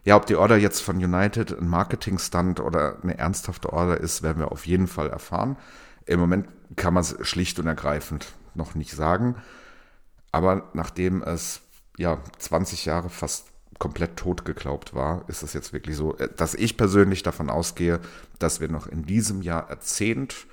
ja, 0.05 0.15
ob 0.15 0.25
die 0.25 0.37
Order 0.37 0.57
jetzt 0.57 0.81
von 0.81 0.97
United 0.97 1.55
ein 1.55 1.67
Marketing-Stunt 1.67 2.61
oder 2.61 2.97
eine 3.03 3.15
ernsthafte 3.19 3.71
Order 3.73 3.99
ist, 3.99 4.23
werden 4.23 4.39
wir 4.39 4.51
auf 4.51 4.65
jeden 4.65 4.87
Fall 4.87 5.09
erfahren. 5.09 5.55
Im 6.07 6.19
Moment 6.19 6.47
kann 6.75 6.93
man 6.93 7.01
es 7.01 7.15
schlicht 7.21 7.59
und 7.59 7.67
ergreifend 7.67 8.27
noch 8.53 8.75
nicht 8.75 8.91
sagen. 8.91 9.35
Aber 10.31 10.69
nachdem 10.73 11.23
es 11.23 11.61
ja 11.97 12.21
20 12.37 12.85
Jahre 12.85 13.09
fast 13.09 13.47
komplett 13.79 14.17
tot 14.17 14.45
geglaubt 14.45 14.93
war, 14.93 15.23
ist 15.27 15.43
es 15.43 15.53
jetzt 15.53 15.73
wirklich 15.73 15.95
so, 15.95 16.17
äh, 16.17 16.29
dass 16.35 16.55
ich 16.55 16.77
persönlich 16.77 17.23
davon 17.23 17.49
ausgehe, 17.49 17.99
dass 18.39 18.59
wir 18.59 18.69
noch 18.69 18.87
in 18.87 19.03
diesem 19.03 19.41
Jahr 19.41 19.67
Jahrzehnt 19.69 20.47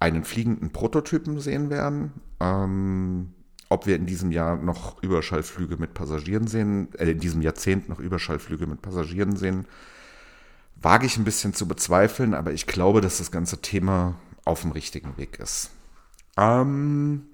einen 0.00 0.24
fliegenden 0.24 0.70
Prototypen 0.70 1.40
sehen 1.40 1.70
werden. 1.70 2.12
Ähm, 2.40 3.34
ob 3.68 3.86
wir 3.86 3.96
in 3.96 4.06
diesem 4.06 4.30
Jahr 4.30 4.56
noch 4.56 5.02
Überschallflüge 5.02 5.76
mit 5.76 5.94
Passagieren 5.94 6.46
sehen, 6.46 6.88
äh, 6.98 7.10
in 7.10 7.20
diesem 7.20 7.40
Jahrzehnt 7.40 7.88
noch 7.88 8.00
Überschallflüge 8.00 8.66
mit 8.66 8.82
Passagieren 8.82 9.36
sehen, 9.36 9.66
wage 10.76 11.06
ich 11.06 11.16
ein 11.16 11.24
bisschen 11.24 11.54
zu 11.54 11.66
bezweifeln, 11.66 12.34
aber 12.34 12.52
ich 12.52 12.66
glaube, 12.66 13.00
dass 13.00 13.18
das 13.18 13.30
ganze 13.30 13.62
Thema 13.62 14.16
auf 14.44 14.62
dem 14.62 14.72
richtigen 14.72 15.16
Weg 15.16 15.38
ist. 15.38 15.70
Ähm, 16.36 17.28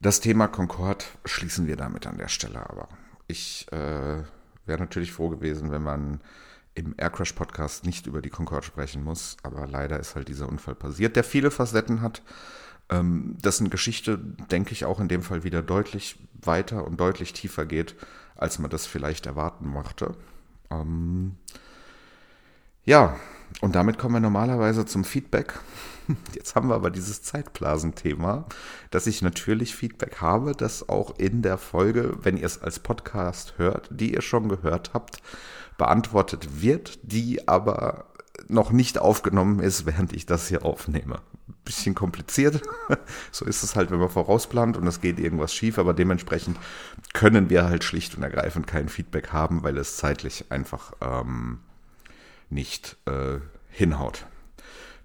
das 0.00 0.20
Thema 0.20 0.48
Concorde 0.48 1.04
schließen 1.24 1.66
wir 1.66 1.76
damit 1.76 2.06
an 2.06 2.18
der 2.18 2.28
Stelle 2.28 2.68
aber. 2.68 2.88
Ich 3.26 3.66
äh, 3.72 4.22
wäre 4.64 4.78
natürlich 4.78 5.12
froh 5.12 5.28
gewesen, 5.28 5.70
wenn 5.70 5.82
man 5.82 6.20
im 6.74 6.94
Aircrash 6.96 7.32
Podcast 7.32 7.84
nicht 7.84 8.06
über 8.06 8.22
die 8.22 8.30
Concorde 8.30 8.64
sprechen 8.64 9.02
muss, 9.02 9.36
aber 9.42 9.66
leider 9.66 9.98
ist 9.98 10.14
halt 10.14 10.28
dieser 10.28 10.48
Unfall 10.48 10.76
passiert, 10.76 11.16
der 11.16 11.24
viele 11.24 11.50
Facetten 11.50 12.00
hat. 12.00 12.22
Ähm, 12.90 13.36
dessen 13.42 13.68
Geschichte, 13.68 14.16
denke 14.16 14.72
ich, 14.72 14.84
auch 14.84 15.00
in 15.00 15.08
dem 15.08 15.22
Fall 15.22 15.42
wieder 15.42 15.60
deutlich 15.60 16.16
weiter 16.40 16.86
und 16.86 16.98
deutlich 16.98 17.32
tiefer 17.32 17.66
geht, 17.66 17.96
als 18.36 18.58
man 18.58 18.70
das 18.70 18.86
vielleicht 18.86 19.26
erwarten 19.26 19.66
mochte. 19.66 20.16
Ähm, 20.70 21.36
ja, 22.84 23.18
und 23.60 23.74
damit 23.74 23.98
kommen 23.98 24.14
wir 24.14 24.20
normalerweise 24.20 24.86
zum 24.86 25.04
Feedback. 25.04 25.58
Jetzt 26.34 26.54
haben 26.54 26.68
wir 26.68 26.74
aber 26.74 26.90
dieses 26.90 27.22
Zeitblasenthema, 27.22 28.46
dass 28.90 29.06
ich 29.06 29.20
natürlich 29.22 29.74
Feedback 29.74 30.20
habe, 30.20 30.52
das 30.52 30.88
auch 30.88 31.18
in 31.18 31.42
der 31.42 31.58
Folge, 31.58 32.16
wenn 32.22 32.36
ihr 32.36 32.46
es 32.46 32.62
als 32.62 32.78
Podcast 32.78 33.54
hört, 33.58 33.88
die 33.90 34.14
ihr 34.14 34.22
schon 34.22 34.48
gehört 34.48 34.90
habt, 34.94 35.22
beantwortet 35.76 36.62
wird, 36.62 36.98
die 37.02 37.48
aber 37.48 38.06
noch 38.46 38.70
nicht 38.70 38.98
aufgenommen 38.98 39.60
ist, 39.60 39.86
während 39.86 40.12
ich 40.12 40.26
das 40.26 40.48
hier 40.48 40.64
aufnehme. 40.64 41.20
Bisschen 41.64 41.94
kompliziert. 41.94 42.62
So 43.30 43.44
ist 43.44 43.62
es 43.62 43.76
halt, 43.76 43.90
wenn 43.90 43.98
man 43.98 44.08
vorausplant 44.08 44.76
und 44.76 44.86
es 44.86 45.00
geht 45.00 45.18
irgendwas 45.18 45.54
schief, 45.54 45.78
aber 45.78 45.92
dementsprechend 45.92 46.58
können 47.12 47.50
wir 47.50 47.66
halt 47.66 47.84
schlicht 47.84 48.16
und 48.16 48.22
ergreifend 48.22 48.66
kein 48.66 48.88
Feedback 48.88 49.32
haben, 49.32 49.62
weil 49.62 49.76
es 49.76 49.96
zeitlich 49.96 50.46
einfach 50.50 50.92
ähm, 51.00 51.60
nicht 52.50 52.96
äh, 53.06 53.38
hinhaut. 53.68 54.26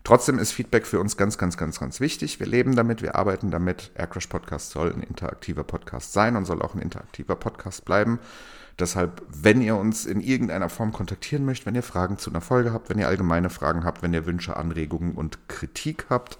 Trotzdem 0.03 0.37
ist 0.37 0.51
Feedback 0.51 0.85
für 0.85 0.99
uns 0.99 1.15
ganz, 1.15 1.37
ganz, 1.37 1.55
ganz, 1.55 1.79
ganz 1.79 2.01
wichtig. 2.01 2.39
Wir 2.39 2.47
leben 2.47 2.75
damit, 2.75 3.01
wir 3.01 3.15
arbeiten 3.15 3.51
damit. 3.51 3.91
Aircrash 3.95 4.27
Podcast 4.27 4.71
soll 4.71 4.91
ein 4.91 5.01
interaktiver 5.01 5.63
Podcast 5.63 6.11
sein 6.11 6.35
und 6.35 6.43
soll 6.43 6.61
auch 6.61 6.75
ein 6.75 6.81
interaktiver 6.81 7.37
Podcast 7.37 7.85
bleiben. 7.85 8.19
Deshalb, 8.79 9.21
wenn 9.29 9.61
ihr 9.61 9.77
uns 9.77 10.05
in 10.05 10.19
irgendeiner 10.19 10.67
Form 10.67 10.91
kontaktieren 10.91 11.45
möchtet, 11.45 11.67
wenn 11.67 11.75
ihr 11.75 11.83
Fragen 11.83 12.17
zu 12.17 12.31
einer 12.31 12.41
Folge 12.41 12.73
habt, 12.73 12.89
wenn 12.89 12.99
ihr 12.99 13.07
allgemeine 13.07 13.49
Fragen 13.49 13.85
habt, 13.85 14.01
wenn 14.01 14.13
ihr 14.13 14.25
Wünsche, 14.25 14.57
Anregungen 14.57 15.13
und 15.13 15.47
Kritik 15.47 16.07
habt, 16.09 16.37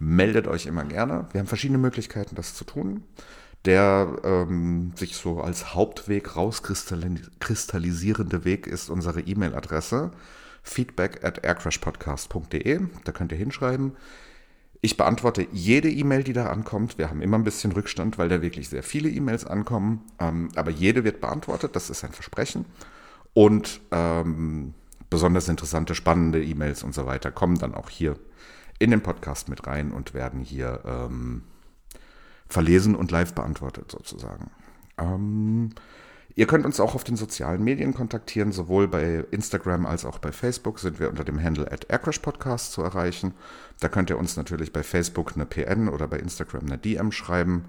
meldet 0.00 0.48
euch 0.48 0.66
immer 0.66 0.84
gerne. 0.84 1.26
Wir 1.32 1.40
haben 1.40 1.46
verschiedene 1.46 1.78
Möglichkeiten, 1.78 2.34
das 2.34 2.54
zu 2.54 2.64
tun. 2.64 3.04
Der 3.64 4.18
ähm, 4.22 4.92
sich 4.94 5.16
so 5.16 5.40
als 5.40 5.74
Hauptweg 5.74 6.36
rauskristallisierende 6.36 8.44
Weg 8.44 8.66
ist 8.66 8.88
unsere 8.88 9.20
E-Mail-Adresse 9.20 10.12
feedback 10.62 11.24
at 11.24 11.44
aircrashpodcast.de. 11.44 12.80
Da 13.04 13.12
könnt 13.12 13.32
ihr 13.32 13.38
hinschreiben. 13.38 13.96
Ich 14.80 14.96
beantworte 14.96 15.48
jede 15.50 15.90
E-Mail, 15.90 16.22
die 16.22 16.32
da 16.32 16.46
ankommt. 16.46 16.98
Wir 16.98 17.10
haben 17.10 17.20
immer 17.20 17.36
ein 17.36 17.44
bisschen 17.44 17.72
Rückstand, 17.72 18.16
weil 18.16 18.28
da 18.28 18.42
wirklich 18.42 18.68
sehr 18.68 18.84
viele 18.84 19.08
E-Mails 19.08 19.44
ankommen. 19.44 20.04
Ähm, 20.20 20.50
aber 20.54 20.70
jede 20.70 21.02
wird 21.02 21.20
beantwortet, 21.20 21.74
das 21.74 21.90
ist 21.90 22.04
ein 22.04 22.12
Versprechen. 22.12 22.64
Und 23.34 23.80
ähm, 23.90 24.74
besonders 25.10 25.48
interessante, 25.48 25.96
spannende 25.96 26.42
E-Mails 26.42 26.84
und 26.84 26.94
so 26.94 27.06
weiter 27.06 27.32
kommen 27.32 27.58
dann 27.58 27.74
auch 27.74 27.90
hier 27.90 28.16
in 28.78 28.92
den 28.92 29.00
Podcast 29.00 29.48
mit 29.48 29.66
rein 29.66 29.90
und 29.90 30.14
werden 30.14 30.40
hier 30.40 30.80
ähm, 30.86 31.42
verlesen 32.48 32.94
und 32.94 33.10
live 33.10 33.34
beantwortet 33.34 33.90
sozusagen. 33.90 34.50
Ähm, 34.98 35.70
Ihr 36.38 36.46
könnt 36.46 36.64
uns 36.64 36.78
auch 36.78 36.94
auf 36.94 37.02
den 37.02 37.16
sozialen 37.16 37.64
Medien 37.64 37.94
kontaktieren, 37.94 38.52
sowohl 38.52 38.86
bei 38.86 39.24
Instagram 39.32 39.86
als 39.86 40.04
auch 40.04 40.20
bei 40.20 40.30
Facebook 40.30 40.78
sind 40.78 41.00
wir 41.00 41.10
unter 41.10 41.24
dem 41.24 41.42
Handle 41.42 41.68
at 41.72 41.88
Podcast 42.22 42.70
zu 42.70 42.80
erreichen. 42.80 43.34
Da 43.80 43.88
könnt 43.88 44.08
ihr 44.08 44.16
uns 44.16 44.36
natürlich 44.36 44.72
bei 44.72 44.84
Facebook 44.84 45.32
eine 45.34 45.46
PN 45.46 45.88
oder 45.88 46.06
bei 46.06 46.16
Instagram 46.20 46.66
eine 46.66 46.78
DM 46.78 47.10
schreiben. 47.10 47.64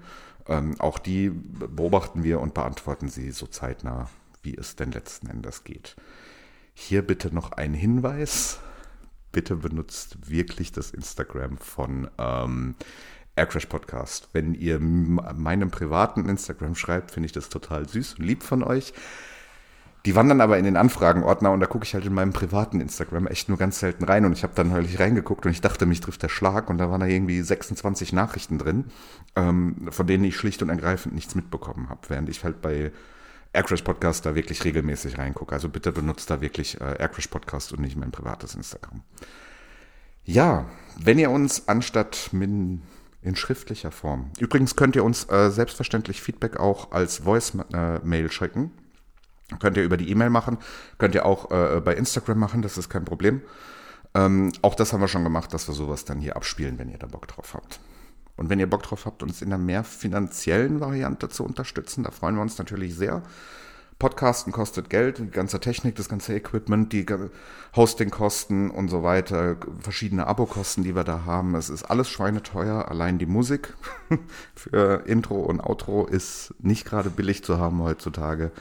Ähm, 0.46 0.80
auch 0.80 1.00
die 1.00 1.30
beobachten 1.30 2.22
wir 2.22 2.38
und 2.38 2.54
beantworten 2.54 3.08
sie 3.08 3.32
so 3.32 3.48
zeitnah, 3.48 4.08
wie 4.44 4.56
es 4.56 4.76
denn 4.76 4.92
letzten 4.92 5.26
Endes 5.26 5.64
geht. 5.64 5.96
Hier 6.72 7.02
bitte 7.02 7.34
noch 7.34 7.50
ein 7.50 7.74
Hinweis. 7.74 8.60
Bitte 9.32 9.56
benutzt 9.56 10.30
wirklich 10.30 10.70
das 10.70 10.92
Instagram 10.92 11.58
von 11.58 12.08
ähm, 12.18 12.76
Aircrash 13.40 13.66
Podcast. 13.66 14.28
Wenn 14.34 14.54
ihr 14.54 14.78
meinem 14.78 15.70
privaten 15.70 16.28
Instagram 16.28 16.74
schreibt, 16.74 17.10
finde 17.10 17.26
ich 17.26 17.32
das 17.32 17.48
total 17.48 17.88
süß 17.88 18.14
und 18.18 18.24
lieb 18.24 18.42
von 18.42 18.62
euch. 18.62 18.92
Die 20.04 20.14
wandern 20.14 20.42
aber 20.42 20.58
in 20.58 20.64
den 20.64 20.76
Anfragenordner 20.76 21.50
und 21.50 21.60
da 21.60 21.66
gucke 21.66 21.84
ich 21.84 21.94
halt 21.94 22.04
in 22.04 22.12
meinem 22.12 22.32
privaten 22.32 22.80
Instagram 22.80 23.26
echt 23.26 23.48
nur 23.48 23.56
ganz 23.56 23.80
selten 23.80 24.04
rein 24.04 24.26
und 24.26 24.32
ich 24.32 24.42
habe 24.42 24.54
dann 24.54 24.68
neulich 24.68 24.98
reingeguckt 24.98 25.46
und 25.46 25.52
ich 25.52 25.60
dachte, 25.62 25.86
mich 25.86 26.00
trifft 26.00 26.22
der 26.22 26.28
Schlag 26.28 26.68
und 26.68 26.78
da 26.78 26.90
waren 26.90 27.00
da 27.00 27.06
irgendwie 27.06 27.40
26 27.40 28.12
Nachrichten 28.12 28.58
drin, 28.58 28.86
ähm, 29.36 29.88
von 29.90 30.06
denen 30.06 30.24
ich 30.24 30.36
schlicht 30.36 30.62
und 30.62 30.68
ergreifend 30.68 31.14
nichts 31.14 31.34
mitbekommen 31.34 31.88
habe, 31.88 32.00
während 32.08 32.28
ich 32.28 32.44
halt 32.44 32.60
bei 32.60 32.92
Aircrash 33.52 33.82
Podcast 33.82 34.24
da 34.26 34.34
wirklich 34.34 34.64
regelmäßig 34.64 35.18
reingucke. 35.18 35.54
Also 35.54 35.68
bitte 35.68 35.92
benutzt 35.92 36.30
da 36.30 36.40
wirklich 36.40 36.80
äh, 36.80 36.96
Aircrash 36.98 37.28
Podcast 37.28 37.72
und 37.72 37.80
nicht 37.80 37.96
mein 37.96 38.10
privates 38.10 38.54
Instagram. 38.54 39.02
Ja, 40.24 40.66
wenn 40.98 41.18
ihr 41.18 41.30
uns 41.30 41.68
anstatt 41.68 42.30
mit 42.32 42.80
in 43.22 43.36
schriftlicher 43.36 43.90
Form. 43.90 44.30
Übrigens 44.38 44.76
könnt 44.76 44.96
ihr 44.96 45.04
uns 45.04 45.28
äh, 45.30 45.50
selbstverständlich 45.50 46.22
Feedback 46.22 46.58
auch 46.58 46.92
als 46.92 47.18
Voice-Mail 47.18 48.26
äh, 48.26 48.30
schicken. 48.30 48.72
Könnt 49.58 49.76
ihr 49.76 49.82
über 49.82 49.96
die 49.96 50.10
E-Mail 50.10 50.30
machen, 50.30 50.58
könnt 50.98 51.14
ihr 51.14 51.26
auch 51.26 51.50
äh, 51.50 51.80
bei 51.80 51.94
Instagram 51.94 52.38
machen, 52.38 52.62
das 52.62 52.78
ist 52.78 52.88
kein 52.88 53.04
Problem. 53.04 53.42
Ähm, 54.14 54.52
auch 54.62 54.74
das 54.74 54.92
haben 54.92 55.00
wir 55.00 55.08
schon 55.08 55.24
gemacht, 55.24 55.52
dass 55.52 55.68
wir 55.68 55.74
sowas 55.74 56.04
dann 56.04 56.20
hier 56.20 56.36
abspielen, 56.36 56.78
wenn 56.78 56.88
ihr 56.88 56.98
da 56.98 57.06
Bock 57.06 57.26
drauf 57.26 57.54
habt. 57.54 57.80
Und 58.36 58.48
wenn 58.48 58.58
ihr 58.58 58.70
Bock 58.70 58.82
drauf 58.84 59.06
habt, 59.06 59.22
uns 59.22 59.42
in 59.42 59.52
einer 59.52 59.62
mehr 59.62 59.84
finanziellen 59.84 60.80
Variante 60.80 61.28
zu 61.28 61.44
unterstützen, 61.44 62.04
da 62.04 62.10
freuen 62.10 62.36
wir 62.36 62.42
uns 62.42 62.58
natürlich 62.58 62.94
sehr. 62.94 63.22
Podcasten 64.00 64.50
kostet 64.50 64.88
Geld, 64.88 65.18
die 65.18 65.30
ganze 65.30 65.60
Technik, 65.60 65.94
das 65.94 66.08
ganze 66.08 66.34
Equipment, 66.34 66.90
die 66.92 67.04
Hostingkosten 67.76 68.70
und 68.70 68.88
so 68.88 69.02
weiter, 69.02 69.58
verschiedene 69.78 70.26
Abokosten, 70.26 70.82
die 70.82 70.96
wir 70.96 71.04
da 71.04 71.26
haben. 71.26 71.54
Es 71.54 71.68
ist 71.68 71.84
alles 71.84 72.08
schweineteuer. 72.08 72.88
Allein 72.88 73.18
die 73.18 73.26
Musik 73.26 73.74
für 74.56 75.06
Intro 75.06 75.40
und 75.40 75.60
Outro 75.60 76.06
ist 76.06 76.54
nicht 76.58 76.86
gerade 76.86 77.10
billig 77.10 77.44
zu 77.44 77.58
haben 77.58 77.82
heutzutage. 77.82 78.52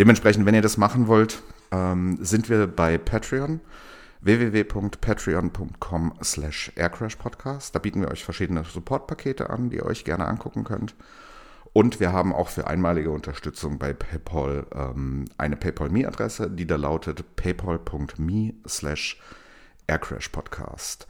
Dementsprechend, 0.00 0.46
wenn 0.46 0.54
ihr 0.56 0.62
das 0.62 0.76
machen 0.76 1.06
wollt, 1.06 1.42
ähm, 1.70 2.18
sind 2.20 2.48
wir 2.48 2.66
bei 2.66 2.98
Patreon 2.98 3.60
www.patreon.com 4.20 6.14
slash 6.24 6.72
aircrashpodcast. 6.74 7.72
Da 7.72 7.78
bieten 7.78 8.00
wir 8.00 8.10
euch 8.10 8.24
verschiedene 8.24 8.64
Supportpakete 8.64 9.48
an, 9.48 9.70
die 9.70 9.76
ihr 9.76 9.86
euch 9.86 10.04
gerne 10.04 10.26
angucken 10.26 10.64
könnt. 10.64 10.96
Und 11.72 12.00
wir 12.00 12.12
haben 12.12 12.34
auch 12.34 12.48
für 12.48 12.66
einmalige 12.66 13.10
Unterstützung 13.10 13.78
bei 13.78 13.94
PayPal 13.94 14.66
ähm, 14.74 15.24
eine 15.38 15.56
PayPal-Me-Adresse, 15.56 16.50
die 16.50 16.66
da 16.66 16.76
lautet 16.76 17.36
paypal.me 17.36 18.54
slash 18.68 19.18
aircrashpodcast. 19.86 21.06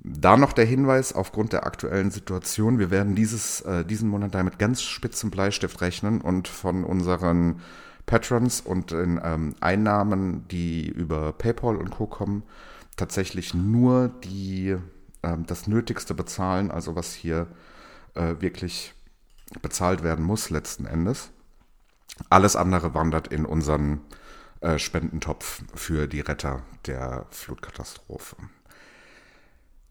Da 0.00 0.36
noch 0.36 0.52
der 0.52 0.64
Hinweis 0.64 1.12
aufgrund 1.12 1.52
der 1.52 1.66
aktuellen 1.66 2.10
Situation, 2.10 2.78
wir 2.78 2.90
werden 2.90 3.14
dieses, 3.14 3.60
äh, 3.62 3.84
diesen 3.84 4.08
Monat 4.08 4.34
damit 4.34 4.58
ganz 4.58 4.80
spitzen 4.82 5.30
Bleistift 5.30 5.80
rechnen 5.80 6.20
und 6.20 6.48
von 6.48 6.84
unseren 6.84 7.60
Patrons 8.06 8.60
und 8.60 8.92
den 8.92 9.20
ähm, 9.22 9.54
Einnahmen, 9.60 10.46
die 10.48 10.88
über 10.88 11.32
PayPal 11.32 11.76
und 11.76 11.90
Co. 11.90 12.06
kommen, 12.06 12.44
tatsächlich 12.96 13.52
nur 13.54 14.08
die, 14.08 14.76
äh, 15.22 15.36
das 15.46 15.66
Nötigste 15.66 16.14
bezahlen, 16.14 16.70
also 16.70 16.96
was 16.96 17.12
hier 17.12 17.48
äh, 18.14 18.36
wirklich 18.38 18.94
bezahlt 19.62 20.02
werden 20.02 20.24
muss 20.24 20.50
letzten 20.50 20.86
Endes. 20.86 21.30
Alles 22.30 22.56
andere 22.56 22.94
wandert 22.94 23.28
in 23.28 23.44
unseren 23.44 24.00
äh, 24.60 24.78
Spendentopf 24.78 25.62
für 25.74 26.08
die 26.08 26.20
Retter 26.20 26.62
der 26.86 27.26
Flutkatastrophe. 27.30 28.36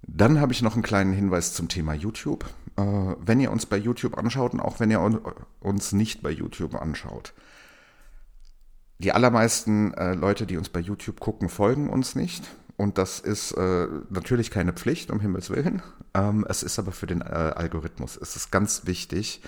Dann 0.03 0.39
habe 0.39 0.53
ich 0.53 0.61
noch 0.61 0.73
einen 0.73 0.83
kleinen 0.83 1.13
Hinweis 1.13 1.53
zum 1.53 1.67
Thema 1.67 1.93
YouTube. 1.93 2.45
Äh, 2.77 2.81
wenn 2.81 3.39
ihr 3.39 3.51
uns 3.51 3.65
bei 3.65 3.77
YouTube 3.77 4.17
anschaut 4.17 4.53
und 4.53 4.59
auch 4.59 4.79
wenn 4.79 4.91
ihr 4.91 5.01
uns 5.59 5.91
nicht 5.91 6.21
bei 6.21 6.31
YouTube 6.31 6.75
anschaut, 6.75 7.33
die 8.99 9.11
allermeisten 9.11 9.93
äh, 9.93 10.13
Leute, 10.13 10.45
die 10.45 10.57
uns 10.57 10.69
bei 10.69 10.79
YouTube 10.79 11.19
gucken, 11.19 11.49
folgen 11.49 11.89
uns 11.89 12.15
nicht. 12.15 12.43
Und 12.77 12.97
das 12.99 13.19
ist 13.19 13.51
äh, 13.53 13.87
natürlich 14.09 14.51
keine 14.51 14.71
Pflicht, 14.71 15.11
um 15.11 15.19
Himmels 15.19 15.49
Willen. 15.49 15.81
Ähm, 16.13 16.45
es 16.47 16.63
ist 16.63 16.77
aber 16.77 16.91
für 16.91 17.07
den 17.07 17.21
äh, 17.21 17.25
Algorithmus, 17.25 18.17
es 18.17 18.35
ist 18.35 18.51
ganz 18.51 18.85
wichtig, 18.85 19.41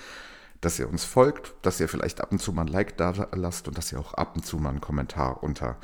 dass 0.60 0.78
ihr 0.78 0.88
uns 0.88 1.04
folgt, 1.04 1.54
dass 1.62 1.80
ihr 1.80 1.88
vielleicht 1.88 2.20
ab 2.20 2.32
und 2.32 2.40
zu 2.40 2.52
mal 2.52 2.62
ein 2.62 2.68
Like 2.68 2.96
da 2.96 3.14
lasst 3.32 3.68
und 3.68 3.78
dass 3.78 3.92
ihr 3.92 4.00
auch 4.00 4.14
ab 4.14 4.36
und 4.36 4.44
zu 4.44 4.58
mal 4.58 4.70
einen 4.70 4.80
Kommentar 4.80 5.42
unter 5.42 5.76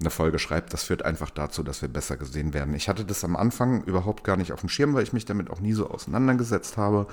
eine 0.00 0.10
Folge 0.10 0.38
schreibt. 0.38 0.72
Das 0.72 0.84
führt 0.84 1.04
einfach 1.04 1.30
dazu, 1.30 1.62
dass 1.62 1.82
wir 1.82 1.88
besser 1.88 2.16
gesehen 2.16 2.54
werden. 2.54 2.74
Ich 2.74 2.88
hatte 2.88 3.04
das 3.04 3.24
am 3.24 3.36
Anfang 3.36 3.82
überhaupt 3.84 4.24
gar 4.24 4.36
nicht 4.36 4.52
auf 4.52 4.60
dem 4.60 4.68
Schirm, 4.68 4.94
weil 4.94 5.02
ich 5.02 5.12
mich 5.12 5.24
damit 5.24 5.50
auch 5.50 5.60
nie 5.60 5.72
so 5.72 5.88
auseinandergesetzt 5.88 6.76
habe. 6.76 7.06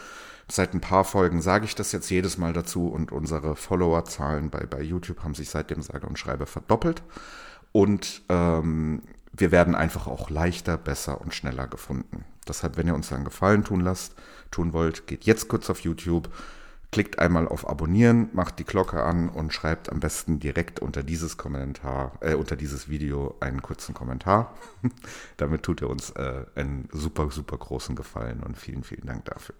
Seit 0.49 0.73
ein 0.73 0.81
paar 0.81 1.03
Folgen 1.03 1.41
sage 1.41 1.65
ich 1.65 1.73
das 1.73 1.91
jetzt 1.91 2.09
jedes 2.09 2.37
Mal 2.37 2.53
dazu 2.53 2.87
und 2.87 3.11
unsere 3.11 3.55
Followerzahlen 3.55 4.49
bei, 4.49 4.65
bei 4.65 4.81
YouTube 4.81 5.23
haben 5.23 5.33
sich 5.33 5.49
seitdem 5.49 5.81
sage 5.81 6.05
und 6.05 6.19
schreibe 6.19 6.45
verdoppelt. 6.45 7.01
Und 7.71 8.21
ähm, 8.29 9.01
wir 9.37 9.51
werden 9.51 9.75
einfach 9.75 10.07
auch 10.07 10.29
leichter, 10.29 10.77
besser 10.77 11.21
und 11.21 11.33
schneller 11.33 11.67
gefunden. 11.67 12.25
Deshalb, 12.47 12.77
wenn 12.77 12.87
ihr 12.87 12.95
uns 12.95 13.11
einen 13.11 13.25
Gefallen 13.25 13.63
tun 13.63 13.81
lasst, 13.81 14.15
tun 14.51 14.73
wollt, 14.73 15.07
geht 15.07 15.25
jetzt 15.25 15.47
kurz 15.47 15.69
auf 15.69 15.81
YouTube, 15.81 16.29
klickt 16.91 17.19
einmal 17.19 17.47
auf 17.47 17.67
Abonnieren, 17.67 18.29
macht 18.33 18.59
die 18.59 18.63
Glocke 18.63 19.03
an 19.03 19.27
und 19.29 19.51
schreibt 19.51 19.91
am 19.91 19.99
besten 19.99 20.39
direkt 20.39 20.79
unter 20.79 21.03
dieses 21.03 21.37
Kommentar, 21.37 22.13
äh, 22.21 22.35
unter 22.35 22.55
dieses 22.55 22.87
Video 22.87 23.35
einen 23.41 23.61
kurzen 23.61 23.93
Kommentar. 23.93 24.55
Damit 25.37 25.63
tut 25.63 25.81
ihr 25.81 25.89
uns 25.89 26.11
äh, 26.11 26.45
einen 26.55 26.87
super, 26.91 27.29
super 27.31 27.57
großen 27.57 27.95
Gefallen 27.95 28.41
und 28.43 28.57
vielen, 28.57 28.83
vielen 28.83 29.07
Dank 29.07 29.25
dafür. 29.25 29.55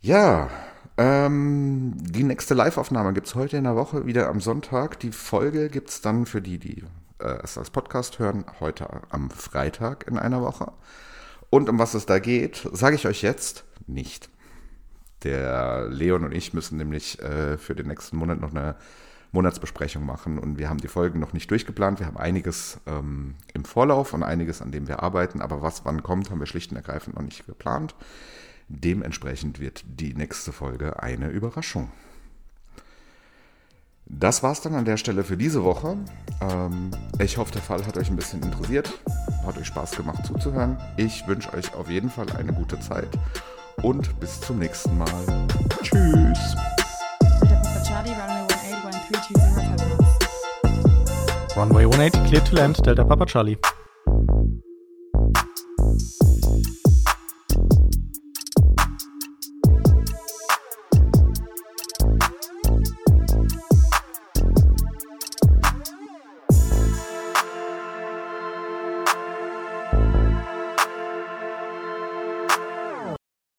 Ja, 0.00 0.48
ähm, 0.96 1.92
die 1.96 2.22
nächste 2.22 2.54
Live-Aufnahme 2.54 3.12
gibt 3.12 3.26
es 3.26 3.34
heute 3.34 3.56
in 3.56 3.64
der 3.64 3.76
Woche, 3.76 4.06
wieder 4.06 4.28
am 4.28 4.40
Sonntag. 4.40 5.00
Die 5.00 5.12
Folge 5.12 5.68
gibt 5.68 5.90
es 5.90 6.00
dann 6.00 6.24
für 6.24 6.40
die, 6.40 6.58
die 6.58 6.84
äh, 7.18 7.38
es 7.42 7.58
als 7.58 7.70
Podcast 7.70 8.18
hören, 8.18 8.44
heute 8.60 8.88
am 9.10 9.30
Freitag 9.30 10.06
in 10.08 10.18
einer 10.18 10.42
Woche. 10.42 10.72
Und 11.50 11.68
um 11.68 11.78
was 11.78 11.94
es 11.94 12.06
da 12.06 12.18
geht, 12.18 12.68
sage 12.72 12.96
ich 12.96 13.06
euch 13.06 13.22
jetzt 13.22 13.64
nicht. 13.86 14.28
Der 15.22 15.88
Leon 15.88 16.24
und 16.24 16.32
ich 16.32 16.52
müssen 16.52 16.76
nämlich 16.76 17.20
äh, 17.22 17.56
für 17.56 17.74
den 17.74 17.88
nächsten 17.88 18.16
Monat 18.16 18.40
noch 18.40 18.50
eine 18.50 18.76
Monatsbesprechung 19.32 20.04
machen 20.04 20.38
und 20.38 20.58
wir 20.58 20.68
haben 20.68 20.78
die 20.78 20.88
Folgen 20.88 21.20
noch 21.20 21.32
nicht 21.32 21.50
durchgeplant. 21.50 22.00
Wir 22.00 22.06
haben 22.06 22.16
einiges 22.16 22.80
ähm, 22.86 23.34
im 23.54 23.64
Vorlauf 23.64 24.12
und 24.14 24.22
einiges, 24.22 24.62
an 24.62 24.72
dem 24.72 24.88
wir 24.88 25.02
arbeiten, 25.02 25.40
aber 25.40 25.62
was 25.62 25.84
wann 25.84 26.02
kommt, 26.02 26.30
haben 26.30 26.40
wir 26.40 26.46
schlicht 26.46 26.70
und 26.70 26.76
ergreifend 26.76 27.16
noch 27.16 27.22
nicht 27.22 27.46
geplant. 27.46 27.94
Dementsprechend 28.68 29.60
wird 29.60 29.84
die 29.86 30.14
nächste 30.14 30.52
Folge 30.52 31.02
eine 31.02 31.28
Überraschung. 31.28 31.92
Das 34.08 34.42
war's 34.42 34.60
dann 34.60 34.74
an 34.74 34.84
der 34.84 34.96
Stelle 34.96 35.24
für 35.24 35.36
diese 35.36 35.64
Woche. 35.64 35.96
Ähm, 36.40 36.90
ich 37.18 37.38
hoffe, 37.38 37.52
der 37.52 37.62
Fall 37.62 37.84
hat 37.84 37.96
euch 37.96 38.08
ein 38.08 38.16
bisschen 38.16 38.40
interessiert, 38.42 38.92
hat 39.44 39.58
euch 39.58 39.66
Spaß 39.66 39.92
gemacht 39.92 40.24
zuzuhören. 40.24 40.78
Ich 40.96 41.26
wünsche 41.26 41.52
euch 41.52 41.74
auf 41.74 41.90
jeden 41.90 42.08
Fall 42.08 42.26
eine 42.38 42.52
gute 42.52 42.78
Zeit 42.78 43.08
und 43.82 44.18
bis 44.20 44.40
zum 44.40 44.60
nächsten 44.60 44.96
Mal. 44.96 45.48
Tschüss. 45.82 46.56
Runway 51.56 51.84
180 51.84 52.24
clear 52.26 52.44
to 52.44 52.54
land, 52.54 52.86
Delta 52.86 53.02
Papa 53.02 53.26
Charlie. 53.26 53.58